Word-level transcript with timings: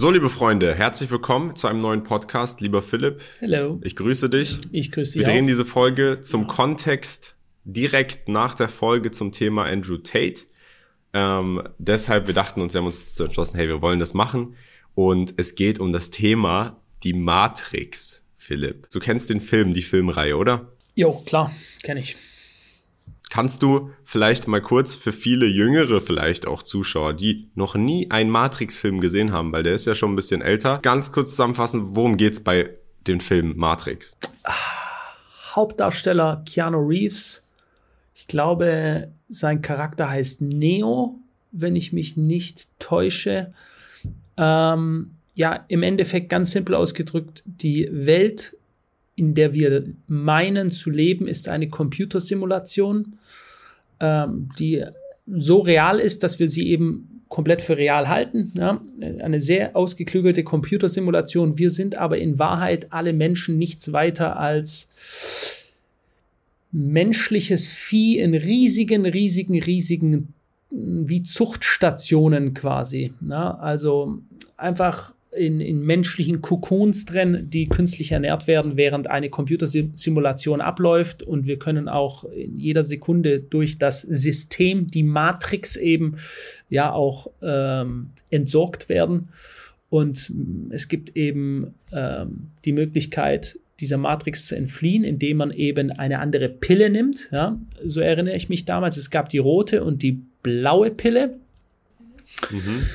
So, 0.00 0.12
liebe 0.12 0.28
Freunde, 0.28 0.76
herzlich 0.76 1.10
willkommen 1.10 1.56
zu 1.56 1.66
einem 1.66 1.80
neuen 1.80 2.04
Podcast. 2.04 2.60
Lieber 2.60 2.82
Philipp. 2.82 3.20
Hello. 3.40 3.80
Ich 3.82 3.96
grüße 3.96 4.30
dich. 4.30 4.60
Ich 4.70 4.92
grüße 4.92 5.14
dich. 5.14 5.18
Wir 5.18 5.24
drehen 5.24 5.42
auch. 5.42 5.48
diese 5.48 5.64
Folge 5.64 6.20
zum 6.20 6.46
Kontext 6.46 7.34
direkt 7.64 8.28
nach 8.28 8.54
der 8.54 8.68
Folge 8.68 9.10
zum 9.10 9.32
Thema 9.32 9.64
Andrew 9.64 9.96
Tate. 9.96 10.42
Ähm, 11.12 11.64
deshalb, 11.78 12.28
wir 12.28 12.34
dachten 12.34 12.60
uns, 12.60 12.74
wir 12.74 12.78
haben 12.78 12.86
uns 12.86 13.08
dazu 13.08 13.24
entschlossen, 13.24 13.56
hey, 13.56 13.66
wir 13.66 13.82
wollen 13.82 13.98
das 13.98 14.14
machen. 14.14 14.54
Und 14.94 15.34
es 15.36 15.56
geht 15.56 15.80
um 15.80 15.92
das 15.92 16.10
Thema 16.10 16.80
die 17.02 17.14
Matrix, 17.14 18.22
Philipp. 18.36 18.88
Du 18.90 19.00
kennst 19.00 19.30
den 19.30 19.40
Film, 19.40 19.74
die 19.74 19.82
Filmreihe, 19.82 20.36
oder? 20.36 20.70
Jo, 20.94 21.24
klar, 21.26 21.52
kenne 21.82 21.98
ich. 21.98 22.16
Kannst 23.30 23.62
du 23.62 23.90
vielleicht 24.04 24.48
mal 24.48 24.62
kurz 24.62 24.96
für 24.96 25.12
viele 25.12 25.46
jüngere 25.46 26.00
vielleicht 26.00 26.46
auch 26.46 26.62
Zuschauer, 26.62 27.12
die 27.12 27.48
noch 27.54 27.74
nie 27.74 28.10
einen 28.10 28.30
Matrix-Film 28.30 29.00
gesehen 29.00 29.32
haben, 29.32 29.52
weil 29.52 29.62
der 29.62 29.74
ist 29.74 29.86
ja 29.86 29.94
schon 29.94 30.12
ein 30.12 30.16
bisschen 30.16 30.40
älter, 30.40 30.78
ganz 30.82 31.12
kurz 31.12 31.32
zusammenfassen, 31.32 31.96
worum 31.96 32.16
geht's 32.16 32.42
bei 32.42 32.70
dem 33.06 33.20
Film 33.20 33.54
Matrix? 33.56 34.16
Hauptdarsteller 35.54 36.42
Keanu 36.46 36.78
Reeves. 36.78 37.42
Ich 38.14 38.26
glaube, 38.26 39.12
sein 39.28 39.62
Charakter 39.62 40.10
heißt 40.10 40.42
Neo, 40.42 41.18
wenn 41.52 41.76
ich 41.76 41.92
mich 41.92 42.16
nicht 42.16 42.68
täusche. 42.78 43.52
Ähm, 44.36 45.12
ja, 45.34 45.64
im 45.68 45.82
Endeffekt 45.82 46.28
ganz 46.28 46.50
simpel 46.50 46.74
ausgedrückt, 46.74 47.42
die 47.44 47.88
Welt, 47.92 48.56
in 49.18 49.34
der 49.34 49.52
wir 49.52 49.84
meinen 50.06 50.70
zu 50.70 50.90
leben, 50.90 51.26
ist 51.26 51.48
eine 51.48 51.68
Computersimulation, 51.68 53.18
ähm, 54.00 54.50
die 54.58 54.84
so 55.26 55.58
real 55.58 55.98
ist, 55.98 56.22
dass 56.22 56.38
wir 56.38 56.48
sie 56.48 56.68
eben 56.68 57.22
komplett 57.28 57.60
für 57.60 57.76
real 57.76 58.08
halten. 58.08 58.52
Ja? 58.56 58.80
Eine 59.20 59.40
sehr 59.40 59.76
ausgeklügelte 59.76 60.44
Computersimulation. 60.44 61.58
Wir 61.58 61.70
sind 61.70 61.96
aber 61.96 62.18
in 62.18 62.38
Wahrheit 62.38 62.92
alle 62.92 63.12
Menschen 63.12 63.58
nichts 63.58 63.92
weiter 63.92 64.38
als 64.38 64.88
menschliches 66.70 67.68
Vieh 67.68 68.18
in 68.18 68.34
riesigen, 68.34 69.04
riesigen, 69.04 69.60
riesigen, 69.60 70.34
wie 70.70 71.24
Zuchtstationen 71.24 72.54
quasi. 72.54 73.12
Ja? 73.20 73.56
Also 73.56 74.18
einfach 74.56 75.12
in, 75.32 75.60
in 75.60 75.82
menschlichen 75.82 76.40
Kokons 76.40 77.04
drin, 77.04 77.48
die 77.50 77.68
künstlich 77.68 78.12
ernährt 78.12 78.46
werden, 78.46 78.76
während 78.76 79.08
eine 79.08 79.28
Computersimulation 79.28 80.60
abläuft. 80.60 81.22
Und 81.22 81.46
wir 81.46 81.58
können 81.58 81.88
auch 81.88 82.24
in 82.24 82.56
jeder 82.56 82.84
Sekunde 82.84 83.40
durch 83.40 83.78
das 83.78 84.02
System, 84.02 84.86
die 84.86 85.02
Matrix 85.02 85.76
eben, 85.76 86.16
ja 86.70 86.92
auch 86.92 87.30
ähm, 87.42 88.10
entsorgt 88.30 88.88
werden. 88.88 89.28
Und 89.90 90.32
es 90.70 90.88
gibt 90.88 91.16
eben 91.16 91.74
ähm, 91.92 92.48
die 92.64 92.72
Möglichkeit, 92.72 93.58
dieser 93.80 93.96
Matrix 93.96 94.46
zu 94.46 94.56
entfliehen, 94.56 95.04
indem 95.04 95.36
man 95.36 95.50
eben 95.50 95.90
eine 95.92 96.18
andere 96.18 96.48
Pille 96.48 96.90
nimmt. 96.90 97.28
Ja? 97.32 97.58
So 97.84 98.00
erinnere 98.00 98.34
ich 98.34 98.48
mich 98.48 98.64
damals. 98.64 98.96
Es 98.96 99.10
gab 99.10 99.28
die 99.28 99.38
rote 99.38 99.84
und 99.84 100.02
die 100.02 100.20
blaue 100.42 100.90
Pille. 100.90 101.38
Mhm. 102.50 102.86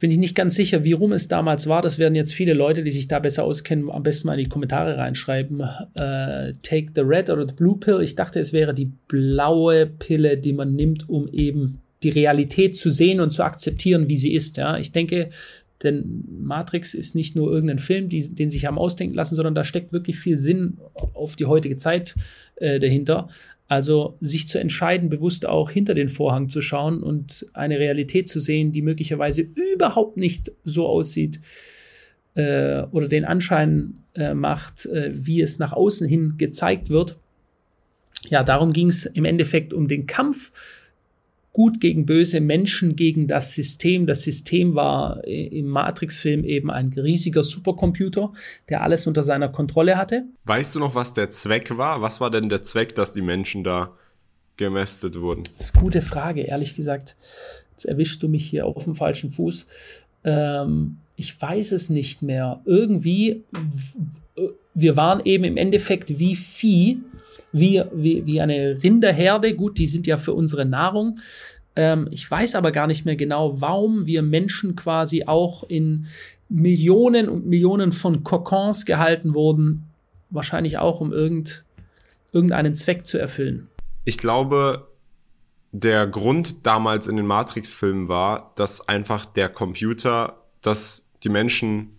Bin 0.00 0.10
ich 0.10 0.16
nicht 0.16 0.34
ganz 0.34 0.54
sicher, 0.54 0.82
wie 0.82 0.92
rum 0.92 1.12
es 1.12 1.28
damals 1.28 1.66
war. 1.66 1.82
Das 1.82 1.98
werden 1.98 2.14
jetzt 2.14 2.32
viele 2.32 2.54
Leute, 2.54 2.82
die 2.82 2.90
sich 2.90 3.06
da 3.06 3.18
besser 3.18 3.44
auskennen, 3.44 3.90
am 3.90 4.02
besten 4.02 4.26
mal 4.26 4.38
in 4.38 4.44
die 4.44 4.50
Kommentare 4.50 4.96
reinschreiben. 4.96 5.60
Äh, 5.94 6.54
take 6.62 6.92
the 6.94 7.02
red 7.02 7.28
oder 7.28 7.46
the 7.46 7.54
blue 7.54 7.76
pill. 7.76 8.00
Ich 8.02 8.16
dachte, 8.16 8.40
es 8.40 8.54
wäre 8.54 8.72
die 8.72 8.90
blaue 9.08 9.86
Pille, 9.86 10.38
die 10.38 10.54
man 10.54 10.74
nimmt, 10.74 11.08
um 11.08 11.28
eben 11.28 11.82
die 12.02 12.08
Realität 12.08 12.76
zu 12.76 12.90
sehen 12.90 13.20
und 13.20 13.32
zu 13.32 13.44
akzeptieren, 13.44 14.08
wie 14.08 14.16
sie 14.16 14.32
ist. 14.32 14.56
Ja? 14.56 14.78
Ich 14.78 14.90
denke, 14.90 15.28
denn 15.82 16.24
Matrix 16.28 16.94
ist 16.94 17.14
nicht 17.14 17.36
nur 17.36 17.50
irgendein 17.50 17.78
Film, 17.78 18.08
die, 18.08 18.34
den 18.34 18.50
sich 18.50 18.66
haben 18.66 18.78
ausdenken 18.78 19.14
lassen, 19.14 19.36
sondern 19.36 19.54
da 19.54 19.64
steckt 19.64 19.92
wirklich 19.92 20.18
viel 20.18 20.38
Sinn 20.38 20.78
auf 20.94 21.36
die 21.36 21.46
heutige 21.46 21.76
Zeit 21.76 22.14
äh, 22.56 22.78
dahinter. 22.78 23.28
Also 23.70 24.18
sich 24.20 24.48
zu 24.48 24.58
entscheiden, 24.58 25.10
bewusst 25.10 25.46
auch 25.46 25.70
hinter 25.70 25.94
den 25.94 26.08
Vorhang 26.08 26.48
zu 26.48 26.60
schauen 26.60 27.04
und 27.04 27.46
eine 27.52 27.78
Realität 27.78 28.28
zu 28.28 28.40
sehen, 28.40 28.72
die 28.72 28.82
möglicherweise 28.82 29.46
überhaupt 29.72 30.16
nicht 30.16 30.50
so 30.64 30.88
aussieht 30.88 31.38
äh, 32.34 32.82
oder 32.90 33.06
den 33.06 33.24
Anschein 33.24 34.02
äh, 34.16 34.34
macht, 34.34 34.86
äh, 34.86 35.12
wie 35.14 35.40
es 35.40 35.60
nach 35.60 35.72
außen 35.72 36.08
hin 36.08 36.34
gezeigt 36.36 36.90
wird. 36.90 37.16
Ja, 38.28 38.42
darum 38.42 38.72
ging 38.72 38.88
es 38.88 39.06
im 39.06 39.24
Endeffekt 39.24 39.72
um 39.72 39.86
den 39.86 40.08
Kampf 40.08 40.50
Gut 41.52 41.80
gegen 41.80 42.06
böse, 42.06 42.40
Menschen 42.40 42.94
gegen 42.94 43.26
das 43.26 43.54
System. 43.54 44.06
Das 44.06 44.22
System 44.22 44.74
war 44.74 45.24
im 45.24 45.66
Matrix-Film 45.66 46.44
eben 46.44 46.70
ein 46.70 46.92
riesiger 46.92 47.42
Supercomputer, 47.42 48.32
der 48.68 48.82
alles 48.82 49.06
unter 49.06 49.24
seiner 49.24 49.48
Kontrolle 49.48 49.96
hatte. 49.96 50.24
Weißt 50.44 50.74
du 50.76 50.78
noch, 50.78 50.94
was 50.94 51.12
der 51.12 51.28
Zweck 51.30 51.76
war? 51.76 52.02
Was 52.02 52.20
war 52.20 52.30
denn 52.30 52.48
der 52.48 52.62
Zweck, 52.62 52.94
dass 52.94 53.14
die 53.14 53.22
Menschen 53.22 53.64
da 53.64 53.92
gemästet 54.56 55.20
wurden? 55.20 55.42
Das 55.58 55.66
ist 55.66 55.74
eine 55.74 55.82
gute 55.82 56.02
Frage, 56.02 56.42
ehrlich 56.42 56.76
gesagt. 56.76 57.16
Jetzt 57.72 57.86
erwischst 57.86 58.22
du 58.22 58.28
mich 58.28 58.44
hier 58.44 58.66
auf 58.66 58.84
dem 58.84 58.94
falschen 58.94 59.32
Fuß. 59.32 59.66
Ähm, 60.24 60.98
ich 61.16 61.40
weiß 61.40 61.72
es 61.72 61.90
nicht 61.90 62.22
mehr. 62.22 62.60
Irgendwie, 62.64 63.42
wir 64.74 64.96
waren 64.96 65.20
eben 65.24 65.44
im 65.44 65.56
Endeffekt 65.56 66.18
wie 66.18 66.36
Vieh, 66.36 67.00
wie, 67.52 67.82
wie, 67.92 68.26
wie 68.26 68.40
eine 68.40 68.82
Rinderherde. 68.82 69.54
Gut, 69.54 69.78
die 69.78 69.86
sind 69.86 70.06
ja 70.06 70.16
für 70.16 70.34
unsere 70.34 70.64
Nahrung. 70.64 71.18
Ähm, 71.76 72.08
ich 72.10 72.30
weiß 72.30 72.54
aber 72.54 72.72
gar 72.72 72.86
nicht 72.86 73.04
mehr 73.04 73.16
genau, 73.16 73.60
warum 73.60 74.06
wir 74.06 74.22
Menschen 74.22 74.76
quasi 74.76 75.24
auch 75.24 75.64
in 75.64 76.06
Millionen 76.48 77.28
und 77.28 77.46
Millionen 77.46 77.92
von 77.92 78.24
Kokons 78.24 78.84
gehalten 78.84 79.34
wurden. 79.34 79.88
Wahrscheinlich 80.30 80.78
auch, 80.78 81.00
um 81.00 81.12
irgend, 81.12 81.64
irgendeinen 82.32 82.74
Zweck 82.74 83.06
zu 83.06 83.18
erfüllen. 83.18 83.68
Ich 84.04 84.18
glaube, 84.18 84.88
der 85.72 86.06
Grund 86.06 86.66
damals 86.66 87.06
in 87.06 87.16
den 87.16 87.26
Matrix-Filmen 87.26 88.08
war, 88.08 88.52
dass 88.56 88.88
einfach 88.88 89.24
der 89.24 89.48
Computer, 89.48 90.42
dass 90.62 91.08
die 91.22 91.28
Menschen 91.28 91.98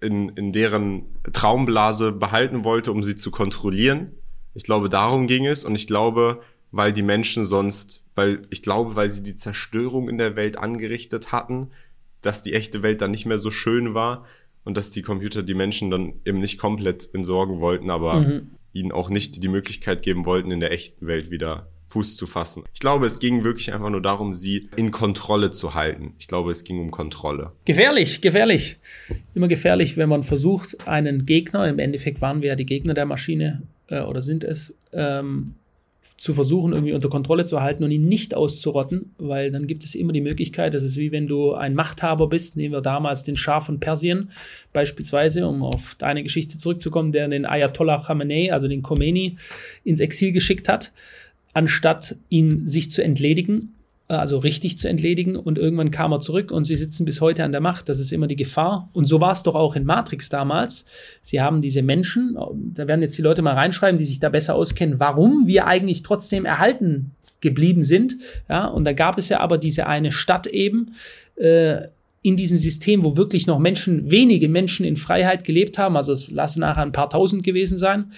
in, 0.00 0.30
in 0.30 0.52
deren 0.52 1.04
Traumblase 1.32 2.12
behalten 2.12 2.64
wollte, 2.64 2.92
um 2.92 3.02
sie 3.02 3.14
zu 3.14 3.30
kontrollieren. 3.30 4.12
Ich 4.54 4.64
glaube, 4.64 4.88
darum 4.88 5.26
ging 5.26 5.46
es 5.46 5.64
und 5.64 5.74
ich 5.74 5.86
glaube, 5.86 6.40
weil 6.72 6.92
die 6.92 7.02
Menschen 7.02 7.44
sonst, 7.44 8.02
weil 8.14 8.42
ich 8.50 8.62
glaube, 8.62 8.96
weil 8.96 9.10
sie 9.10 9.22
die 9.22 9.34
Zerstörung 9.34 10.08
in 10.08 10.18
der 10.18 10.36
Welt 10.36 10.58
angerichtet 10.58 11.32
hatten, 11.32 11.70
dass 12.22 12.42
die 12.42 12.52
echte 12.52 12.82
Welt 12.82 13.00
dann 13.00 13.10
nicht 13.10 13.26
mehr 13.26 13.38
so 13.38 13.50
schön 13.50 13.94
war 13.94 14.24
und 14.64 14.76
dass 14.76 14.90
die 14.90 15.02
Computer 15.02 15.42
die 15.42 15.54
Menschen 15.54 15.90
dann 15.90 16.14
eben 16.24 16.40
nicht 16.40 16.58
komplett 16.58 17.08
entsorgen 17.14 17.60
wollten, 17.60 17.90
aber 17.90 18.20
mhm. 18.20 18.50
ihnen 18.72 18.92
auch 18.92 19.08
nicht 19.08 19.42
die 19.42 19.48
Möglichkeit 19.48 20.02
geben 20.02 20.26
wollten, 20.26 20.50
in 20.50 20.60
der 20.60 20.72
echten 20.72 21.06
Welt 21.06 21.30
wieder 21.30 21.68
Fuß 21.88 22.16
zu 22.16 22.28
fassen. 22.28 22.62
Ich 22.72 22.78
glaube, 22.78 23.06
es 23.06 23.18
ging 23.18 23.42
wirklich 23.42 23.72
einfach 23.72 23.90
nur 23.90 24.02
darum, 24.02 24.32
sie 24.32 24.68
in 24.76 24.92
Kontrolle 24.92 25.50
zu 25.50 25.74
halten. 25.74 26.14
Ich 26.18 26.28
glaube, 26.28 26.52
es 26.52 26.62
ging 26.62 26.78
um 26.78 26.92
Kontrolle. 26.92 27.52
Gefährlich, 27.64 28.20
gefährlich. 28.20 28.76
Immer 29.34 29.48
gefährlich, 29.48 29.96
wenn 29.96 30.08
man 30.08 30.22
versucht, 30.22 30.86
einen 30.86 31.26
Gegner, 31.26 31.68
im 31.68 31.80
Endeffekt 31.80 32.20
waren 32.20 32.42
wir 32.42 32.50
ja 32.50 32.54
die 32.54 32.66
Gegner 32.66 32.94
der 32.94 33.06
Maschine 33.06 33.62
äh, 33.90 34.00
oder 34.00 34.22
sind 34.22 34.44
es, 34.44 34.74
ähm, 34.92 35.54
zu 36.16 36.34
versuchen, 36.34 36.72
irgendwie 36.72 36.92
unter 36.92 37.08
Kontrolle 37.08 37.46
zu 37.46 37.62
halten 37.62 37.84
und 37.84 37.90
ihn 37.90 38.06
nicht 38.06 38.34
auszurotten, 38.34 39.14
weil 39.18 39.50
dann 39.50 39.66
gibt 39.66 39.84
es 39.84 39.94
immer 39.94 40.12
die 40.12 40.20
Möglichkeit, 40.20 40.74
das 40.74 40.82
ist 40.82 40.96
wie 40.96 41.12
wenn 41.12 41.26
du 41.26 41.54
ein 41.54 41.74
Machthaber 41.74 42.28
bist, 42.28 42.56
nehmen 42.56 42.74
wir 42.74 42.82
damals 42.82 43.22
den 43.24 43.36
Schah 43.36 43.60
von 43.60 43.80
Persien 43.80 44.30
beispielsweise, 44.72 45.46
um 45.46 45.62
auf 45.62 45.94
deine 45.96 46.22
Geschichte 46.22 46.58
zurückzukommen, 46.58 47.12
der 47.12 47.28
den 47.28 47.46
Ayatollah 47.46 48.02
Khamenei, 48.02 48.52
also 48.52 48.68
den 48.68 48.82
Khomeini, 48.82 49.36
ins 49.84 50.00
Exil 50.00 50.32
geschickt 50.32 50.68
hat 50.68 50.92
anstatt 51.52 52.16
ihn 52.28 52.66
sich 52.66 52.92
zu 52.92 53.02
entledigen, 53.02 53.74
also 54.16 54.38
richtig 54.38 54.78
zu 54.78 54.88
entledigen. 54.88 55.36
Und 55.36 55.58
irgendwann 55.58 55.90
kam 55.90 56.12
er 56.12 56.20
zurück 56.20 56.50
und 56.50 56.64
sie 56.64 56.76
sitzen 56.76 57.04
bis 57.04 57.20
heute 57.20 57.44
an 57.44 57.52
der 57.52 57.60
Macht. 57.60 57.88
Das 57.88 58.00
ist 58.00 58.12
immer 58.12 58.26
die 58.26 58.36
Gefahr. 58.36 58.88
Und 58.92 59.06
so 59.06 59.20
war 59.20 59.32
es 59.32 59.42
doch 59.42 59.54
auch 59.54 59.76
in 59.76 59.84
Matrix 59.84 60.28
damals. 60.28 60.84
Sie 61.22 61.40
haben 61.40 61.62
diese 61.62 61.82
Menschen, 61.82 62.36
da 62.74 62.88
werden 62.88 63.02
jetzt 63.02 63.16
die 63.16 63.22
Leute 63.22 63.42
mal 63.42 63.54
reinschreiben, 63.54 63.98
die 63.98 64.04
sich 64.04 64.20
da 64.20 64.28
besser 64.28 64.54
auskennen, 64.54 65.00
warum 65.00 65.46
wir 65.46 65.66
eigentlich 65.66 66.02
trotzdem 66.02 66.44
erhalten 66.44 67.12
geblieben 67.40 67.82
sind. 67.82 68.16
Ja, 68.48 68.66
und 68.66 68.84
da 68.84 68.92
gab 68.92 69.18
es 69.18 69.28
ja 69.28 69.40
aber 69.40 69.58
diese 69.58 69.86
eine 69.86 70.12
Stadt 70.12 70.46
eben, 70.46 70.94
äh, 71.36 71.88
in 72.22 72.36
diesem 72.36 72.58
System, 72.58 73.04
wo 73.04 73.16
wirklich 73.16 73.46
noch 73.46 73.58
Menschen, 73.58 74.10
wenige 74.10 74.48
Menschen 74.48 74.84
in 74.84 74.96
Freiheit 74.96 75.44
gelebt 75.44 75.78
haben, 75.78 75.96
also 75.96 76.12
es 76.12 76.30
lassen 76.30 76.60
nachher 76.60 76.82
ein 76.82 76.92
paar 76.92 77.08
tausend 77.08 77.42
gewesen 77.42 77.78
sein 77.78 78.12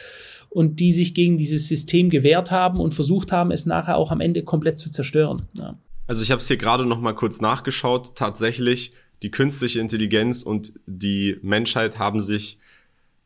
und 0.50 0.80
die 0.80 0.92
sich 0.92 1.14
gegen 1.14 1.38
dieses 1.38 1.68
System 1.68 2.10
gewehrt 2.10 2.50
haben 2.50 2.80
und 2.80 2.94
versucht 2.94 3.32
haben, 3.32 3.50
es 3.52 3.64
nachher 3.64 3.96
auch 3.96 4.10
am 4.10 4.20
Ende 4.20 4.42
komplett 4.42 4.78
zu 4.78 4.90
zerstören. 4.90 5.42
Ja. 5.54 5.78
Also 6.06 6.22
ich 6.22 6.30
habe 6.30 6.40
es 6.40 6.48
hier 6.48 6.56
gerade 6.56 6.84
noch 6.84 7.00
mal 7.00 7.14
kurz 7.14 7.40
nachgeschaut. 7.40 8.16
Tatsächlich, 8.16 8.92
die 9.22 9.30
künstliche 9.30 9.80
Intelligenz 9.80 10.42
und 10.42 10.72
die 10.86 11.38
Menschheit 11.42 11.98
haben 11.98 12.20
sich 12.20 12.58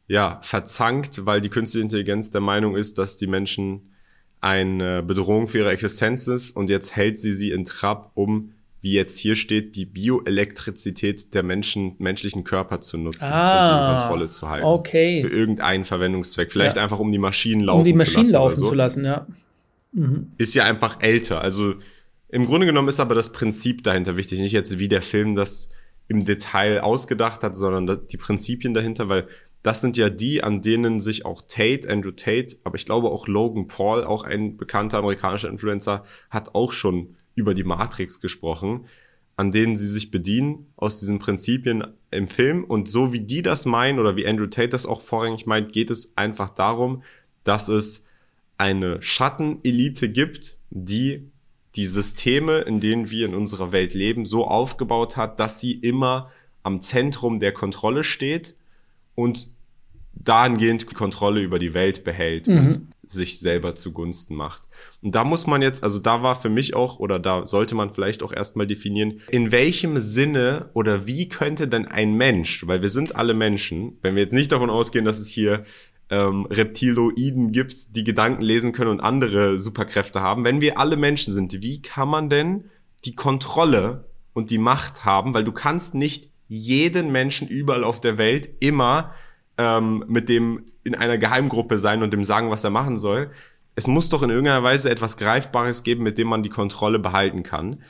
ja 0.09 0.39
verzankt, 0.43 1.25
weil 1.25 1.41
die 1.41 1.49
künstliche 1.49 1.83
Intelligenz 1.83 2.31
der 2.31 2.43
Meinung 2.43 2.77
ist, 2.77 2.99
dass 2.99 3.17
die 3.17 3.27
Menschen 3.27 3.93
eine 4.41 5.03
Bedrohung 5.03 5.49
für 5.49 5.59
ihre 5.59 5.71
Existenz 5.71 6.29
ist 6.29 6.55
und 6.55 6.71
jetzt 6.71 6.95
hält 6.95 7.19
sie 7.19 7.33
sie 7.33 7.51
in 7.51 7.65
Trab, 7.65 8.13
um 8.15 8.53
wie 8.87 8.93
jetzt 8.93 9.19
hier 9.19 9.35
steht, 9.35 9.75
die 9.75 9.85
Bioelektrizität 9.85 11.35
der 11.35 11.43
Menschen, 11.43 11.97
menschlichen 11.99 12.45
Körper 12.45 12.81
zu 12.81 12.99
nutzen 12.99 13.33
Ah, 13.33 13.59
und 13.59 13.65
sie 13.65 13.73
in 13.95 13.99
Kontrolle 13.99 14.31
zu 14.31 14.49
halten. 14.49 14.65
okay. 14.65 15.23
Für 15.23 15.29
irgendeinen 15.35 15.85
Verwendungszweck. 15.85 16.53
Vielleicht 16.53 16.77
Ja. 16.77 16.85
einfach, 16.85 17.01
um 17.01 17.11
die 17.11 17.19
Maschinen 17.19 17.63
laufen 17.63 17.79
Um 17.81 17.85
die 17.85 17.91
zu 17.95 17.99
Maschinen 17.99 18.23
lassen. 18.23 18.33
laufen 18.35 18.63
so. 18.63 18.69
zu 18.69 18.75
lassen, 18.77 19.05
ja. 19.05 19.27
Ist 20.39 20.55
ja 20.55 20.65
einfach 20.65 21.01
älter. 21.03 21.41
Also 21.41 21.75
im 22.29 22.47
Grunde 22.47 22.67
genommen 22.67 22.89
ist 22.89 23.01
aber 23.01 23.17
das 23.17 23.33
Prinzip 23.33 23.83
dahinter 23.83 24.17
wichtig. 24.17 24.39
Nicht 24.39 24.53
jetzt, 24.53 24.79
wie 24.79 24.89
der 24.89 25.03
Film 25.03 25.35
das 25.35 25.71
im 26.07 26.25
Detail 26.25 26.81
ausgedacht 26.83 27.43
hat, 27.43 27.57
sondern 27.57 28.07
die 28.07 28.17
Prinzipien 28.17 28.73
dahinter, 28.73 29.09
weil 29.09 29.27
das 29.63 29.81
sind 29.81 29.97
ja 29.97 30.11
die, 30.11 30.45
an 30.45 30.63
denen 30.63 31.01
sich 31.01 31.25
auch 31.27 31.43
Tate, 31.43 31.89
Andrew 31.91 32.13
Tate, 32.13 32.57
aber 32.63 32.77
ich 32.77 32.85
glaube 32.87 33.09
auch 33.09 33.27
Logan 33.27 33.67
Paul, 33.67 34.05
auch 34.05 34.23
ein 34.23 34.57
bekannter 34.57 34.99
amerikanischer 34.99 35.49
Influencer, 35.49 36.05
hat 36.31 36.55
auch 36.55 36.71
schon 36.71 37.16
über 37.37 37.55
die 37.55 37.65
Matrix 37.65 38.21
gesprochen, 38.21 38.87
an 39.37 39.53
denen 39.53 39.79
sie 39.79 39.87
sich 39.87 40.11
bedienen 40.11 40.67
aus 40.77 40.99
diesen 40.99 41.21
Prinzipien 41.21 41.87
im 42.11 42.27
Film. 42.27 42.65
Und 42.65 42.89
so 42.89 43.13
wie 43.13 43.21
die 43.21 43.43
das 43.43 43.67
meinen 43.67 44.01
oder 44.01 44.17
wie 44.17 44.27
Andrew 44.27 44.47
Tate 44.47 44.71
das 44.71 44.87
auch 44.87 45.03
vorrangig 45.03 45.47
meint, 45.47 45.73
geht 45.73 45.91
es 45.91 46.17
einfach 46.17 46.51
darum, 46.51 47.05
dass 47.45 47.69
es 47.69 48.07
eine 48.59 49.01
Schattenelite 49.03 50.09
gibt, 50.09 50.57
die 50.71 51.31
die 51.77 51.85
Systeme, 51.85 52.61
in 52.61 52.81
denen 52.81 53.11
wir 53.11 53.27
in 53.27 53.35
unserer 53.35 53.71
Welt 53.71 53.93
leben, 53.93 54.25
so 54.25 54.47
aufgebaut 54.47 55.19
hat, 55.19 55.39
dass 55.39 55.61
sie 55.61 55.73
immer 55.73 56.31
am 56.63 56.81
Zentrum 56.81 57.39
der 57.39 57.53
Kontrolle 57.53 58.03
steht 58.03 58.55
und 59.15 59.53
dahingehend 60.15 60.93
Kontrolle 60.95 61.43
über 61.43 61.59
die 61.59 61.75
Welt 61.75 62.03
behält 62.03 62.49
und 62.49 62.89
sich 63.07 63.39
selber 63.39 63.75
zugunsten 63.75 64.35
macht. 64.35 64.66
Und 65.03 65.15
da 65.15 65.25
muss 65.25 65.47
man 65.47 65.63
jetzt, 65.63 65.83
also 65.83 65.99
da 65.99 66.23
war 66.23 66.35
für 66.35 66.49
mich 66.49 66.75
auch, 66.75 66.99
oder 66.99 67.19
da 67.19 67.47
sollte 67.47 67.75
man 67.75 67.91
vielleicht 67.91 68.23
auch 68.23 68.33
erstmal 68.33 68.67
definieren, 68.67 69.21
in 69.31 69.53
welchem 69.53 69.99
Sinne 69.99 70.71
oder 70.75 71.07
wie 71.07 71.29
könnte 71.29 71.69
denn 71.69 71.87
ein 71.87 72.15
Mensch, 72.15 72.67
weil 72.67 72.83
wir 72.83 72.89
sind 72.89 73.17
alle 73.17 73.35
Menschen, 73.35 73.99
wenn 74.03 74.15
wir 74.15 74.23
jetzt 74.23 74.33
nicht 74.33 74.53
davon 74.53 74.71
ausgehen, 74.71 75.05
dass 75.05 75.19
es 75.19 75.29
hier 75.29 75.65
ähm, 76.11 76.47
Reptiloiden 76.47 77.53
gibt, 77.53 77.97
die 77.97 78.05
Gedanken 78.05 78.43
lesen 78.43 78.73
können 78.73 78.91
und 78.91 79.01
andere 79.01 79.59
Superkräfte 79.59 80.21
haben, 80.21 80.45
wenn 80.45 80.61
wir 80.61 80.79
alle 80.79 80.97
Menschen 80.97 81.33
sind, 81.33 81.63
wie 81.63 81.83
kann 81.83 82.09
man 82.09 82.31
denn 82.31 82.71
die 83.05 83.15
Kontrolle 83.15 84.05
und 84.33 84.51
die 84.51 84.59
Macht 84.59 85.05
haben, 85.05 85.35
weil 85.35 85.45
du 85.45 85.53
kannst 85.53 85.95
nicht 85.95 86.31
jeden 86.49 87.11
Menschen 87.11 87.49
überall 87.49 87.85
auf 87.85 88.01
der 88.01 88.19
Welt 88.19 88.49
immer 88.61 89.15
ähm, 89.59 90.05
mit 90.09 90.29
dem 90.29 90.67
in 90.85 90.95
einer 90.95 91.19
Geheimgruppe 91.19 91.79
sein 91.79 92.05
und 92.05 92.13
dem 92.13 92.23
sagen, 92.23 92.51
was 92.51 92.63
er 92.63 92.71
machen 92.71 92.97
soll. 92.97 93.31
Es 93.77 93.87
muss 93.87 94.09
doch 94.09 94.23
in 94.23 94.31
irgendeiner 94.31 94.63
Weise 94.63 94.91
etwas 94.91 95.19
Greifbares 95.19 95.83
geben, 95.83 96.03
mit 96.03 96.19
dem 96.19 96.29
man 96.29 96.43
die 96.43 96.49
Kontrolle 96.49 96.99
behalten 96.99 97.43
kann. 97.43 97.83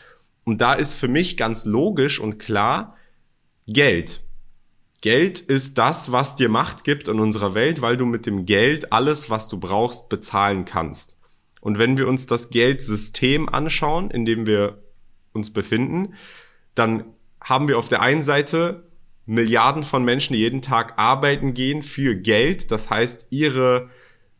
Und 0.45 0.61
da 0.61 0.75
ist 0.75 0.95
für 0.95 1.09
mich 1.09 1.37
ganz 1.37 1.65
logisch 1.65 2.21
und 2.21 2.39
klar 2.39 2.97
Geld. 3.67 4.23
Geld 5.01 5.39
ist 5.39 5.79
das, 5.79 6.11
was 6.11 6.35
dir 6.35 6.49
Macht 6.49 6.83
gibt 6.83 7.07
in 7.07 7.21
unserer 7.21 7.55
Welt, 7.55 7.83
weil 7.83 7.97
du 7.97 8.05
mit 8.05 8.27
dem 8.27 8.47
Geld 8.47 8.93
alles, 8.93 9.31
was 9.31 9.49
du 9.49 9.59
brauchst, 9.59 10.09
bezahlen 10.09 10.65
kannst. 10.65 11.17
Und 11.61 11.79
wenn 11.79 11.97
wir 11.97 12.09
uns 12.09 12.27
das 12.27 12.51
Geldsystem 12.51 13.49
anschauen, 13.49 14.11
in 14.11 14.25
dem 14.25 14.47
wir 14.47 14.83
uns 15.33 15.53
befinden, 15.53 16.15
dann 16.75 17.05
haben 17.41 17.69
wir 17.69 17.79
auf 17.79 17.89
der 17.89 18.03
einen 18.03 18.23
Seite 18.23 18.91
Milliarden 19.27 19.83
von 19.83 20.05
Menschen, 20.05 20.35
die 20.35 20.41
jeden 20.41 20.63
Tag 20.63 20.95
arbeiten 20.97 21.55
gehen 21.55 21.83
für 21.83 22.17
Geld. 22.17 22.71
Das 22.71 22.91
heißt, 22.91 23.29
ihre 23.31 23.91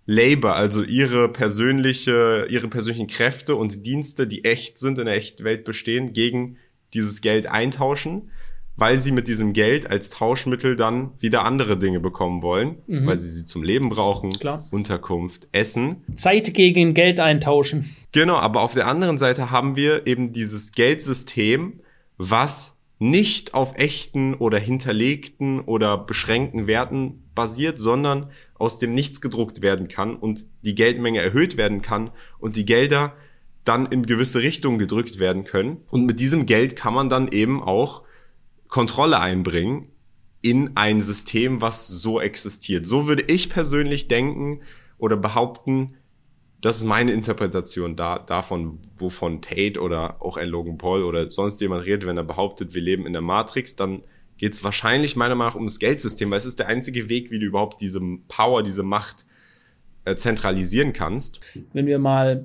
Labor, 0.07 0.55
also 0.55 0.83
ihre 0.83 1.29
persönliche, 1.29 2.47
ihre 2.49 2.69
persönlichen 2.69 3.09
Kräfte 3.09 3.57
und 3.57 3.85
Dienste, 3.85 4.27
die 4.27 4.45
echt 4.45 4.79
sind, 4.79 4.99
in 4.99 5.07
der 5.07 5.17
echten 5.17 5.45
Welt 5.45 5.65
bestehen, 5.65 6.13
gegen 6.13 6.57
dieses 6.95 7.21
Geld 7.21 7.49
eintauschen, 7.49 8.31
weil 8.77 8.99
sie 8.99 9.11
mit 9.11 9.27
diesem 9.27 9.53
Geld 9.53 9.91
als 9.91 10.11
Tauschmittel 10.11 10.77
dann 10.77 11.11
wieder 11.19 11.45
andere 11.45 11.77
Dinge 11.77 11.99
bekommen 11.99 12.43
wollen, 12.43 12.77
weil 12.87 13.17
sie 13.17 13.29
sie 13.29 13.47
zum 13.47 13.63
Leben 13.63 13.89
brauchen, 13.89 14.31
Klar. 14.31 14.65
Unterkunft, 14.71 15.49
Essen. 15.51 16.05
Zeit 16.15 16.55
gegen 16.55 16.95
Geld 16.95 17.19
eintauschen. 17.19 17.91
Genau, 18.13 18.37
aber 18.37 18.61
auf 18.61 18.75
der 18.75 18.87
anderen 18.87 19.19
Seite 19.19 19.51
haben 19.51 19.77
wir 19.77 20.07
eben 20.07 20.33
dieses 20.33 20.73
Geldsystem, 20.73 21.81
was 22.17 22.79
nicht 22.99 23.55
auf 23.55 23.75
echten 23.77 24.35
oder 24.35 24.59
hinterlegten 24.59 25.61
oder 25.61 25.99
beschränkten 25.99 26.67
Werten 26.67 27.26
basiert, 27.37 27.79
sondern 27.79 28.31
aus 28.55 28.79
dem 28.79 28.95
Nichts 28.95 29.21
gedruckt 29.21 29.63
werden 29.63 29.87
kann 29.87 30.17
und 30.17 30.47
die 30.63 30.75
Geldmenge 30.75 31.23
erhöht 31.23 31.57
werden 31.57 31.83
kann 31.83 32.11
und 32.41 32.57
die 32.57 32.65
Gelder 32.65 33.15
dann 33.63 33.87
in 33.87 34.07
gewisse 34.07 34.43
Richtungen 34.43 34.79
gedrückt 34.79 35.21
werden 35.21 35.45
können. 35.45 35.85
Und 35.91 36.07
mit 36.07 36.19
diesem 36.19 36.47
Geld 36.47 36.75
kann 36.75 36.95
man 36.95 37.09
dann 37.09 37.29
eben 37.29 37.63
auch 37.63 38.03
Kontrolle 38.69 39.21
einbringen 39.21 39.93
in 40.43 40.77
ein 40.77 41.01
System, 41.01 41.61
was 41.61 41.87
so 41.89 42.21
existiert. 42.21 42.87
So 42.87 43.07
würde 43.07 43.25
ich 43.29 43.51
persönlich 43.51 44.09
denken 44.09 44.63
oder 44.99 45.17
behaupten, 45.17 45.97
das 46.61 46.79
ist 46.79 46.85
meine 46.85 47.13
Interpretation 47.13 47.97
da, 47.97 48.19
davon, 48.19 48.81
wovon 48.97 49.43
Tate 49.43 49.81
oder 49.81 50.23
auch 50.23 50.37
ein 50.37 50.49
Logan 50.49 50.79
Paul 50.79 51.05
oder 51.05 51.31
sonst 51.31 51.61
jemand 51.61 51.85
redet, 51.85 52.07
wenn 52.07 52.17
er 52.17 52.25
behauptet, 52.25 52.75
wir 52.75 52.83
leben 52.83 53.07
in 53.07 53.13
der 53.13 53.23
Matrix, 53.23 53.77
dann 53.77 54.03
geht 54.39 54.53
es 54.53 54.65
wahrscheinlich 54.65 55.17
meiner 55.17 55.35
Meinung 55.35 55.53
nach 55.53 55.57
ums 55.57 55.79
Geldsystem, 55.79 56.31
weil 56.31 56.39
es 56.39 56.47
ist 56.47 56.59
der 56.59 56.69
einzige 56.69 57.09
Weg, 57.09 57.31
wie 57.31 57.39
du 57.39 57.47
überhaupt 57.47 57.81
diese 57.81 58.01
Power, 58.29 58.63
diese 58.63 58.83
Macht 58.83 59.27
äh, 60.05 60.15
zentralisieren 60.15 60.93
kannst. 60.93 61.41
Wenn 61.73 61.87
wir 61.87 61.99
mal 61.99 62.45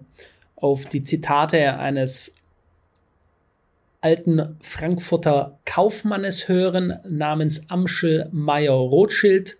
auf 0.56 0.86
die 0.86 1.04
Zitate 1.04 1.78
eines 1.78 2.34
alten 4.02 4.58
Frankfurter 4.62 5.60
Kaufmannes 5.66 6.48
hören, 6.48 7.00
namens 7.08 7.70
Amschel 7.70 8.30
Meyer 8.32 8.74
Rothschild, 8.74 9.58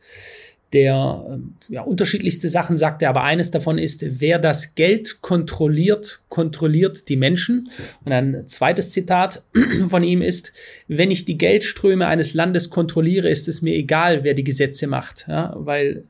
der 0.74 1.26
ähm, 1.30 1.56
ja, 1.68 1.82
unterschiedlichste 1.82 2.50
Sachen 2.50 2.78
sagte, 2.78 3.10
aber 3.10 3.24
eines 3.24 3.52
davon 3.52 3.78
ist, 3.78 4.22
wer 4.22 4.40
das 4.40 4.76
Geld 4.76 5.22
kontrolliert, 5.22 6.22
kontrolliert 6.30 7.10
die 7.10 7.18
Menschen. 7.18 7.70
Und 8.06 8.12
ein 8.12 8.48
zweites 8.48 8.90
Zitat 8.90 9.44
von 9.90 10.04
ihm 10.04 10.22
ist, 10.22 10.54
wenn 10.88 11.12
ich 11.12 11.26
die 11.26 11.38
Geldströme 11.38 12.08
eines 12.08 12.34
Landes 12.34 12.70
kontrolliere, 12.70 13.30
ist 13.30 13.48
es 13.48 13.62
mir 13.62 13.76
egal, 13.76 14.24
wer 14.24 14.34
die 14.34 14.44
Gesetze 14.44 14.88
macht, 14.88 15.26
ja, 15.28 15.54
weil 15.58 16.06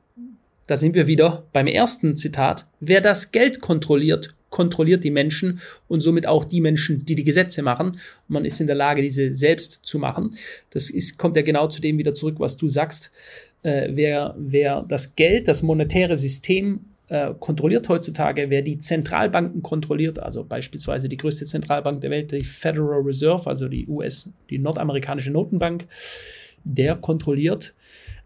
da 0.68 0.78
sind 0.78 0.96
wir 0.96 1.08
wieder 1.08 1.46
beim 1.52 1.68
ersten 1.68 2.16
Zitat, 2.16 2.68
wer 2.80 3.02
das 3.02 3.31
Geld 3.31 3.62
kontrolliert, 3.62 4.36
kontrolliert 4.50 5.04
die 5.04 5.12
Menschen 5.12 5.60
und 5.88 6.02
somit 6.02 6.28
auch 6.28 6.46
die 6.46 6.62
Menschen, 6.62 7.06
die 7.06 7.16
die 7.16 7.24
Gesetze 7.24 7.62
machen. 7.63 7.98
Man 8.28 8.46
ist 8.46 8.62
in 8.62 8.68
der 8.68 8.75
Lage, 8.75 9.02
diese 9.02 9.34
selbst 9.34 9.80
zu 9.84 9.98
machen. 9.98 10.36
Das 10.69 10.90
ist, 10.90 11.18
kommt 11.18 11.36
ja 11.36 11.42
genau 11.42 11.68
zu 11.68 11.81
dem 11.81 11.98
wieder 11.98 12.13
zurück, 12.13 12.36
was 12.40 12.58
du 12.58 12.69
sagst 12.69 13.12
äh, 13.63 13.89
wer, 13.91 14.36
wer 14.38 14.84
das 14.88 15.15
Geld, 15.15 15.48
das 15.48 15.62
monetäre 15.62 16.15
System 16.15 16.82
äh, 17.08 17.34
kontrolliert 17.39 17.89
heutzutage, 17.89 18.50
wer 18.50 18.62
die 18.62 18.80
Zentralbanken 18.80 19.62
kontrolliert, 19.62 20.20
also 20.20 20.44
beispielsweise 20.44 21.10
die 21.10 21.18
größte 21.18 21.46
Zentralbank 21.46 22.01
der 22.01 22.10
Welt, 22.10 22.32
die 22.32 22.44
Federal 22.44 23.01
Reserve, 23.01 23.48
also 23.50 23.68
die 23.68 23.86
US, 23.88 24.30
die 24.50 24.58
nordamerikanische 24.58 25.32
Notenbank, 25.32 25.88
der 26.63 26.96
kontrolliert, 26.96 27.74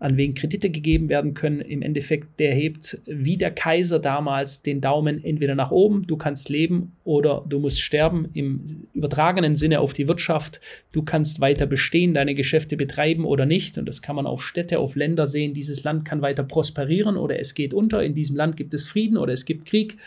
an 0.05 0.17
wen 0.17 0.35
Kredite 0.35 0.69
gegeben 0.69 1.09
werden 1.09 1.33
können. 1.33 1.61
Im 1.61 1.81
Endeffekt, 1.81 2.39
der 2.39 2.53
hebt 2.53 3.01
wie 3.07 3.37
der 3.37 3.49
Kaiser 3.49 3.97
damals 3.97 4.61
den 4.61 4.79
Daumen 4.79 5.23
entweder 5.23 5.55
nach 5.55 5.71
oben, 5.71 6.05
du 6.05 6.15
kannst 6.15 6.49
leben 6.49 6.91
oder 7.03 7.43
du 7.49 7.57
musst 7.57 7.81
sterben 7.81 8.29
im 8.35 8.87
übertragenen 8.93 9.55
Sinne 9.55 9.79
auf 9.79 9.93
die 9.93 10.07
Wirtschaft. 10.07 10.61
Du 10.91 11.01
kannst 11.01 11.41
weiter 11.41 11.65
bestehen, 11.65 12.13
deine 12.13 12.35
Geschäfte 12.35 12.77
betreiben 12.77 13.25
oder 13.25 13.47
nicht. 13.47 13.79
Und 13.79 13.87
das 13.87 14.03
kann 14.03 14.15
man 14.15 14.27
auf 14.27 14.43
Städte, 14.43 14.77
auf 14.77 14.95
Länder 14.95 15.25
sehen. 15.25 15.55
Dieses 15.55 15.83
Land 15.83 16.05
kann 16.05 16.21
weiter 16.21 16.43
prosperieren 16.43 17.17
oder 17.17 17.39
es 17.39 17.55
geht 17.55 17.73
unter. 17.73 18.03
In 18.03 18.13
diesem 18.13 18.35
Land 18.35 18.57
gibt 18.57 18.75
es 18.75 18.85
Frieden 18.85 19.17
oder 19.17 19.33
es 19.33 19.43
gibt 19.43 19.65
Krieg. 19.65 19.97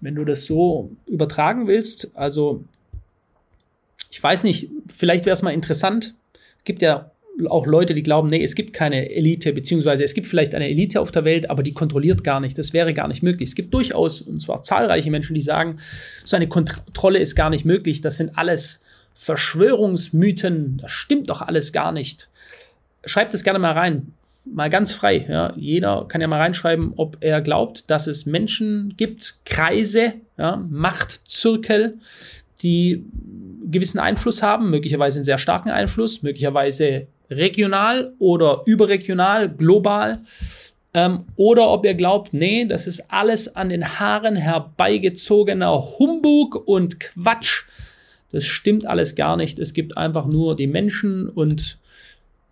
Wenn 0.00 0.14
du 0.14 0.24
das 0.24 0.46
so 0.46 0.90
übertragen 1.06 1.66
willst, 1.66 2.16
also 2.16 2.64
ich 4.10 4.22
weiß 4.22 4.42
nicht, 4.42 4.70
vielleicht 4.90 5.26
wäre 5.26 5.34
es 5.34 5.42
mal 5.42 5.52
interessant. 5.52 6.14
Es 6.56 6.64
gibt 6.64 6.80
ja 6.80 7.10
auch 7.48 7.66
Leute, 7.66 7.94
die 7.94 8.02
glauben, 8.02 8.28
nee, 8.28 8.42
es 8.42 8.54
gibt 8.54 8.72
keine 8.72 9.10
Elite, 9.10 9.52
beziehungsweise 9.52 10.04
es 10.04 10.14
gibt 10.14 10.26
vielleicht 10.26 10.54
eine 10.54 10.68
Elite 10.68 11.00
auf 11.00 11.10
der 11.10 11.24
Welt, 11.24 11.50
aber 11.50 11.62
die 11.62 11.72
kontrolliert 11.72 12.22
gar 12.22 12.40
nicht. 12.40 12.56
Das 12.58 12.72
wäre 12.72 12.94
gar 12.94 13.08
nicht 13.08 13.22
möglich. 13.22 13.48
Es 13.48 13.54
gibt 13.54 13.74
durchaus, 13.74 14.20
und 14.20 14.40
zwar 14.40 14.62
zahlreiche 14.62 15.10
Menschen, 15.10 15.34
die 15.34 15.40
sagen, 15.40 15.78
so 16.24 16.36
eine 16.36 16.48
Kontrolle 16.48 17.18
ist 17.18 17.34
gar 17.34 17.50
nicht 17.50 17.64
möglich. 17.64 18.00
Das 18.00 18.16
sind 18.16 18.38
alles 18.38 18.84
Verschwörungsmythen. 19.14 20.78
Das 20.80 20.92
stimmt 20.92 21.30
doch 21.30 21.42
alles 21.42 21.72
gar 21.72 21.92
nicht. 21.92 22.28
Schreibt 23.04 23.34
es 23.34 23.42
gerne 23.42 23.58
mal 23.58 23.72
rein. 23.72 24.12
Mal 24.44 24.70
ganz 24.70 24.92
frei. 24.92 25.26
Ja. 25.28 25.54
Jeder 25.56 26.04
kann 26.06 26.20
ja 26.20 26.26
mal 26.26 26.40
reinschreiben, 26.40 26.92
ob 26.96 27.16
er 27.20 27.40
glaubt, 27.40 27.90
dass 27.90 28.06
es 28.06 28.26
Menschen 28.26 28.94
gibt, 28.96 29.36
Kreise, 29.44 30.14
ja, 30.36 30.62
Machtzirkel, 30.68 31.98
die 32.62 33.04
gewissen 33.64 33.98
Einfluss 33.98 34.42
haben, 34.42 34.70
möglicherweise 34.70 35.18
einen 35.18 35.24
sehr 35.24 35.38
starken 35.38 35.70
Einfluss, 35.70 36.22
möglicherweise 36.22 37.06
regional 37.30 38.14
oder 38.18 38.62
überregional, 38.66 39.48
global. 39.48 40.18
Ähm, 40.92 41.24
oder 41.36 41.68
ob 41.70 41.84
ihr 41.84 41.94
glaubt, 41.94 42.32
nee, 42.32 42.64
das 42.64 42.86
ist 42.86 43.10
alles 43.10 43.56
an 43.56 43.68
den 43.68 43.98
Haaren 43.98 44.36
herbeigezogener 44.36 45.98
Humbug 45.98 46.54
und 46.54 47.00
Quatsch. 47.00 47.64
Das 48.30 48.44
stimmt 48.44 48.86
alles 48.86 49.14
gar 49.14 49.36
nicht. 49.36 49.58
Es 49.58 49.74
gibt 49.74 49.96
einfach 49.96 50.26
nur 50.26 50.56
die 50.56 50.66
Menschen 50.66 51.28
und 51.28 51.78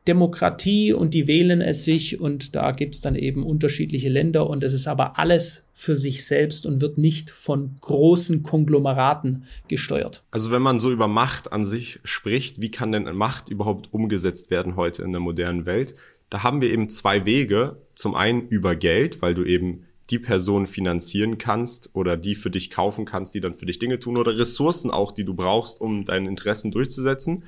Demokratie 0.08 0.92
und 0.92 1.14
die 1.14 1.28
wählen 1.28 1.60
es 1.60 1.84
sich 1.84 2.20
und 2.20 2.56
da 2.56 2.72
gibt 2.72 2.96
es 2.96 3.00
dann 3.00 3.14
eben 3.14 3.44
unterschiedliche 3.44 4.08
Länder 4.08 4.50
und 4.50 4.64
es 4.64 4.72
ist 4.72 4.88
aber 4.88 5.18
alles 5.18 5.68
für 5.74 5.94
sich 5.94 6.24
selbst 6.24 6.66
und 6.66 6.80
wird 6.80 6.98
nicht 6.98 7.30
von 7.30 7.76
großen 7.80 8.42
Konglomeraten 8.42 9.44
gesteuert. 9.68 10.24
Also 10.32 10.50
wenn 10.50 10.62
man 10.62 10.80
so 10.80 10.90
über 10.90 11.06
Macht 11.06 11.52
an 11.52 11.64
sich 11.64 12.00
spricht, 12.02 12.60
wie 12.60 12.70
kann 12.70 12.90
denn 12.90 13.04
Macht 13.14 13.48
überhaupt 13.48 13.92
umgesetzt 13.92 14.50
werden 14.50 14.74
heute 14.74 15.02
in 15.02 15.12
der 15.12 15.20
modernen 15.20 15.66
Welt? 15.66 15.94
Da 16.30 16.42
haben 16.42 16.60
wir 16.60 16.70
eben 16.70 16.88
zwei 16.88 17.24
Wege. 17.24 17.76
Zum 17.94 18.14
einen 18.14 18.48
über 18.48 18.74
Geld, 18.74 19.22
weil 19.22 19.34
du 19.34 19.44
eben 19.44 19.84
die 20.10 20.18
Person 20.18 20.66
finanzieren 20.66 21.38
kannst 21.38 21.90
oder 21.94 22.16
die 22.16 22.34
für 22.34 22.50
dich 22.50 22.70
kaufen 22.70 23.04
kannst, 23.04 23.34
die 23.34 23.40
dann 23.40 23.54
für 23.54 23.66
dich 23.66 23.78
Dinge 23.78 23.98
tun 23.98 24.16
oder 24.16 24.38
Ressourcen 24.38 24.90
auch, 24.90 25.12
die 25.12 25.24
du 25.24 25.34
brauchst, 25.34 25.80
um 25.80 26.04
deine 26.04 26.28
Interessen 26.28 26.70
durchzusetzen. 26.70 27.44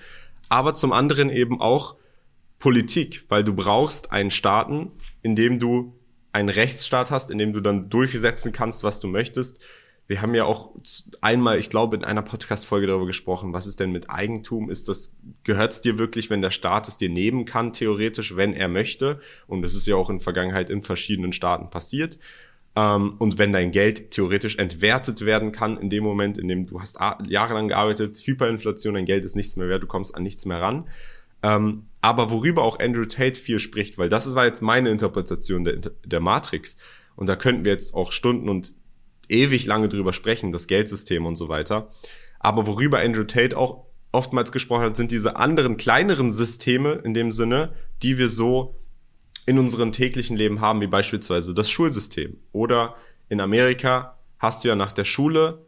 Aber 0.49 0.75
zum 0.75 0.93
anderen 0.93 1.31
eben 1.31 1.61
auch 1.61 1.97
Politik, 2.64 3.26
weil 3.28 3.44
du 3.44 3.52
brauchst 3.52 4.11
einen 4.11 4.30
Staaten, 4.30 4.90
in 5.21 5.37
dem 5.37 5.59
du 5.59 6.00
einen 6.33 6.49
Rechtsstaat 6.49 7.11
hast, 7.11 7.30
in 7.30 7.37
dem 7.37 7.52
du 7.52 7.61
dann 7.61 7.90
durchsetzen 7.90 8.52
kannst, 8.52 8.83
was 8.85 9.00
du 9.00 9.06
möchtest. 9.06 9.61
Wir 10.06 10.23
haben 10.23 10.35
ja 10.35 10.47
auch 10.47 10.71
einmal, 11.21 11.59
ich 11.59 11.68
glaube, 11.68 11.94
in 11.94 12.04
einer 12.04 12.23
Podcast-Folge 12.23 12.87
darüber 12.87 13.04
gesprochen, 13.04 13.52
was 13.52 13.66
ist 13.66 13.80
denn 13.80 13.92
mit 13.92 14.09
Eigentum? 14.09 14.71
Ist 14.71 14.88
das, 14.88 15.18
gehört 15.42 15.73
es 15.73 15.83
dir 15.83 15.99
wirklich, 15.99 16.30
wenn 16.30 16.40
der 16.40 16.50
Staat 16.50 16.88
es 16.88 16.97
dir 16.97 17.11
nehmen 17.11 17.44
kann, 17.44 17.75
theoretisch, 17.75 18.35
wenn 18.35 18.54
er 18.54 18.68
möchte? 18.68 19.21
Und 19.47 19.61
das 19.61 19.75
ist 19.75 19.87
ja 19.87 19.97
auch 19.97 20.09
in 20.09 20.21
Vergangenheit 20.21 20.71
in 20.71 20.80
verschiedenen 20.80 21.35
Staaten 21.35 21.68
passiert. 21.68 22.18
Ähm, 22.76 23.16
und 23.18 23.37
wenn 23.37 23.52
dein 23.52 23.73
Geld 23.73 24.11
theoretisch 24.11 24.56
entwertet 24.56 25.26
werden 25.26 25.52
kann 25.52 25.76
in 25.76 25.90
dem 25.90 26.02
Moment, 26.02 26.38
in 26.38 26.49
dem 26.49 26.64
du 26.64 26.80
hast 26.80 26.99
jahrelang 27.28 27.68
gearbeitet, 27.68 28.23
Hyperinflation, 28.25 28.94
dein 28.94 29.04
Geld 29.04 29.26
ist 29.26 29.37
nichts 29.37 29.56
mehr 29.56 29.68
wert, 29.68 29.83
du 29.83 29.87
kommst 29.87 30.14
an 30.14 30.23
nichts 30.23 30.47
mehr 30.47 30.62
ran. 30.62 30.88
Ähm, 31.45 31.89
aber 32.01 32.31
worüber 32.31 32.63
auch 32.63 32.81
Andrew 32.81 33.05
Tate 33.05 33.39
viel 33.39 33.59
spricht, 33.59 33.99
weil 33.99 34.09
das 34.09 34.35
war 34.35 34.47
jetzt 34.47 34.63
meine 34.63 34.89
Interpretation 34.89 35.65
der, 35.65 35.77
der 35.77 36.21
Matrix. 36.21 36.79
Und 37.17 37.29
da 37.29 37.37
könnten 37.37 37.67
wir 37.67 37.73
jetzt 37.73 37.95
auch 37.95 38.13
Stunden 38.13 38.49
und 38.49 38.73
ewig 39.29 39.67
lange 39.67 39.91
drüber 39.91 40.15
sprechen, 40.15 40.53
das 40.53 40.67
Geldsystem 40.67 41.27
und 41.27 41.37
so 41.37 41.51
weiter. 41.51 41.91
Aber 42.41 42.67
worüber 42.67 43.01
Andrew 43.01 43.25
Tate 43.25 43.59
auch 43.59 43.85
oftmals 44.11 44.53
gesprochen 44.53 44.85
hat, 44.85 44.97
sind 44.97 45.13
diese 45.13 45.37
anderen 45.37 45.77
kleineren 45.77 46.31
Systeme 46.31 46.95
in 47.05 47.13
dem 47.13 47.31
Sinne, 47.31 47.75
die 48.03 48.17
wir 48.17 48.31
so 48.31 48.81
in 49.45 49.59
unserem 49.59 49.93
täglichen 49.93 50.39
Leben 50.39 50.63
haben, 50.63 50.81
wie 50.81 50.87
beispielsweise 50.87 51.53
das 51.53 51.71
Schulsystem. 51.71 52.39
Oder 52.53 52.97
in 53.29 53.41
Amerika 53.41 54.19
hast 54.39 54.65
du 54.65 54.69
ja 54.69 54.77
nach 54.77 54.93
der 54.93 55.05
Schule 55.05 55.67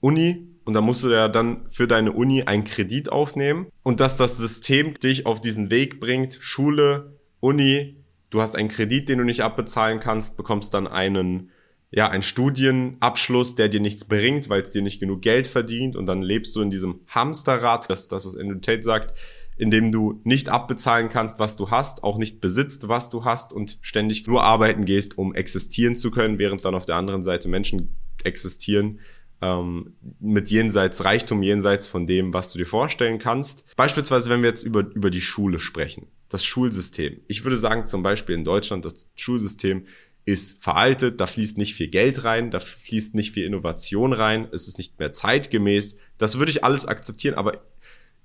Uni 0.00 0.53
und 0.64 0.74
da 0.74 0.80
musst 0.80 1.04
du 1.04 1.10
ja 1.10 1.28
dann 1.28 1.68
für 1.68 1.86
deine 1.86 2.12
Uni 2.12 2.42
einen 2.44 2.64
Kredit 2.64 3.12
aufnehmen. 3.12 3.66
Und 3.82 4.00
dass 4.00 4.16
das 4.16 4.38
System 4.38 4.94
dich 4.94 5.26
auf 5.26 5.40
diesen 5.40 5.70
Weg 5.70 6.00
bringt, 6.00 6.38
Schule, 6.40 7.18
Uni, 7.40 7.96
du 8.30 8.40
hast 8.40 8.56
einen 8.56 8.68
Kredit, 8.68 9.08
den 9.08 9.18
du 9.18 9.24
nicht 9.24 9.42
abbezahlen 9.42 10.00
kannst, 10.00 10.36
bekommst 10.36 10.72
dann 10.74 10.86
einen 10.86 11.50
ja, 11.96 12.08
einen 12.08 12.24
Studienabschluss, 12.24 13.54
der 13.54 13.68
dir 13.68 13.78
nichts 13.78 14.06
bringt, 14.06 14.48
weil 14.48 14.62
es 14.62 14.72
dir 14.72 14.82
nicht 14.82 14.98
genug 14.98 15.22
Geld 15.22 15.46
verdient. 15.46 15.94
Und 15.94 16.06
dann 16.06 16.22
lebst 16.22 16.56
du 16.56 16.60
in 16.60 16.70
diesem 16.70 17.02
Hamsterrad, 17.06 17.88
das 17.88 18.02
ist 18.02 18.12
das, 18.12 18.26
was 18.26 18.36
Andrew 18.36 18.58
Tate 18.58 18.82
sagt, 18.82 19.16
in 19.56 19.70
dem 19.70 19.92
du 19.92 20.20
nicht 20.24 20.48
abbezahlen 20.48 21.08
kannst, 21.08 21.38
was 21.38 21.54
du 21.54 21.70
hast, 21.70 22.02
auch 22.02 22.18
nicht 22.18 22.40
besitzt, 22.40 22.88
was 22.88 23.10
du 23.10 23.24
hast 23.24 23.52
und 23.52 23.78
ständig 23.80 24.26
nur 24.26 24.42
arbeiten 24.42 24.84
gehst, 24.84 25.16
um 25.16 25.34
existieren 25.34 25.94
zu 25.94 26.10
können, 26.10 26.40
während 26.40 26.64
dann 26.64 26.74
auf 26.74 26.84
der 26.84 26.96
anderen 26.96 27.22
Seite 27.22 27.48
Menschen 27.48 27.94
existieren, 28.24 28.98
ähm, 29.44 29.92
mit 30.20 30.48
jenseits 30.50 31.04
Reichtum, 31.04 31.42
jenseits 31.42 31.86
von 31.86 32.06
dem, 32.06 32.32
was 32.32 32.52
du 32.52 32.58
dir 32.58 32.66
vorstellen 32.66 33.18
kannst. 33.18 33.66
Beispielsweise, 33.76 34.30
wenn 34.30 34.40
wir 34.40 34.48
jetzt 34.48 34.62
über, 34.62 34.80
über 34.94 35.10
die 35.10 35.20
Schule 35.20 35.58
sprechen, 35.58 36.06
das 36.30 36.46
Schulsystem. 36.46 37.20
Ich 37.28 37.44
würde 37.44 37.58
sagen, 37.58 37.86
zum 37.86 38.02
Beispiel 38.02 38.34
in 38.34 38.44
Deutschland, 38.44 38.86
das 38.86 39.10
Schulsystem 39.14 39.84
ist 40.24 40.62
veraltet, 40.62 41.20
da 41.20 41.26
fließt 41.26 41.58
nicht 41.58 41.74
viel 41.74 41.88
Geld 41.88 42.24
rein, 42.24 42.50
da 42.50 42.58
fließt 42.58 43.14
nicht 43.14 43.32
viel 43.32 43.44
Innovation 43.44 44.14
rein, 44.14 44.48
es 44.50 44.66
ist 44.66 44.78
nicht 44.78 44.98
mehr 44.98 45.12
zeitgemäß. 45.12 45.98
Das 46.16 46.38
würde 46.38 46.50
ich 46.50 46.64
alles 46.64 46.86
akzeptieren, 46.86 47.34
aber 47.34 47.62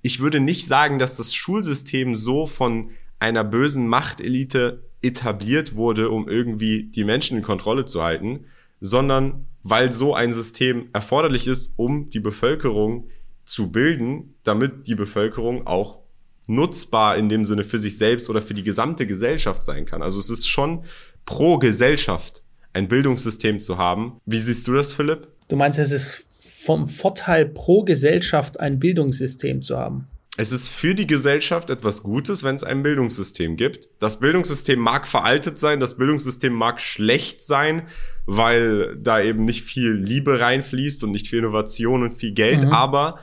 ich 0.00 0.20
würde 0.20 0.40
nicht 0.40 0.66
sagen, 0.66 0.98
dass 0.98 1.18
das 1.18 1.34
Schulsystem 1.34 2.14
so 2.14 2.46
von 2.46 2.92
einer 3.18 3.44
bösen 3.44 3.86
Machtelite 3.86 4.82
etabliert 5.02 5.74
wurde, 5.74 6.08
um 6.08 6.26
irgendwie 6.26 6.84
die 6.84 7.04
Menschen 7.04 7.36
in 7.36 7.42
Kontrolle 7.42 7.84
zu 7.84 8.02
halten, 8.02 8.46
sondern 8.80 9.46
weil 9.62 9.92
so 9.92 10.14
ein 10.14 10.32
System 10.32 10.88
erforderlich 10.92 11.46
ist, 11.46 11.74
um 11.76 12.08
die 12.10 12.20
Bevölkerung 12.20 13.08
zu 13.44 13.70
bilden, 13.70 14.34
damit 14.42 14.86
die 14.86 14.94
Bevölkerung 14.94 15.66
auch 15.66 16.00
nutzbar 16.46 17.16
in 17.16 17.28
dem 17.28 17.44
Sinne 17.44 17.64
für 17.64 17.78
sich 17.78 17.96
selbst 17.96 18.28
oder 18.28 18.40
für 18.40 18.54
die 18.54 18.62
gesamte 18.62 19.06
Gesellschaft 19.06 19.62
sein 19.62 19.86
kann. 19.86 20.02
Also 20.02 20.18
es 20.18 20.30
ist 20.30 20.48
schon 20.48 20.84
pro 21.24 21.58
Gesellschaft 21.58 22.42
ein 22.72 22.88
Bildungssystem 22.88 23.60
zu 23.60 23.78
haben. 23.78 24.20
Wie 24.26 24.40
siehst 24.40 24.66
du 24.66 24.74
das, 24.74 24.92
Philipp? 24.92 25.28
Du 25.48 25.56
meinst, 25.56 25.78
es 25.78 25.92
ist 25.92 26.26
vom 26.64 26.88
Vorteil 26.88 27.46
pro 27.46 27.82
Gesellschaft 27.82 28.60
ein 28.60 28.78
Bildungssystem 28.78 29.62
zu 29.62 29.76
haben? 29.76 30.08
Es 30.36 30.52
ist 30.52 30.68
für 30.68 30.94
die 30.94 31.06
Gesellschaft 31.06 31.70
etwas 31.70 32.02
Gutes, 32.02 32.44
wenn 32.44 32.54
es 32.54 32.64
ein 32.64 32.82
Bildungssystem 32.82 33.56
gibt. 33.56 33.88
Das 33.98 34.20
Bildungssystem 34.20 34.78
mag 34.78 35.06
veraltet 35.06 35.58
sein, 35.58 35.80
das 35.80 35.96
Bildungssystem 35.96 36.52
mag 36.52 36.80
schlecht 36.80 37.44
sein, 37.44 37.82
weil 38.26 38.96
da 38.96 39.20
eben 39.20 39.44
nicht 39.44 39.62
viel 39.62 39.92
Liebe 39.92 40.40
reinfließt 40.40 41.04
und 41.04 41.10
nicht 41.10 41.28
viel 41.28 41.40
Innovation 41.40 42.02
und 42.02 42.14
viel 42.14 42.32
Geld, 42.32 42.64
mhm. 42.64 42.72
aber 42.72 43.18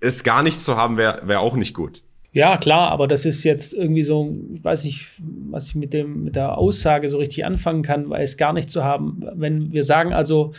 es 0.00 0.24
gar 0.24 0.42
nicht 0.42 0.62
zu 0.62 0.76
haben, 0.76 0.96
wäre 0.96 1.22
wär 1.26 1.40
auch 1.40 1.56
nicht 1.56 1.74
gut. 1.74 2.02
Ja, 2.32 2.58
klar, 2.58 2.90
aber 2.90 3.08
das 3.08 3.24
ist 3.24 3.44
jetzt 3.44 3.72
irgendwie 3.72 4.02
so, 4.02 4.36
ich 4.54 4.62
weiß 4.62 4.84
nicht, 4.84 5.08
was 5.48 5.68
ich 5.68 5.74
mit 5.74 5.94
dem, 5.94 6.24
mit 6.24 6.36
der 6.36 6.58
Aussage 6.58 7.08
so 7.08 7.16
richtig 7.16 7.46
anfangen 7.46 7.82
kann, 7.82 8.10
weil 8.10 8.22
es 8.24 8.36
gar 8.36 8.52
nicht 8.52 8.70
zu 8.70 8.84
haben. 8.84 9.24
Wenn 9.34 9.72
wir 9.72 9.82
sagen 9.84 10.12
also, 10.12 10.52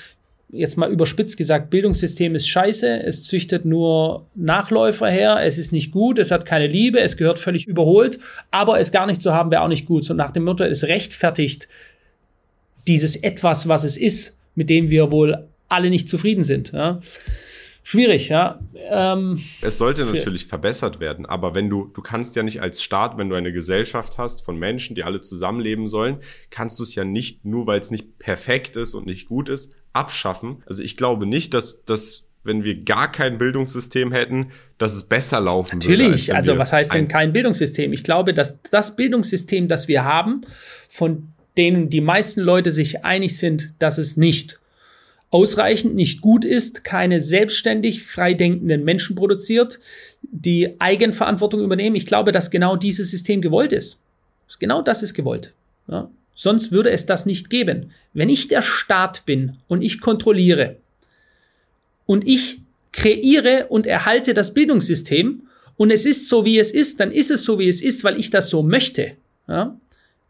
jetzt 0.49 0.75
mal 0.77 0.91
überspitzt 0.91 1.37
gesagt, 1.37 1.69
Bildungssystem 1.69 2.33
ist 2.33 2.47
scheiße, 2.47 3.03
es 3.03 3.21
züchtet 3.21 3.63
nur 3.65 4.25
Nachläufer 4.33 5.07
her, 5.07 5.37
es 5.43 5.59
ist 5.59 5.71
nicht 5.71 5.91
gut, 5.91 6.17
es 6.17 6.31
hat 6.31 6.45
keine 6.45 6.65
Liebe, 6.65 6.99
es 6.99 7.15
gehört 7.15 7.37
völlig 7.37 7.67
überholt, 7.67 8.17
aber 8.49 8.79
es 8.79 8.91
gar 8.91 9.05
nicht 9.05 9.21
zu 9.21 9.35
haben 9.35 9.51
wäre 9.51 9.61
auch 9.61 9.67
nicht 9.67 9.85
gut. 9.85 10.03
So 10.03 10.15
nach 10.15 10.31
dem 10.31 10.45
Motto, 10.45 10.63
es 10.63 10.85
rechtfertigt 10.85 11.67
dieses 12.87 13.15
etwas, 13.17 13.67
was 13.67 13.83
es 13.83 13.97
ist, 13.97 14.37
mit 14.55 14.69
dem 14.69 14.89
wir 14.89 15.11
wohl 15.11 15.47
alle 15.69 15.89
nicht 15.89 16.07
zufrieden 16.09 16.43
sind. 16.43 16.71
Ja. 16.71 16.99
Schwierig, 17.83 18.27
ja. 18.27 18.59
Ähm, 18.89 19.41
es 19.61 19.77
sollte 19.77 20.03
schwierig. 20.03 20.19
natürlich 20.19 20.45
verbessert 20.45 20.99
werden, 20.99 21.25
aber 21.25 21.55
wenn 21.55 21.69
du, 21.69 21.89
du 21.93 22.01
kannst 22.01 22.35
ja 22.35 22.43
nicht 22.43 22.61
als 22.61 22.83
Staat, 22.83 23.17
wenn 23.17 23.29
du 23.29 23.35
eine 23.35 23.53
Gesellschaft 23.53 24.17
hast 24.17 24.43
von 24.43 24.59
Menschen, 24.59 24.93
die 24.95 25.05
alle 25.05 25.21
zusammenleben 25.21 25.87
sollen, 25.87 26.17
kannst 26.49 26.79
du 26.79 26.83
es 26.83 26.95
ja 26.95 27.05
nicht, 27.05 27.45
nur 27.45 27.65
weil 27.65 27.79
es 27.79 27.89
nicht 27.89 28.19
perfekt 28.19 28.75
ist 28.75 28.93
und 28.93 29.05
nicht 29.05 29.25
gut 29.25 29.47
ist, 29.47 29.71
abschaffen. 29.93 30.63
Also 30.65 30.83
ich 30.83 30.97
glaube 30.97 31.25
nicht, 31.25 31.53
dass, 31.53 31.85
dass 31.85 32.27
wenn 32.43 32.65
wir 32.65 32.83
gar 32.83 33.09
kein 33.09 33.37
Bildungssystem 33.37 34.11
hätten, 34.11 34.51
dass 34.77 34.93
es 34.93 35.03
besser 35.03 35.39
laufen 35.39 35.77
Natürlich. 35.77 35.99
würde. 35.99 36.09
Natürlich, 36.11 36.35
also 36.35 36.57
was 36.57 36.73
heißt 36.73 36.93
denn 36.93 37.07
kein 37.07 37.31
Bildungssystem? 37.31 37.93
Ich 37.93 38.03
glaube, 38.03 38.33
dass 38.33 38.61
das 38.63 38.97
Bildungssystem, 38.97 39.69
das 39.69 39.87
wir 39.87 40.03
haben, 40.03 40.41
von 40.89 41.29
denen 41.57 41.89
die 41.89 42.01
meisten 42.01 42.41
Leute 42.41 42.71
sich 42.71 43.03
einig 43.03 43.37
sind, 43.37 43.73
dass 43.79 43.97
es 43.97 44.17
nicht 44.17 44.59
ausreichend, 45.29 45.95
nicht 45.95 46.21
gut 46.21 46.45
ist, 46.45 46.83
keine 46.83 47.21
selbstständig 47.21 48.03
freidenkenden 48.03 48.83
Menschen 48.83 49.15
produziert, 49.15 49.79
die 50.21 50.79
Eigenverantwortung 50.79 51.61
übernehmen. 51.61 51.95
Ich 51.95 52.05
glaube, 52.05 52.31
dass 52.31 52.51
genau 52.51 52.75
dieses 52.75 53.11
System 53.11 53.41
gewollt 53.41 53.73
ist. 53.73 54.01
Genau 54.59 54.81
das 54.81 55.03
ist 55.03 55.13
gewollt. 55.13 55.53
Ja? 55.87 56.09
Sonst 56.33 56.71
würde 56.71 56.91
es 56.91 57.05
das 57.05 57.25
nicht 57.25 57.49
geben. 57.49 57.91
Wenn 58.13 58.29
ich 58.29 58.47
der 58.47 58.61
Staat 58.61 59.25
bin 59.25 59.57
und 59.67 59.81
ich 59.81 59.99
kontrolliere 59.99 60.77
und 62.05 62.27
ich 62.27 62.59
kreiere 62.91 63.67
und 63.69 63.85
erhalte 63.85 64.33
das 64.33 64.53
Bildungssystem 64.53 65.41
und 65.75 65.91
es 65.91 66.05
ist 66.05 66.27
so, 66.29 66.45
wie 66.45 66.57
es 66.57 66.71
ist, 66.71 66.99
dann 66.99 67.11
ist 67.11 67.31
es 67.31 67.43
so, 67.43 67.59
wie 67.59 67.67
es 67.67 67.81
ist, 67.81 68.03
weil 68.03 68.19
ich 68.19 68.29
das 68.29 68.49
so 68.49 68.63
möchte. 68.63 69.11
Ja? 69.47 69.77